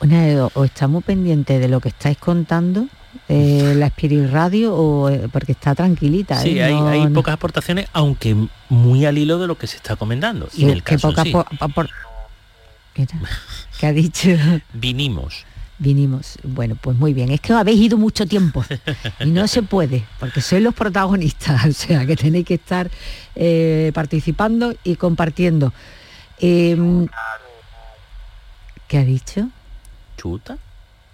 Bueno, 0.00 0.50
o 0.54 0.64
estamos 0.64 1.04
pendientes 1.04 1.60
de 1.60 1.68
lo 1.68 1.80
que 1.80 1.88
estáis 1.90 2.18
contando, 2.18 2.86
eh, 3.28 3.74
la 3.76 3.86
Spirit 3.86 4.30
Radio, 4.30 4.74
o, 4.74 5.08
eh, 5.08 5.28
porque 5.30 5.52
está 5.52 5.74
tranquilita. 5.74 6.40
Sí, 6.40 6.58
¿eh? 6.58 6.64
hay, 6.64 7.08
pocas 7.08 7.34
aportaciones, 7.34 7.88
aunque 7.92 8.36
muy 8.68 9.06
al 9.06 9.18
hilo 9.18 9.38
de 9.38 9.46
lo 9.46 9.58
que 9.58 9.66
se 9.66 9.76
está 9.76 9.96
comentando. 9.96 10.48
y 10.56 10.64
en 10.64 10.70
el 10.70 10.82
caso, 10.82 11.08
pocas 11.08 11.26
¿Qué 13.78 13.86
ha 13.86 13.92
dicho? 13.92 14.30
Vinimos. 14.72 15.44
Vinimos. 15.78 16.38
Bueno, 16.42 16.76
pues 16.80 16.96
muy 16.96 17.14
bien. 17.14 17.30
Es 17.30 17.40
que 17.40 17.52
habéis 17.52 17.80
ido 17.80 17.96
mucho 17.96 18.26
tiempo 18.26 18.64
y 19.20 19.26
no 19.26 19.46
se 19.46 19.62
puede, 19.62 20.04
porque 20.18 20.40
sois 20.40 20.62
los 20.62 20.74
protagonistas, 20.74 21.64
o 21.68 21.72
sea, 21.72 22.04
que 22.04 22.16
tenéis 22.16 22.46
que 22.46 22.54
estar 22.54 22.90
eh, 23.36 23.92
participando 23.94 24.74
y 24.82 24.96
compartiendo. 24.96 25.72
Em, 26.40 27.06
¿Qué 28.88 28.98
ha 28.98 29.04
dicho? 29.04 29.48
¿Chuta? 30.16 30.58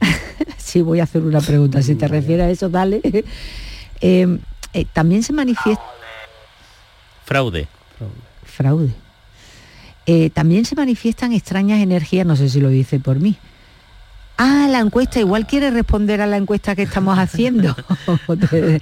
sí, 0.57 0.81
voy 0.81 1.01
a 1.01 1.05
hacer 1.05 1.23
una 1.23 1.41
pregunta. 1.41 1.83
Si 1.83 1.95
te 1.95 2.09
refieres 2.09 2.47
a 2.47 2.51
eso, 2.51 2.69
dale. 2.69 3.01
Em, 4.01 4.39
eh, 4.73 4.87
también 4.93 5.23
se 5.23 5.33
manifiesta... 5.33 5.85
Fraude. 7.25 7.69
Fraude. 8.45 8.95
Eh, 10.07 10.31
también 10.31 10.65
se 10.65 10.75
manifiestan 10.75 11.33
extrañas 11.33 11.81
energías, 11.81 12.27
no 12.27 12.37
sé 12.37 12.49
si 12.49 12.61
lo 12.61 12.69
dice 12.69 13.01
por 13.01 13.21
mí. 13.21 13.37
Ah, 14.37 14.67
la 14.69 14.81
encuesta, 14.81 15.21
igual 15.21 15.47
quiere 15.47 15.71
responder 15.71 16.21
a 16.21 16.27
la 16.27 16.37
encuesta 16.37 16.75
que 16.75 16.83
estamos 16.83 17.19
haciendo 17.19 17.77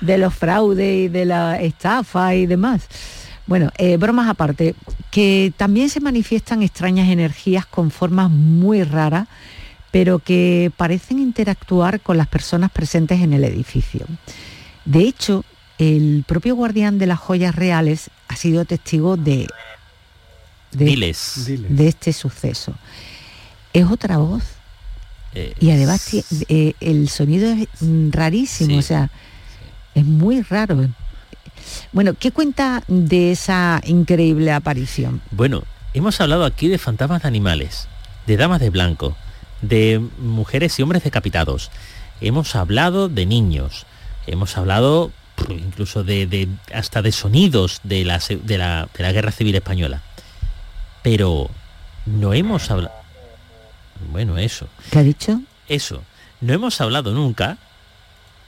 de, 0.00 0.18
los 0.18 0.34
fraudes 0.34 1.06
y 1.06 1.08
de 1.08 1.24
la 1.24 1.60
estafa 1.60 2.34
y 2.34 2.46
demás. 2.46 2.86
Bueno, 3.46 3.70
eh, 3.76 3.96
bromas 3.96 4.28
aparte, 4.28 4.74
que 5.10 5.52
también 5.56 5.90
se 5.90 6.00
manifiestan 6.00 6.62
extrañas 6.62 7.08
energías 7.08 7.66
con 7.66 7.90
formas 7.90 8.30
muy 8.30 8.84
raras, 8.84 9.26
pero 9.90 10.18
que 10.18 10.72
parecen 10.76 11.18
interactuar 11.18 12.00
con 12.00 12.16
las 12.16 12.28
personas 12.28 12.70
presentes 12.70 13.20
en 13.20 13.32
el 13.32 13.44
edificio. 13.44 14.06
De 14.84 15.00
hecho, 15.00 15.44
el 15.78 16.24
propio 16.26 16.54
guardián 16.54 16.98
de 16.98 17.06
las 17.06 17.18
joyas 17.18 17.54
reales 17.54 18.10
ha 18.28 18.36
sido 18.36 18.64
testigo 18.64 19.16
de, 19.16 19.46
de, 20.74 20.84
Diles. 20.84 21.44
De 21.46 21.88
este 21.88 22.12
suceso. 22.12 22.74
Es 23.72 23.84
otra 23.90 24.18
voz 24.18 24.42
Eh, 25.36 25.52
y 25.58 25.70
además 25.72 26.08
eh, 26.48 26.74
el 26.80 27.08
sonido 27.08 27.50
es 27.50 27.66
mm, 27.80 28.10
rarísimo, 28.12 28.70
Sí. 28.70 28.78
o 28.78 28.82
sea, 28.82 29.10
es 29.94 30.04
muy 30.04 30.42
raro. 30.42 30.88
Bueno, 31.92 32.14
¿qué 32.14 32.30
cuenta 32.30 32.82
de 32.88 33.32
esa 33.32 33.80
increíble 33.84 34.52
aparición? 34.52 35.20
Bueno, 35.32 35.64
hemos 35.92 36.20
hablado 36.20 36.44
aquí 36.44 36.68
de 36.68 36.78
fantasmas 36.78 37.22
de 37.22 37.28
animales, 37.28 37.88
de 38.26 38.36
damas 38.36 38.60
de 38.60 38.70
blanco, 38.70 39.16
de 39.62 40.00
mujeres 40.18 40.78
y 40.78 40.82
hombres 40.82 41.02
decapitados. 41.02 41.70
Hemos 42.20 42.54
hablado 42.54 43.08
de 43.08 43.26
niños. 43.26 43.86
Hemos 44.26 44.56
hablado 44.56 45.10
incluso 45.48 46.04
de, 46.04 46.26
de- 46.26 46.48
hasta 46.72 47.02
de 47.02 47.10
sonidos 47.12 47.80
de 47.82 48.04
la, 48.04 48.18
de 48.20 48.56
la- 48.58 48.88
de 48.96 49.02
la 49.02 49.12
guerra 49.12 49.32
civil 49.32 49.54
española. 49.56 50.00
Pero 51.04 51.48
no 52.06 52.34
hemos 52.34 52.68
hablado. 52.72 52.92
Bueno, 54.10 54.36
eso. 54.36 54.66
¿Qué 54.90 54.98
ha 54.98 55.02
dicho? 55.04 55.40
Eso. 55.68 56.02
No 56.40 56.52
hemos 56.52 56.80
hablado 56.80 57.12
nunca 57.12 57.58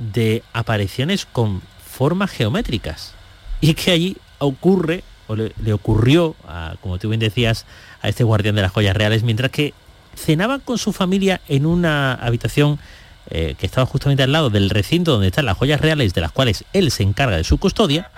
de 0.00 0.42
apariciones 0.52 1.24
con 1.24 1.62
formas 1.84 2.32
geométricas. 2.32 3.14
Y 3.60 3.70
es 3.70 3.76
que 3.76 3.92
allí 3.92 4.16
ocurre, 4.38 5.04
o 5.28 5.36
le, 5.36 5.52
le 5.62 5.72
ocurrió, 5.72 6.34
a, 6.48 6.74
como 6.80 6.98
tú 6.98 7.10
bien 7.10 7.20
decías, 7.20 7.66
a 8.02 8.08
este 8.08 8.24
guardián 8.24 8.56
de 8.56 8.62
las 8.62 8.72
joyas 8.72 8.96
reales, 8.96 9.22
mientras 9.22 9.52
que 9.52 9.72
cenaba 10.16 10.58
con 10.58 10.78
su 10.78 10.92
familia 10.92 11.40
en 11.46 11.66
una 11.66 12.14
habitación 12.14 12.80
eh, 13.28 13.56
que 13.58 13.66
estaba 13.66 13.86
justamente 13.86 14.22
al 14.22 14.30
lado 14.32 14.50
del 14.50 14.70
recinto 14.70 15.12
donde 15.12 15.28
están 15.28 15.46
las 15.46 15.56
joyas 15.56 15.80
reales, 15.80 16.14
de 16.14 16.20
las 16.20 16.32
cuales 16.32 16.64
él 16.72 16.90
se 16.90 17.02
encarga 17.02 17.36
de 17.36 17.44
su 17.44 17.58
custodia. 17.58 18.10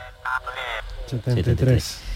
73. 1.07 2.08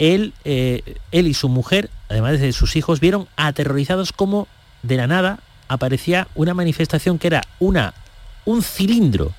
Él, 0.00 0.34
eh, 0.44 0.96
él 1.12 1.28
y 1.28 1.34
su 1.34 1.48
mujer, 1.48 1.90
además 2.08 2.40
de 2.40 2.52
sus 2.52 2.74
hijos, 2.74 2.98
vieron 2.98 3.28
aterrorizados 3.36 4.12
como 4.12 4.48
de 4.82 4.96
la 4.96 5.06
nada 5.06 5.38
aparecía 5.68 6.26
una 6.34 6.52
manifestación 6.52 7.18
que 7.18 7.28
era 7.28 7.44
una, 7.60 7.94
un 8.44 8.62
cilindro 8.62 9.32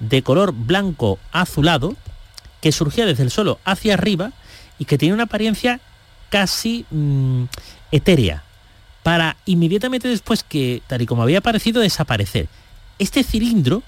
de 0.00 0.22
color 0.22 0.52
blanco 0.52 1.20
azulado 1.30 1.94
que 2.60 2.72
surgía 2.72 3.06
desde 3.06 3.22
el 3.22 3.30
suelo 3.30 3.60
hacia 3.64 3.94
arriba 3.94 4.32
y 4.80 4.86
que 4.86 4.98
tenía 4.98 5.14
una 5.14 5.24
apariencia 5.24 5.80
casi 6.30 6.84
mm, 6.90 7.44
etérea 7.92 8.42
para 9.04 9.36
inmediatamente 9.46 10.08
después 10.08 10.42
que, 10.42 10.82
tal 10.88 11.02
y 11.02 11.06
como 11.06 11.22
había 11.22 11.38
aparecido, 11.38 11.80
desaparecer. 11.80 12.48
Este 12.98 13.22
cilindro 13.22 13.84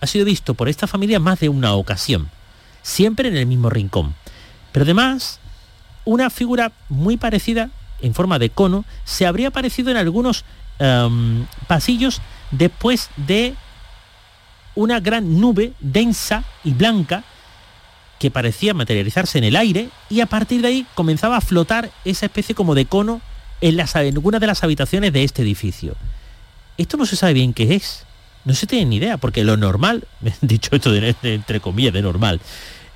ha 0.00 0.06
sido 0.06 0.24
visto 0.24 0.54
por 0.54 0.70
esta 0.70 0.86
familia 0.86 1.20
más 1.20 1.40
de 1.40 1.50
una 1.50 1.74
ocasión, 1.74 2.30
siempre 2.82 3.28
en 3.28 3.36
el 3.36 3.46
mismo 3.46 3.68
rincón. 3.68 4.14
Pero 4.72 4.84
además, 4.84 5.40
una 6.04 6.30
figura 6.30 6.72
muy 6.88 7.16
parecida, 7.16 7.70
en 8.00 8.14
forma 8.14 8.38
de 8.38 8.50
cono, 8.50 8.84
se 9.04 9.26
habría 9.26 9.48
aparecido 9.48 9.90
en 9.90 9.96
algunos 9.96 10.44
em, 10.78 11.46
pasillos 11.66 12.20
después 12.50 13.10
de 13.16 13.54
una 14.74 15.00
gran 15.00 15.40
nube 15.40 15.72
densa 15.80 16.44
y 16.64 16.72
blanca 16.72 17.24
que 18.18 18.30
parecía 18.30 18.74
materializarse 18.74 19.38
en 19.38 19.44
el 19.44 19.56
aire 19.56 19.88
y 20.08 20.20
a 20.20 20.26
partir 20.26 20.62
de 20.62 20.68
ahí 20.68 20.86
comenzaba 20.94 21.38
a 21.38 21.40
flotar 21.40 21.90
esa 22.04 22.26
especie 22.26 22.54
como 22.54 22.74
de 22.74 22.86
cono 22.86 23.20
en, 23.60 23.76
las, 23.76 23.94
en 23.96 24.14
alguna 24.14 24.38
de 24.38 24.46
las 24.46 24.62
habitaciones 24.62 25.12
de 25.12 25.24
este 25.24 25.42
edificio. 25.42 25.96
Esto 26.76 26.96
no 26.96 27.06
se 27.06 27.16
sabe 27.16 27.32
bien 27.34 27.54
qué 27.54 27.74
es. 27.74 28.04
No 28.44 28.54
se 28.54 28.66
tiene 28.66 28.86
ni 28.86 28.96
idea, 28.96 29.18
porque 29.18 29.44
lo 29.44 29.56
normal, 29.56 30.06
dicho 30.40 30.74
esto 30.74 30.94
entre 30.94 31.60
comillas 31.60 31.92
de 31.92 32.02
normal, 32.02 32.40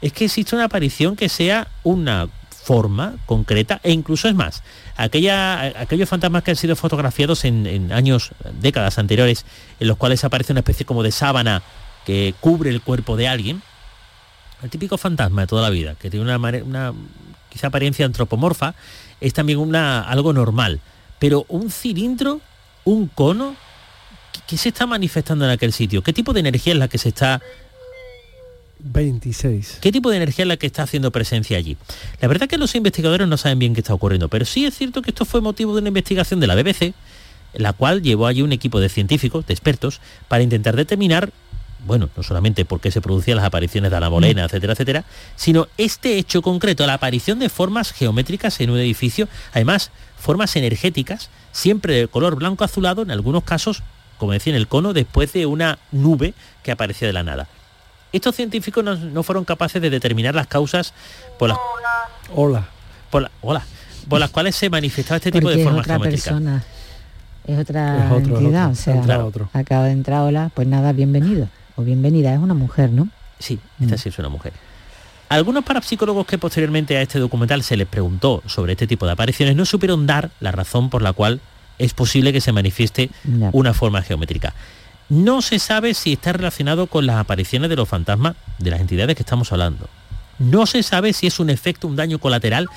es 0.05 0.13
que 0.13 0.27
existe 0.27 0.55
una 0.55 0.65
aparición 0.67 1.17
que 1.17 1.29
sea 1.29 1.69
una 1.83 2.29
forma 2.65 3.17
concreta 3.27 3.81
e 3.83 3.91
incluso 3.93 4.29
es 4.29 4.35
más, 4.35 4.63
aquella, 4.97 5.61
aquellos 5.81 6.09
fantasmas 6.09 6.43
que 6.43 6.51
han 6.53 6.57
sido 6.57 6.77
fotografiados 6.77 7.45
en, 7.45 7.93
años, 7.93 8.31
décadas 8.61 8.99
anteriores, 8.99 9.45
en 9.81 9.89
los 9.89 9.97
cuales 9.97 10.25
aparece 10.25 10.53
una 10.53 10.61
especie 10.61 10.87
como 10.87 11.03
de 11.03 11.13
sábana 11.13 11.63
que 12.07 12.35
cubre 12.41 12.71
el 12.71 12.81
cuerpo 12.81 13.17
de 13.17 13.29
alguien, 13.29 13.63
el 14.63 14.71
típico 14.71 14.97
fantasma 14.97 15.43
de 15.43 15.47
toda 15.47 15.63
la 15.63 15.71
vida, 15.71 15.95
que 15.95 16.11
tiene 16.11 16.35
una, 16.37 16.93
quizá 17.51 17.67
apariencia 17.67 18.07
antropomorfa, 18.07 18.75
es 19.21 19.33
también 19.35 19.59
una, 19.59 20.03
algo 20.03 20.33
normal. 20.33 20.81
Pero 21.19 21.45
un 21.49 21.71
cilindro, 21.71 22.41
un 22.85 23.09
cono, 23.09 23.57
¿qué- 24.33 24.41
¿qué 24.47 24.57
se 24.57 24.71
está 24.71 24.87
manifestando 24.87 25.45
en 25.45 25.51
aquel 25.51 25.73
sitio? 25.73 26.03
¿Qué 26.03 26.13
tipo 26.15 26.33
de 26.33 26.41
energía 26.41 26.73
es 26.73 26.79
la 26.79 26.89
que 26.89 26.99
se 26.99 27.11
está 27.11 27.41
26. 28.85 29.79
¿Qué 29.81 29.91
tipo 29.91 30.11
de 30.11 30.17
energía 30.19 30.43
es 30.43 30.49
la 30.49 30.57
que 30.57 30.67
está 30.67 30.83
haciendo 30.83 31.11
presencia 31.11 31.57
allí? 31.57 31.77
La 32.21 32.29
verdad 32.29 32.49
que 32.49 32.59
los 32.59 32.75
investigadores 32.75 33.27
no 33.27 33.37
saben 33.37 33.59
bien 33.59 33.75
qué 33.75 33.81
está 33.81 33.95
ocurriendo, 33.95 34.29
pero 34.29 34.45
sí 34.45 34.67
es 34.67 34.77
cierto 34.77 35.01
que 35.03 35.11
esto 35.11 35.25
fue 35.25 35.41
motivo 35.41 35.73
de 35.75 35.81
una 35.81 35.89
investigación 35.89 36.39
de 36.39 36.47
la 36.47 36.55
BBC, 36.55 36.95
la 37.55 37.73
cual 37.73 38.03
llevó 38.03 38.27
allí 38.27 38.43
un 38.43 38.53
equipo 38.53 38.81
de 38.81 38.89
científicos, 38.91 39.47
de 39.47 39.55
expertos, 39.55 40.01
para 40.29 40.43
intentar 40.43 40.77
determinar, 40.77 41.33
bueno, 41.87 42.11
no 42.15 42.23
solamente 42.23 42.67
por 42.67 42.81
qué 42.81 42.91
se 42.91 43.01
producían 43.01 43.39
las 43.39 43.47
apariciones 43.47 43.91
de 43.91 44.01
la 44.01 44.11
molena, 44.11 44.45
etcétera, 44.45 44.75
etcétera, 44.75 45.05
sino 45.35 45.67
este 45.79 46.19
hecho 46.19 46.43
concreto, 46.43 46.87
la 46.87 46.95
aparición 46.95 47.39
de 47.39 47.49
formas 47.49 47.93
geométricas 47.93 48.61
en 48.61 48.71
un 48.71 48.79
edificio, 48.79 49.29
además, 49.53 49.93
formas 50.19 50.57
energéticas, 50.57 51.31
siempre 51.53 51.95
de 51.95 52.09
color 52.09 52.37
blanco 52.37 52.65
azulado, 52.65 53.03
en 53.03 53.11
algunos 53.11 53.45
casos, 53.45 53.83
como 54.19 54.33
decía 54.33 54.53
en 54.53 54.59
el 54.59 54.69
cono, 54.69 54.93
después 54.93 55.33
de 55.33 55.47
una 55.47 55.79
nube 55.91 56.35
que 56.63 56.71
aparecía 56.71 57.07
de 57.07 57.15
la 57.15 57.23
nada. 57.23 57.49
Estos 58.15 58.37
científicos 58.37 58.85
no, 58.85 58.95
no 58.97 59.23
fueron 59.23 59.45
capaces 59.45 59.83
de 59.83 59.91
determinar 59.91 60.35
las 60.35 60.47
causas 60.47 60.93
por 61.39 61.49
las, 61.49 61.59
Hola. 62.35 62.67
por 63.11 63.23
la- 63.23 63.31
hola, 63.43 63.63
por 64.09 64.21
las 64.21 64.31
cuales 64.31 64.55
se 64.55 64.71
manifestaba 64.71 65.17
este 65.17 65.31
tipo 65.33 65.43
Porque 65.47 65.57
de 65.57 65.63
es 65.63 65.67
forma 65.67 65.81
otra 65.81 65.95
geométrica. 65.97 66.25
persona, 66.31 66.65
es 67.47 67.59
otra 67.59 68.07
Es 68.07 68.13
otro, 68.13 68.17
es 68.37 68.41
entidad, 68.41 68.71
otro. 68.71 68.73
o 69.01 69.05
sea, 69.07 69.25
otro. 69.25 69.51
acaba 69.53 69.85
de 69.87 69.93
entrar 69.93 70.21
hola, 70.23 70.51
pues 70.55 70.69
nada, 70.69 70.93
bienvenido 70.93 71.49
o 71.77 71.83
bienvenida, 71.83 72.33
es 72.33 72.39
una 72.39 72.55
mujer, 72.55 72.91
¿no? 72.91 73.09
Sí, 73.41 73.59
esta 73.81 73.97
Mm. 73.97 73.99
sí 73.99 74.09
es 74.11 74.19
una 74.21 74.29
mujer. 74.29 74.53
Algunos 75.29 75.65
parapsicólogos 75.65 76.27
que 76.27 76.39
posteriormente 76.39 76.97
a 76.97 77.03
este 77.03 77.19
documental 77.19 77.63
se 77.65 77.77
les 77.77 77.89
preguntó 77.89 78.43
sobre 78.47 78.73
este 78.73 78.87
tipo 78.87 79.07
de 79.07 79.13
apariciones 79.13 79.57
no 79.57 79.65
supieron 79.65 80.07
dar 80.07 80.31
la 80.39 80.53
razón 80.53 80.89
por 80.91 81.03
la 81.03 81.13
cual 81.13 81.41
es 81.79 81.93
posible 81.95 82.33
que 82.33 82.41
se 82.41 82.53
manifieste 82.53 83.11
una 83.53 83.75
forma 83.75 84.03
geométrica. 84.03 84.55
No 85.09 85.43
se 85.43 85.59
sabe 85.59 85.95
si 85.95 86.15
está 86.15 86.33
relacionado 86.33 86.87
con 86.87 87.07
las 87.07 87.17
apariciones 87.17 87.71
de 87.71 87.77
los 87.77 87.89
fantasmas 87.89 88.37
de 88.59 88.71
las 88.71 88.81
entidades 88.81 89.17
que 89.17 89.23
estamos 89.23 89.53
hablando. 89.53 89.89
No 90.39 90.67
se 90.67 90.83
sabe 90.83 91.13
si 91.13 91.27
es 91.27 91.39
un 91.39 91.51
efecto, 91.51 91.87
un 91.87 91.97
daño 91.97 92.19
colateral 92.19 92.69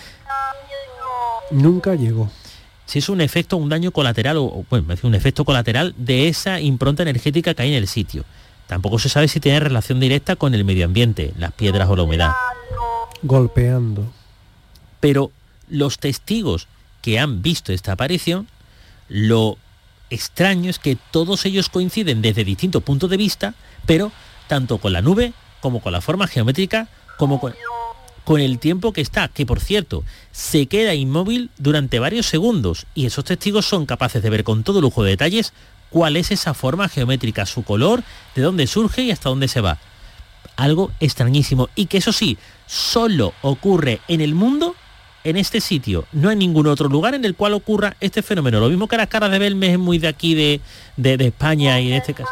Nunca 1.50 1.96
llegó. 1.96 2.30
si 2.86 3.00
es 3.00 3.10
un 3.10 3.22
efecto, 3.22 3.58
un 3.58 3.70
daño 3.70 3.92
colateral, 3.92 4.38
o 4.38 4.66
bueno, 4.70 4.86
un 5.04 5.16
efecto 5.16 5.46
colateral 5.46 5.96
de 5.98 6.28
esa 6.28 6.60
impronta 6.60 7.04
energética 7.04 7.54
que 7.54 7.62
hay 7.62 7.70
en 7.70 7.78
el 7.78 7.88
sitio. 7.88 8.26
Tampoco 8.68 9.00
se 9.00 9.08
sabe 9.10 9.30
si 9.30 9.40
tiene 9.40 9.62
relación 9.62 10.00
directa 10.00 10.36
con 10.36 10.54
el 10.54 10.66
medio 10.66 10.86
ambiente, 10.86 11.34
las 11.38 11.54
piedras 11.54 11.90
o 11.90 11.96
la 11.96 12.04
humedad. 12.04 12.32
Golpeando. 13.24 14.12
Pero 15.00 15.32
los 15.70 16.00
testigos 16.00 16.68
que 17.02 17.18
han 17.20 17.42
visto 17.42 17.72
esta 17.72 17.94
aparición, 17.94 18.48
lo 19.08 19.58
extraño 20.10 20.70
es 20.70 20.80
que 20.80 20.98
todos 21.12 21.46
ellos 21.46 21.70
coinciden 21.70 22.22
desde 22.22 22.44
distintos 22.44 22.84
puntos 22.84 23.10
de 23.10 23.18
vista, 23.18 23.54
pero 23.86 24.12
tanto 24.48 24.78
con 24.78 24.94
la 24.94 25.02
nube 25.02 25.34
como 25.62 25.82
con 25.82 25.92
la 25.92 26.02
forma 26.02 26.28
geométrica, 26.28 26.88
como 27.18 27.40
con, 27.40 27.54
el 28.40 28.60
tiempo 28.60 28.94
que 28.94 29.02
está, 29.02 29.28
que 29.30 29.46
por 29.46 29.60
cierto, 29.60 30.04
se 30.32 30.68
queda 30.68 30.94
inmóvil 30.94 31.50
durante 31.58 32.00
varios 32.00 32.26
segundos 32.26 32.86
y 32.94 33.06
esos 33.06 33.26
testigos 33.26 33.66
son 33.66 33.86
capaces 33.86 34.22
de 34.22 34.30
ver 34.30 34.44
con 34.44 34.64
todo 34.64 34.82
lujo 34.82 35.04
de 35.04 35.12
detalles 35.12 35.54
cuál 35.90 36.18
es 36.18 36.32
esa 36.32 36.54
forma 36.54 36.90
geométrica, 36.90 37.46
su 37.46 37.64
color, 37.64 38.04
de 38.36 38.42
dónde 38.42 38.68
surge 38.68 39.04
y 39.04 39.12
hasta 39.12 39.30
dónde 39.30 39.48
se 39.48 39.62
va. 39.62 39.80
Algo 40.58 40.92
extrañísimo 41.00 41.70
y 41.76 41.86
que 41.86 42.00
eso 42.00 42.12
sí, 42.12 42.38
solo 42.66 43.34
ocurre 43.42 44.02
en 44.08 44.22
el 44.22 44.36
mundo, 44.36 44.76
en 45.30 45.38
este 45.38 45.60
sitio. 45.62 46.06
No 46.14 46.30
hay 46.30 46.36
ningún 46.36 46.68
otro 46.68 46.88
lugar 46.90 47.14
en 47.16 47.26
el 47.26 47.36
cual 47.36 47.54
ocurra 47.54 47.96
este 48.00 48.22
fenómeno. 48.22 48.60
Lo 48.60 48.70
mismo 48.70 48.88
que 48.88 48.98
las 48.98 49.08
caras 49.08 49.30
de 49.32 49.40
Belmes 49.40 49.72
es 49.72 49.80
muy 49.80 49.98
de 50.00 50.08
aquí, 50.08 50.34
de, 50.36 50.62
de, 50.96 51.18
de 51.18 51.28
España 51.28 51.80
y 51.82 51.88
en 51.90 51.94
este 51.96 52.14
caso. 52.14 52.30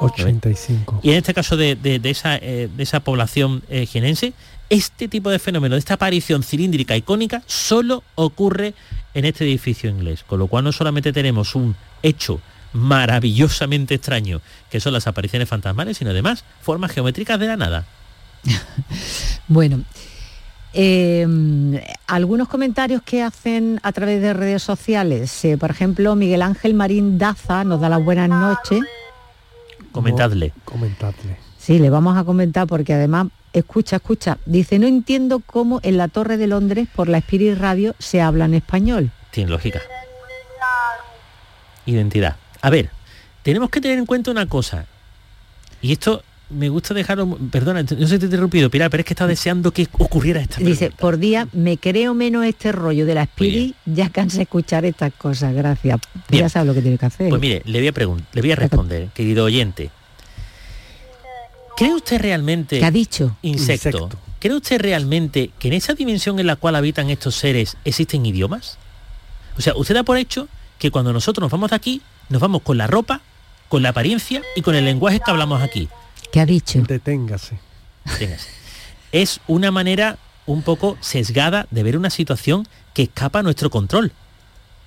85. 0.00 1.00
Y 1.02 1.10
en 1.10 1.16
este 1.16 1.32
caso 1.34 1.56
de, 1.56 1.74
de- 1.76 1.98
de 1.98 2.10
esa, 2.10 2.36
eh, 2.36 2.68
de 2.74 2.82
esa 2.82 3.00
población 3.00 3.62
eh, 3.68 3.86
jienense, 3.86 4.32
este 4.68 5.08
tipo 5.08 5.30
de 5.30 5.38
fenómeno, 5.38 5.74
de 5.74 5.78
esta 5.78 5.94
aparición 5.94 6.42
cilíndrica 6.42 6.96
icónica, 6.96 7.42
solo 7.46 8.02
ocurre 8.14 8.74
en 9.14 9.24
este 9.24 9.44
edificio 9.44 9.88
inglés. 9.90 10.24
Con 10.26 10.38
lo 10.38 10.46
cual 10.48 10.64
no 10.64 10.72
solamente 10.72 11.12
tenemos 11.12 11.54
un 11.54 11.76
hecho 12.02 12.40
maravillosamente 12.72 13.94
extraño, 13.94 14.40
que 14.70 14.80
son 14.80 14.92
las 14.92 15.06
apariciones 15.06 15.48
fantasmales, 15.48 15.96
sino 15.98 16.10
además 16.10 16.44
formas 16.60 16.92
geométricas 16.92 17.38
de 17.40 17.46
la 17.46 17.56
nada. 17.56 17.86
Bueno, 19.48 19.82
eh, 20.78 21.26
algunos 22.06 22.48
comentarios 22.48 23.00
que 23.00 23.22
hacen 23.22 23.80
a 23.82 23.92
través 23.92 24.20
de 24.20 24.34
redes 24.34 24.62
sociales. 24.62 25.42
Eh, 25.44 25.56
por 25.56 25.70
ejemplo, 25.70 26.14
Miguel 26.14 26.42
Ángel 26.42 26.74
Marín 26.74 27.16
Daza 27.16 27.64
nos 27.64 27.80
da 27.80 27.88
las 27.88 28.04
buenas 28.04 28.28
noches. 28.28 28.80
Comentadle. 29.90 30.52
Comentadle. 30.66 31.38
Sí, 31.56 31.78
le 31.78 31.88
vamos 31.88 32.18
a 32.18 32.24
comentar 32.24 32.66
porque 32.66 32.92
además, 32.92 33.28
escucha, 33.54 33.96
escucha, 33.96 34.36
dice, 34.44 34.78
no 34.78 34.86
entiendo 34.86 35.40
cómo 35.40 35.80
en 35.82 35.96
la 35.96 36.08
Torre 36.08 36.36
de 36.36 36.46
Londres 36.46 36.88
por 36.94 37.08
la 37.08 37.18
Spirit 37.18 37.56
Radio 37.56 37.94
se 37.98 38.20
habla 38.20 38.44
en 38.44 38.52
español. 38.52 39.10
Tiene 39.30 39.48
lógica. 39.50 39.80
Identidad. 41.86 42.36
A 42.60 42.68
ver, 42.68 42.90
tenemos 43.42 43.70
que 43.70 43.80
tener 43.80 43.96
en 43.96 44.04
cuenta 44.04 44.30
una 44.30 44.46
cosa. 44.46 44.84
Y 45.80 45.92
esto 45.92 46.22
me 46.50 46.68
gusta 46.68 46.94
dejarlo... 46.94 47.36
Perdona, 47.50 47.82
no 47.82 47.88
sé 47.88 47.96
si 48.06 48.18
te 48.18 48.24
he 48.24 48.28
interrumpido, 48.28 48.70
Pilar, 48.70 48.90
pero 48.90 49.00
es 49.00 49.04
que 49.04 49.14
estaba 49.14 49.28
deseando 49.28 49.72
que 49.72 49.88
ocurriera 49.92 50.40
esta 50.40 50.58
Dice, 50.58 50.76
pregunta. 50.86 50.96
por 51.00 51.18
día 51.18 51.48
me 51.52 51.76
creo 51.78 52.14
menos 52.14 52.44
este 52.44 52.70
rollo 52.72 53.04
de 53.06 53.14
la 53.14 53.22
Muy 53.22 53.28
Spirit, 53.48 53.76
ya 53.86 54.10
cansa 54.10 54.36
de 54.38 54.42
escuchar 54.44 54.84
estas 54.84 55.12
cosas, 55.14 55.52
gracias. 55.54 55.98
Bien. 56.28 56.42
Ya 56.44 56.48
sabe 56.48 56.66
lo 56.66 56.74
que 56.74 56.82
tiene 56.82 56.98
que 56.98 57.06
hacer. 57.06 57.28
Pues 57.30 57.40
mire, 57.40 57.62
le 57.64 57.78
voy 57.80 57.88
a 57.88 57.92
preguntar, 57.92 58.28
le 58.32 58.40
voy 58.42 58.52
a 58.52 58.56
responder, 58.56 59.08
querido 59.14 59.44
oyente. 59.44 59.90
¿Cree 61.76 61.94
usted 61.94 62.20
realmente, 62.20 62.78
¿Qué 62.78 62.84
ha 62.84 62.90
dicho? 62.90 63.36
insecto, 63.42 63.88
Insecto. 63.88 64.18
cree 64.38 64.54
usted 64.54 64.80
realmente 64.80 65.50
que 65.58 65.68
en 65.68 65.74
esa 65.74 65.92
dimensión 65.94 66.38
en 66.38 66.46
la 66.46 66.56
cual 66.56 66.74
habitan 66.76 67.10
estos 67.10 67.34
seres 67.34 67.76
existen 67.84 68.24
idiomas? 68.24 68.78
O 69.58 69.60
sea, 69.60 69.74
usted 69.76 69.94
da 69.94 70.02
por 70.02 70.16
hecho 70.16 70.48
que 70.78 70.90
cuando 70.90 71.12
nosotros 71.12 71.42
nos 71.42 71.50
vamos 71.52 71.70
de 71.70 71.76
aquí, 71.76 72.00
nos 72.30 72.40
vamos 72.40 72.62
con 72.62 72.78
la 72.78 72.86
ropa, 72.86 73.20
con 73.68 73.82
la 73.82 73.90
apariencia 73.90 74.42
y 74.54 74.62
con 74.62 74.74
el 74.74 74.84
lenguaje 74.86 75.20
que 75.22 75.30
hablamos 75.30 75.60
aquí. 75.62 75.88
¿Qué 76.32 76.40
ha 76.40 76.46
dicho? 76.46 76.80
Deténgase. 76.82 77.58
Téngase. 78.18 78.48
Es 79.12 79.40
una 79.46 79.70
manera 79.70 80.18
un 80.46 80.62
poco 80.62 80.96
sesgada 81.00 81.66
de 81.70 81.82
ver 81.82 81.96
una 81.96 82.10
situación 82.10 82.66
que 82.94 83.04
escapa 83.04 83.40
a 83.40 83.42
nuestro 83.42 83.70
control. 83.70 84.12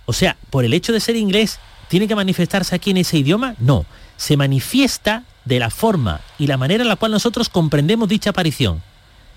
O 0.05 0.13
sea, 0.13 0.37
por 0.49 0.65
el 0.65 0.73
hecho 0.73 0.93
de 0.93 0.99
ser 0.99 1.15
inglés, 1.15 1.59
¿tiene 1.87 2.07
que 2.07 2.15
manifestarse 2.15 2.75
aquí 2.75 2.91
en 2.91 2.97
ese 2.97 3.17
idioma? 3.17 3.55
No. 3.59 3.85
Se 4.17 4.37
manifiesta 4.37 5.23
de 5.45 5.59
la 5.59 5.69
forma 5.69 6.21
y 6.37 6.47
la 6.47 6.57
manera 6.57 6.83
en 6.83 6.89
la 6.89 6.95
cual 6.95 7.11
nosotros 7.11 7.49
comprendemos 7.49 8.09
dicha 8.09 8.31
aparición. 8.31 8.81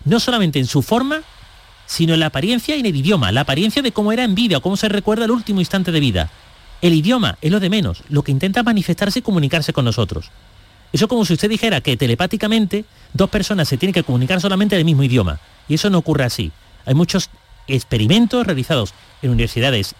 No 0.04 0.20
solamente 0.20 0.58
en 0.58 0.66
su 0.66 0.82
forma, 0.82 1.22
sino 1.86 2.14
en 2.14 2.20
la 2.20 2.26
apariencia 2.26 2.76
y 2.76 2.80
en 2.80 2.86
el 2.86 2.96
idioma. 2.96 3.32
La 3.32 3.42
apariencia 3.42 3.82
de 3.82 3.92
cómo 3.92 4.12
era 4.12 4.24
en 4.24 4.34
vida 4.34 4.58
o 4.58 4.62
cómo 4.62 4.76
se 4.76 4.88
recuerda 4.88 5.24
el 5.24 5.30
último 5.30 5.60
instante 5.60 5.92
de 5.92 6.00
vida. 6.00 6.30
El 6.80 6.94
idioma 6.94 7.38
es 7.40 7.52
lo 7.52 7.60
de 7.60 7.70
menos, 7.70 8.02
lo 8.08 8.22
que 8.22 8.32
intenta 8.32 8.62
manifestarse 8.62 9.20
y 9.20 9.22
comunicarse 9.22 9.72
con 9.72 9.84
nosotros. 9.84 10.30
Eso 10.92 11.06
es 11.06 11.08
como 11.08 11.24
si 11.24 11.32
usted 11.32 11.48
dijera 11.48 11.80
que 11.80 11.96
telepáticamente 11.96 12.84
dos 13.14 13.30
personas 13.30 13.68
se 13.68 13.76
tienen 13.76 13.94
que 13.94 14.02
comunicar 14.02 14.40
solamente 14.40 14.74
en 14.76 14.80
el 14.80 14.84
mismo 14.84 15.02
idioma. 15.02 15.40
Y 15.68 15.74
eso 15.74 15.88
no 15.90 15.98
ocurre 15.98 16.24
así. 16.24 16.52
Hay 16.84 16.94
muchos 16.94 17.30
experimentos 17.66 18.46
realizados 18.46 18.92
en 19.22 19.30
universidades 19.30 19.94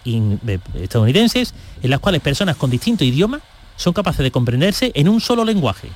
estadounidenses 0.74 1.54
en 1.82 1.90
las 1.90 2.00
cuales 2.00 2.20
personas 2.20 2.56
con 2.56 2.70
distinto 2.70 3.04
idioma 3.04 3.40
son 3.76 3.92
capaces 3.92 4.22
de 4.22 4.30
comprenderse 4.30 4.92
en 4.94 5.08
un 5.08 5.20
solo 5.20 5.44
lenguaje. 5.44 5.88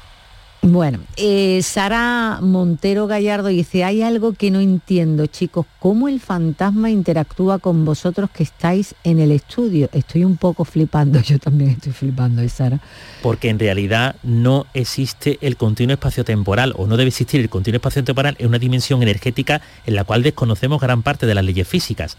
Bueno, 0.62 0.98
eh, 1.16 1.60
Sara 1.62 2.40
Montero 2.42 3.06
Gallardo 3.06 3.48
dice, 3.48 3.84
hay 3.84 4.02
algo 4.02 4.32
que 4.32 4.50
no 4.50 4.58
entiendo, 4.58 5.26
chicos, 5.26 5.66
¿cómo 5.78 6.08
el 6.08 6.18
fantasma 6.18 6.90
interactúa 6.90 7.58
con 7.58 7.84
vosotros 7.84 8.30
que 8.30 8.42
estáis 8.42 8.94
en 9.04 9.20
el 9.20 9.30
estudio? 9.30 9.88
Estoy 9.92 10.24
un 10.24 10.36
poco 10.36 10.64
flipando, 10.64 11.20
yo 11.22 11.38
también 11.38 11.70
estoy 11.70 11.92
flipando, 11.92 12.42
¿eh, 12.42 12.48
Sara? 12.48 12.80
Porque 13.22 13.48
en 13.48 13.58
realidad 13.58 14.16
no 14.22 14.66
existe 14.74 15.38
el 15.40 15.56
continuo 15.56 15.94
espacio-temporal 15.94 16.74
o 16.76 16.86
no 16.86 16.96
debe 16.96 17.08
existir 17.08 17.40
el 17.40 17.48
continuo 17.48 17.76
espacio-temporal 17.76 18.34
en 18.38 18.48
una 18.48 18.58
dimensión 18.58 19.02
energética 19.02 19.60
en 19.86 19.94
la 19.94 20.04
cual 20.04 20.22
desconocemos 20.22 20.80
gran 20.80 21.02
parte 21.02 21.26
de 21.26 21.34
las 21.34 21.44
leyes 21.44 21.68
físicas. 21.68 22.16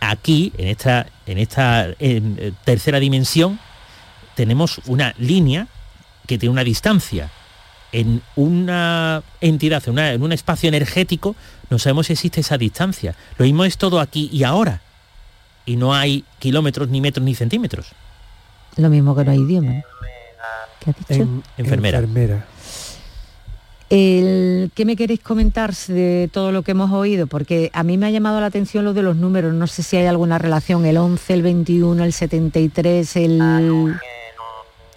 Aquí, 0.00 0.52
en 0.56 0.68
esta, 0.68 1.06
en 1.26 1.36
esta 1.36 1.88
eh, 1.98 2.52
tercera 2.64 2.98
dimensión, 2.98 3.58
tenemos 4.36 4.80
una 4.86 5.14
línea 5.18 5.66
que 6.26 6.38
tiene 6.38 6.52
una 6.52 6.64
distancia. 6.64 7.30
En 7.92 8.22
una 8.36 9.22
entidad, 9.40 9.82
en, 9.86 9.92
una- 9.92 10.12
en 10.12 10.22
un 10.22 10.32
espacio 10.32 10.68
energético, 10.68 11.34
no 11.70 11.78
sabemos 11.78 12.06
si 12.06 12.12
existe 12.12 12.40
esa 12.40 12.56
distancia. 12.58 13.14
Lo 13.38 13.44
mismo 13.44 13.64
es 13.64 13.76
todo 13.78 13.98
aquí 14.00 14.28
y 14.32 14.44
ahora. 14.44 14.80
Y 15.66 15.76
no 15.76 15.94
hay 15.94 16.24
kilómetros, 16.38 16.88
ni 16.88 17.00
metros, 17.00 17.24
ni 17.24 17.34
centímetros. 17.34 17.86
Lo 18.76 18.88
mismo 18.90 19.14
que 19.16 19.24
no 19.24 19.30
hay 19.32 19.38
idioma. 19.40 19.82
¿Qué 20.80 20.90
ha 20.90 20.94
dicho? 20.98 21.22
En- 21.22 21.42
Enfermera. 21.58 21.98
enfermera. 21.98 22.46
El, 23.90 24.70
¿Qué 24.74 24.84
me 24.84 24.94
queréis 24.94 25.18
comentar 25.20 25.74
de 25.74 26.30
todo 26.32 26.52
lo 26.52 26.62
que 26.62 26.70
hemos 26.70 26.92
oído? 26.92 27.26
Porque 27.26 27.70
a 27.74 27.82
mí 27.82 27.98
me 27.98 28.06
ha 28.06 28.10
llamado 28.10 28.38
la 28.40 28.46
atención 28.46 28.84
lo 28.84 28.92
de 28.94 29.02
los 29.02 29.16
números, 29.16 29.52
no 29.52 29.66
sé 29.66 29.82
si 29.82 29.96
hay 29.96 30.06
alguna 30.06 30.38
relación, 30.38 30.86
el 30.86 30.96
11, 30.96 31.34
el 31.34 31.42
21, 31.42 32.04
el 32.04 32.12
73, 32.12 33.16
el 33.16 33.40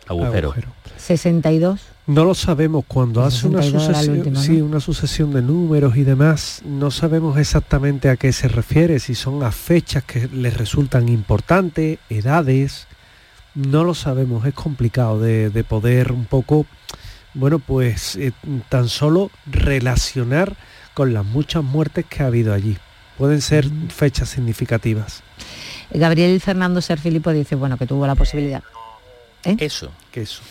Agujero. 0.08 0.50
Agujero. 0.50 0.54
62. 0.98 1.82
No 2.06 2.26
lo 2.26 2.36
sabemos 2.36 2.84
cuando 2.86 3.24
hace 3.24 3.48
una 3.48 3.62
62 3.62 3.90
era 3.90 4.00
el 4.00 4.24
sucesión, 4.24 4.36
sí, 4.36 4.62
una 4.62 4.80
sucesión 4.82 5.32
de 5.32 5.42
números 5.42 5.96
y 5.96 6.04
demás. 6.04 6.62
No 6.66 6.92
sabemos 6.92 7.38
exactamente 7.38 8.10
a 8.10 8.18
qué 8.18 8.34
se 8.34 8.50
refiere, 8.50 9.00
si 9.00 9.16
son 9.16 9.42
a 9.44 9.52
fechas 9.52 10.04
que 10.04 10.28
les 10.28 10.58
resultan 10.58 11.08
importantes, 11.08 12.00
edades. 12.10 12.88
No 13.56 13.86
lo 13.86 13.94
sabemos, 13.94 14.46
es 14.46 14.54
complicado 14.54 15.20
de, 15.20 15.50
de 15.50 15.64
poder 15.64 16.12
un 16.12 16.26
poco, 16.26 16.66
bueno, 17.34 17.60
pues 17.60 18.18
eh, 18.18 18.34
tan 18.68 18.90
solo 18.90 19.32
relacionar 19.46 20.58
con 20.94 21.14
las 21.14 21.24
muchas 21.24 21.64
muertes 21.64 22.06
que 22.06 22.24
ha 22.24 22.28
habido 22.28 22.54
allí. 22.54 22.78
Pueden 23.18 23.42
ser 23.42 23.66
fechas 23.90 24.30
significativas. 24.30 25.24
Gabriel 25.92 26.42
Fernando 26.42 26.82
Ser 26.82 27.00
Filipo 27.00 27.32
dice, 27.32 27.56
bueno, 27.56 27.78
que 27.78 27.86
tuvo 27.86 28.06
la 28.08 28.16
posibilidad. 28.16 28.64
Eso. 29.44 29.92
Que 30.12 30.22
eso. 30.22 30.42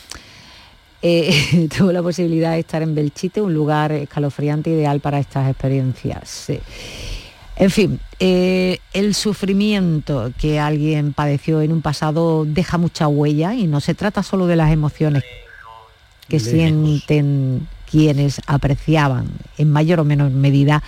Eh, 1.03 1.69
tuvo 1.77 1.93
la 1.93 2.03
posibilidad 2.03 2.53
de 2.53 2.61
estar 2.61 2.83
en 2.83 2.95
Belchite, 2.95 3.41
un 3.41 3.53
lugar 3.53 3.93
escalofriante 3.93 4.71
ideal 4.71 5.01
para 5.01 5.19
estas 5.19 5.51
experiencias. 5.51 6.51
En 7.57 7.71
fin, 7.71 8.01
eh, 8.19 8.79
el 8.93 9.15
sufrimiento 9.15 10.33
que 10.39 10.59
alguien 10.59 11.13
padeció 11.13 11.61
en 11.61 11.73
un 11.73 11.83
pasado 11.83 12.45
deja 12.47 12.79
mucha 12.79 13.09
huella 13.09 13.55
y 13.55 13.67
no 13.67 13.81
se 13.81 13.95
trata 13.95 14.23
solo 14.23 14.47
de 14.47 14.57
las 14.57 14.73
emociones 14.73 15.23
que 16.29 16.41
sienten 16.41 17.69
quienes 17.91 18.41
apreciaban 18.47 19.27
en 19.59 19.71
mayor 19.71 20.01
o 20.01 20.05
menor 20.05 20.31
medida 20.31 20.83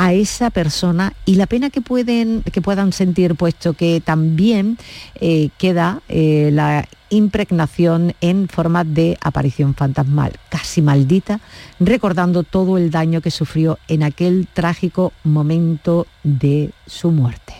a 0.00 0.14
esa 0.14 0.48
persona 0.48 1.12
y 1.26 1.34
la 1.34 1.46
pena 1.46 1.68
que 1.68 1.82
pueden 1.82 2.42
que 2.42 2.62
puedan 2.62 2.90
sentir 2.94 3.34
puesto 3.34 3.74
que 3.74 4.00
también 4.02 4.78
eh, 5.16 5.50
queda 5.58 6.00
eh, 6.08 6.48
la 6.54 6.88
impregnación 7.10 8.14
en 8.22 8.48
forma 8.48 8.84
de 8.84 9.18
aparición 9.20 9.74
fantasmal, 9.74 10.32
casi 10.48 10.80
maldita, 10.80 11.40
recordando 11.80 12.44
todo 12.44 12.78
el 12.78 12.90
daño 12.90 13.20
que 13.20 13.30
sufrió 13.30 13.78
en 13.88 14.02
aquel 14.02 14.48
trágico 14.50 15.12
momento 15.22 16.06
de 16.22 16.70
su 16.86 17.10
muerte. 17.10 17.52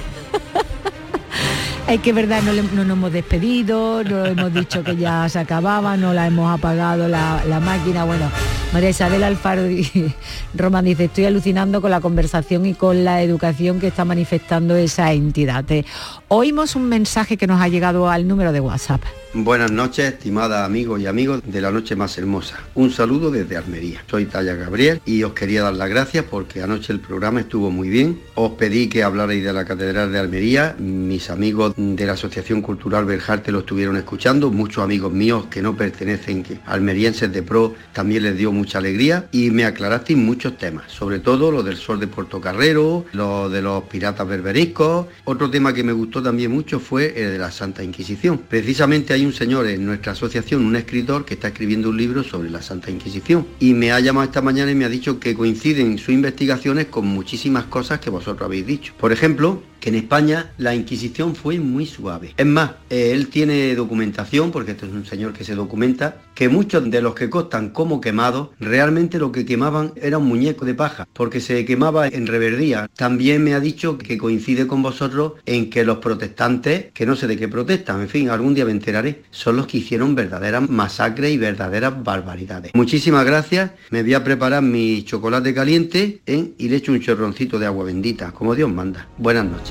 Es 1.87 1.99
que 2.01 2.13
verdad, 2.13 2.41
no, 2.43 2.53
le- 2.53 2.61
no 2.63 2.83
nos 2.85 2.95
hemos 2.97 3.11
despedido, 3.11 4.03
no 4.03 4.25
hemos 4.25 4.53
dicho 4.53 4.83
que 4.83 4.95
ya 4.95 5.27
se 5.27 5.39
acababa, 5.39 5.97
no 5.97 6.13
la 6.13 6.27
hemos 6.27 6.53
apagado 6.57 7.07
la, 7.09 7.43
la 7.45 7.59
máquina. 7.59 8.05
Bueno, 8.05 8.31
María 8.73 8.89
Isabel 8.89 9.23
Alfaro 9.23 9.69
y 9.69 9.85
Román 10.55 10.85
dice, 10.85 11.05
estoy 11.05 11.25
alucinando 11.25 11.81
con 11.81 11.91
la 11.91 11.99
conversación 11.99 12.65
y 12.65 12.73
con 12.73 13.03
la 13.03 13.21
educación 13.21 13.81
que 13.81 13.87
está 13.87 14.05
manifestando 14.05 14.77
esa 14.77 15.11
entidad. 15.11 15.69
Eh, 15.71 15.85
oímos 16.29 16.77
un 16.77 16.87
mensaje 16.87 17.35
que 17.35 17.47
nos 17.47 17.61
ha 17.61 17.67
llegado 17.67 18.09
al 18.09 18.29
número 18.29 18.53
de 18.53 18.61
WhatsApp. 18.61 19.01
Buenas 19.33 19.71
noches, 19.71 20.13
estimada 20.13 20.65
amigos 20.65 20.99
y 20.99 21.07
amigos 21.07 21.41
de 21.45 21.61
la 21.61 21.71
noche 21.71 21.95
más 21.95 22.17
hermosa. 22.17 22.59
Un 22.75 22.91
saludo 22.91 23.31
desde 23.31 23.55
Almería. 23.55 24.03
Soy 24.09 24.25
Talla 24.25 24.55
Gabriel 24.55 24.99
y 25.05 25.23
os 25.23 25.31
quería 25.31 25.63
dar 25.63 25.73
las 25.73 25.89
gracias 25.89 26.25
porque 26.29 26.61
anoche 26.61 26.91
el 26.91 26.99
programa 26.99 27.39
estuvo 27.39 27.71
muy 27.71 27.87
bien. 27.87 28.19
Os 28.35 28.51
pedí 28.51 28.89
que 28.89 29.03
hablarais 29.03 29.41
de 29.41 29.53
la 29.53 29.63
Catedral 29.63 30.11
de 30.11 30.19
Almería. 30.19 30.75
Mis 30.79 31.29
amigos 31.29 31.73
de 31.77 32.05
la 32.05 32.13
Asociación 32.13 32.61
Cultural 32.61 33.05
Berjarte 33.05 33.53
lo 33.53 33.59
estuvieron 33.59 33.95
escuchando, 33.95 34.51
muchos 34.51 34.83
amigos 34.83 35.13
míos 35.13 35.45
que 35.49 35.61
no 35.61 35.77
pertenecen 35.77 36.43
almerienses 36.65 37.31
de 37.31 37.41
pro 37.41 37.73
también 37.93 38.23
les 38.23 38.37
dio 38.37 38.51
mucha 38.61 38.77
alegría 38.77 39.27
y 39.31 39.49
me 39.49 39.65
aclarasteis 39.65 40.19
muchos 40.19 40.55
temas, 40.55 40.91
sobre 40.91 41.17
todo 41.17 41.51
lo 41.51 41.63
del 41.63 41.77
sol 41.77 41.99
de 41.99 42.05
Portocarrero, 42.05 43.05
lo 43.11 43.49
de 43.49 43.63
los 43.63 43.83
piratas 43.85 44.27
berberiscos. 44.27 45.07
Otro 45.23 45.49
tema 45.49 45.73
que 45.73 45.83
me 45.83 45.93
gustó 45.93 46.21
también 46.21 46.51
mucho 46.51 46.79
fue 46.79 47.07
el 47.15 47.31
de 47.31 47.37
la 47.39 47.49
Santa 47.49 47.83
Inquisición. 47.83 48.37
Precisamente 48.37 49.13
hay 49.13 49.25
un 49.25 49.33
señor 49.33 49.65
en 49.65 49.83
nuestra 49.83 50.11
asociación, 50.11 50.63
un 50.63 50.75
escritor, 50.75 51.25
que 51.25 51.33
está 51.33 51.47
escribiendo 51.47 51.89
un 51.89 51.97
libro 51.97 52.23
sobre 52.23 52.51
la 52.51 52.61
Santa 52.61 52.91
Inquisición 52.91 53.47
y 53.59 53.73
me 53.73 53.91
ha 53.91 53.99
llamado 53.99 54.25
esta 54.25 54.41
mañana 54.41 54.71
y 54.71 54.75
me 54.75 54.85
ha 54.85 54.89
dicho 54.89 55.19
que 55.19 55.33
coinciden 55.33 55.97
sus 55.97 56.09
investigaciones 56.09 56.85
con 56.85 57.07
muchísimas 57.07 57.65
cosas 57.65 57.99
que 57.99 58.11
vosotros 58.11 58.45
habéis 58.45 58.67
dicho. 58.67 58.93
Por 58.99 59.11
ejemplo, 59.11 59.63
que 59.81 59.89
en 59.89 59.95
España 59.95 60.51
la 60.57 60.73
Inquisición 60.73 61.35
fue 61.35 61.59
muy 61.59 61.85
suave. 61.85 62.33
Es 62.37 62.45
más, 62.45 62.71
eh, 62.89 63.11
él 63.11 63.27
tiene 63.27 63.75
documentación, 63.75 64.51
porque 64.51 64.71
este 64.71 64.85
es 64.85 64.93
un 64.93 65.05
señor 65.05 65.33
que 65.33 65.43
se 65.43 65.55
documenta, 65.55 66.21
que 66.35 66.47
muchos 66.47 66.89
de 66.89 67.01
los 67.01 67.15
que 67.15 67.29
costan 67.29 67.71
como 67.71 67.99
quemados, 67.99 68.49
realmente 68.59 69.19
lo 69.19 69.31
que 69.31 69.45
quemaban 69.45 69.91
era 69.95 70.19
un 70.19 70.27
muñeco 70.27 70.65
de 70.65 70.75
paja, 70.75 71.07
porque 71.11 71.41
se 71.41 71.65
quemaba 71.65 72.07
en 72.07 72.27
reverdía. 72.27 72.89
También 72.95 73.43
me 73.43 73.53
ha 73.53 73.59
dicho 73.59 73.97
que 73.97 74.17
coincide 74.17 74.67
con 74.67 74.81
vosotros 74.83 75.33
en 75.45 75.69
que 75.69 75.83
los 75.83 75.97
protestantes, 75.97 76.85
que 76.93 77.05
no 77.05 77.15
sé 77.15 77.27
de 77.27 77.37
qué 77.37 77.47
protestan, 77.47 78.01
en 78.01 78.09
fin, 78.09 78.29
algún 78.29 78.53
día 78.53 78.65
me 78.65 78.71
enteraré, 78.71 79.23
son 79.31 79.57
los 79.57 79.65
que 79.65 79.79
hicieron 79.79 80.13
verdaderas 80.13 80.69
masacres 80.69 81.31
y 81.31 81.37
verdaderas 81.37 82.03
barbaridades. 82.03 82.71
Muchísimas 82.75 83.25
gracias, 83.25 83.71
me 83.89 84.03
voy 84.03 84.13
a 84.13 84.23
preparar 84.23 84.61
mi 84.61 85.03
chocolate 85.03 85.53
caliente 85.53 86.21
¿eh? 86.27 86.51
y 86.57 86.69
le 86.69 86.75
echo 86.75 86.91
un 86.91 86.99
chorroncito 86.99 87.57
de 87.57 87.65
agua 87.65 87.85
bendita, 87.85 88.31
como 88.31 88.53
Dios 88.53 88.71
manda. 88.71 89.07
Buenas 89.17 89.45
noches. 89.45 89.70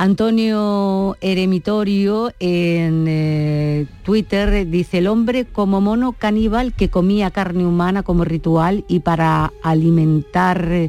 Antonio 0.00 1.18
Eremitorio 1.20 2.32
en 2.40 3.04
eh, 3.06 3.86
Twitter 4.02 4.66
dice 4.66 4.96
el 4.96 5.06
hombre 5.06 5.44
como 5.44 5.82
mono 5.82 6.12
caníbal 6.12 6.72
que 6.72 6.88
comía 6.88 7.30
carne 7.30 7.66
humana 7.66 8.02
como 8.02 8.24
ritual 8.24 8.86
y 8.88 9.00
para 9.00 9.52
alimentar, 9.62 10.88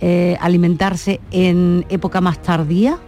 eh, 0.00 0.36
alimentarse 0.40 1.20
en 1.30 1.84
época 1.90 2.22
más 2.22 2.40
tardía. 2.40 2.98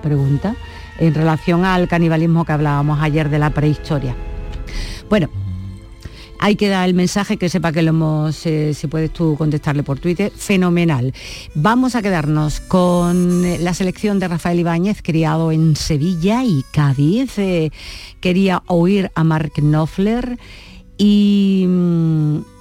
Pregunta 0.00 0.56
en 0.98 1.12
relación 1.12 1.66
al 1.66 1.86
canibalismo 1.86 2.46
que 2.46 2.52
hablábamos 2.52 3.02
ayer 3.02 3.28
de 3.28 3.38
la 3.38 3.50
prehistoria. 3.50 4.16
Bueno, 5.10 5.28
hay 6.38 6.56
que 6.56 6.68
dar 6.68 6.88
el 6.88 6.94
mensaje 6.94 7.36
que 7.36 7.48
sepa 7.48 7.72
que 7.72 7.82
lo 7.82 7.90
hemos, 7.90 8.46
eh, 8.46 8.74
si 8.74 8.86
puedes 8.86 9.12
tú 9.12 9.36
contestarle 9.36 9.82
por 9.82 9.98
Twitter, 9.98 10.30
fenomenal. 10.34 11.12
Vamos 11.54 11.94
a 11.94 12.02
quedarnos 12.02 12.60
con 12.60 13.42
la 13.62 13.74
selección 13.74 14.18
de 14.18 14.28
Rafael 14.28 14.60
Ibáñez, 14.60 15.02
criado 15.02 15.52
en 15.52 15.76
Sevilla 15.76 16.44
y 16.44 16.64
Cádiz. 16.72 17.38
Eh, 17.38 17.70
quería 18.20 18.62
oír 18.66 19.10
a 19.14 19.24
Mark 19.24 19.52
Knopfler 19.56 20.38
y... 20.96 21.64
Mm, 21.66 22.57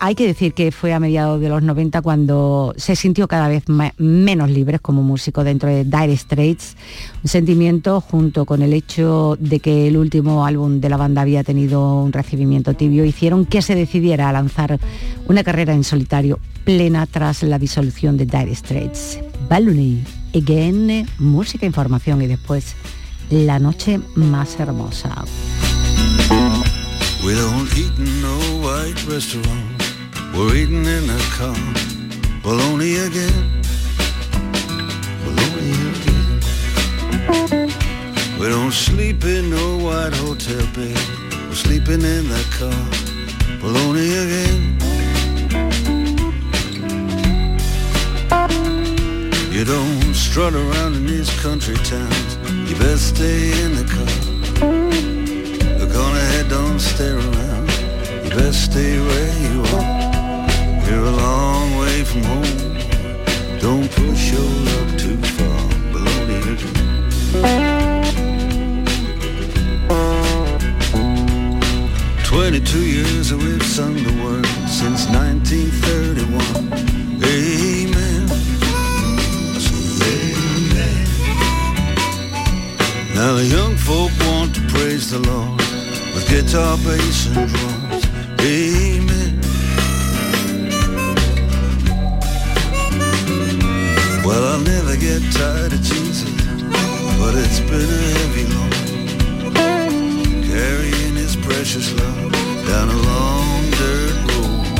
hay 0.00 0.14
que 0.14 0.26
decir 0.26 0.54
que 0.54 0.72
fue 0.72 0.94
a 0.94 0.98
mediados 0.98 1.40
de 1.40 1.50
los 1.50 1.62
90 1.62 2.00
cuando 2.00 2.72
se 2.76 2.96
sintió 2.96 3.28
cada 3.28 3.48
vez 3.48 3.64
menos 3.98 4.50
libre 4.50 4.78
como 4.78 5.02
músico 5.02 5.44
dentro 5.44 5.68
de 5.68 5.84
Dire 5.84 6.16
Straits, 6.16 6.74
un 7.22 7.28
sentimiento 7.28 8.00
junto 8.00 8.46
con 8.46 8.62
el 8.62 8.72
hecho 8.72 9.36
de 9.38 9.60
que 9.60 9.88
el 9.88 9.98
último 9.98 10.46
álbum 10.46 10.80
de 10.80 10.88
la 10.88 10.96
banda 10.96 11.20
había 11.20 11.44
tenido 11.44 12.02
un 12.02 12.14
recibimiento 12.14 12.72
tibio, 12.72 13.04
hicieron 13.04 13.44
que 13.44 13.60
se 13.60 13.74
decidiera 13.74 14.30
a 14.30 14.32
lanzar 14.32 14.80
una 15.28 15.44
carrera 15.44 15.74
en 15.74 15.84
solitario 15.84 16.40
plena 16.64 17.06
tras 17.06 17.42
la 17.42 17.58
disolución 17.58 18.16
de 18.16 18.24
Dire 18.24 18.54
Straits. 18.54 19.20
Balloony, 19.50 20.02
again, 20.34 21.06
música, 21.18 21.66
información 21.66 22.22
y 22.22 22.26
después 22.26 22.74
la 23.28 23.58
noche 23.58 24.00
más 24.14 24.58
hermosa. 24.58 25.24
We're 30.34 30.54
eating 30.54 30.86
in 30.86 31.06
the 31.06 31.18
car. 31.36 31.56
Bologna 32.42 32.96
again. 32.96 33.62
Bologna 35.24 35.72
again. 35.94 36.40
We 38.38 38.48
don't 38.48 38.72
sleep 38.72 39.24
in 39.24 39.50
no 39.50 39.78
white 39.78 40.14
hotel 40.14 40.64
bed. 40.74 40.98
We're 41.48 41.54
sleeping 41.54 42.02
in 42.02 42.28
the 42.28 42.44
car. 42.58 42.86
Bologna 43.60 44.08
again. 44.24 44.78
You 49.52 49.64
don't 49.64 50.14
strut 50.14 50.54
around 50.54 50.94
in 50.94 51.06
these 51.06 51.28
country 51.42 51.76
towns. 51.76 52.38
You 52.68 52.76
best 52.76 53.16
stay 53.16 53.50
in 53.64 53.74
the 53.74 53.84
car. 53.84 54.06
Look 55.78 55.94
on 55.94 56.16
ahead, 56.16 56.48
don't 56.48 56.78
stare 56.78 57.18
around. 57.18 57.68
You 58.24 58.30
best 58.30 58.64
stay 58.70 58.98
where 59.00 59.38
you 59.52 59.62
are. 59.76 59.99
You're 60.90 61.04
a 61.04 61.10
long 61.12 61.78
way 61.78 62.02
from 62.02 62.22
home. 62.24 62.76
Don't 63.60 63.88
push 63.92 64.32
your 64.32 64.50
luck 64.68 64.98
too 64.98 65.16
far. 65.36 65.60
Baloney 65.92 66.40
Twenty-two 72.24 72.84
years 72.84 73.32
we've 73.32 73.62
sung 73.62 73.94
the 73.94 74.14
word 74.24 74.46
since 74.68 75.06
1931. 75.06 76.72
Amen. 77.22 78.28
Amen. 80.10 81.06
Now 83.14 83.32
the 83.34 83.46
young 83.46 83.76
folk 83.76 84.10
want 84.26 84.56
to 84.56 84.62
praise 84.74 85.10
the 85.12 85.20
Lord 85.20 85.60
with 86.14 86.26
guitar, 86.28 86.76
bass, 86.78 87.26
and 87.28 87.48
drums. 87.48 88.04
Amen. 88.40 88.89
Get 95.00 95.22
tired 95.32 95.72
of 95.72 95.80
Jesus, 95.80 96.30
but 97.18 97.34
it's 97.34 97.60
been 97.60 97.88
a 97.88 98.02
heavy 98.18 98.44
load. 98.54 98.74
Carrying 100.44 101.16
his 101.16 101.36
precious 101.36 101.90
love 101.98 102.32
down 102.68 102.90
a 102.90 103.00
long 103.10 103.70
dirt 103.80 104.14
road. 104.28 104.78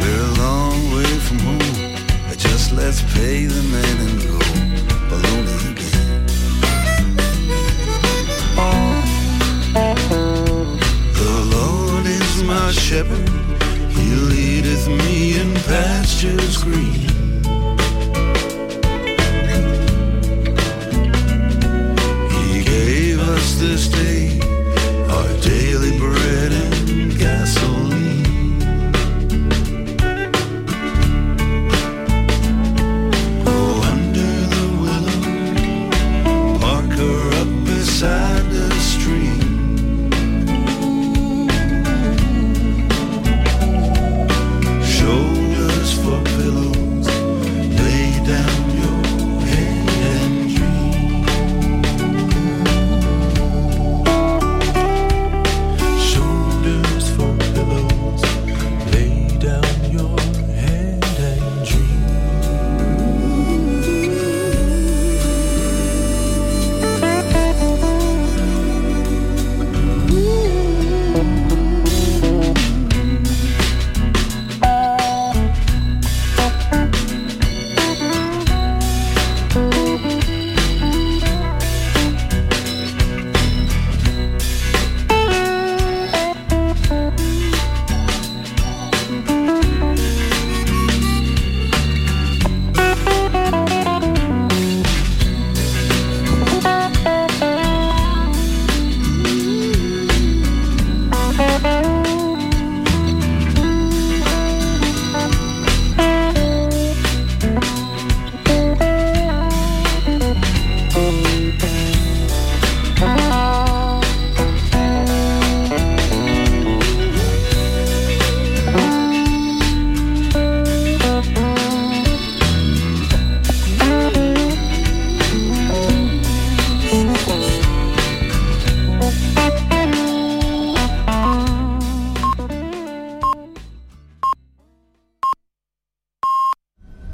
We're 0.00 0.24
a 0.32 0.34
long 0.44 0.78
way 0.94 1.10
from 1.26 1.38
home. 1.38 1.96
Just 2.36 2.72
let's 2.72 3.00
pay 3.14 3.46
the 3.46 3.62
man 3.74 3.96
and 4.06 4.22
go. 4.26 4.38
Baloney 5.08 5.70
again. 5.70 6.26
The 11.20 11.34
Lord 11.56 12.06
is 12.06 12.42
my 12.42 12.72
shepherd. 12.72 13.28
He 13.92 14.14
leadeth 14.16 14.88
me 14.88 15.38
in 15.40 15.54
pastures 15.54 16.56
green. 16.64 17.03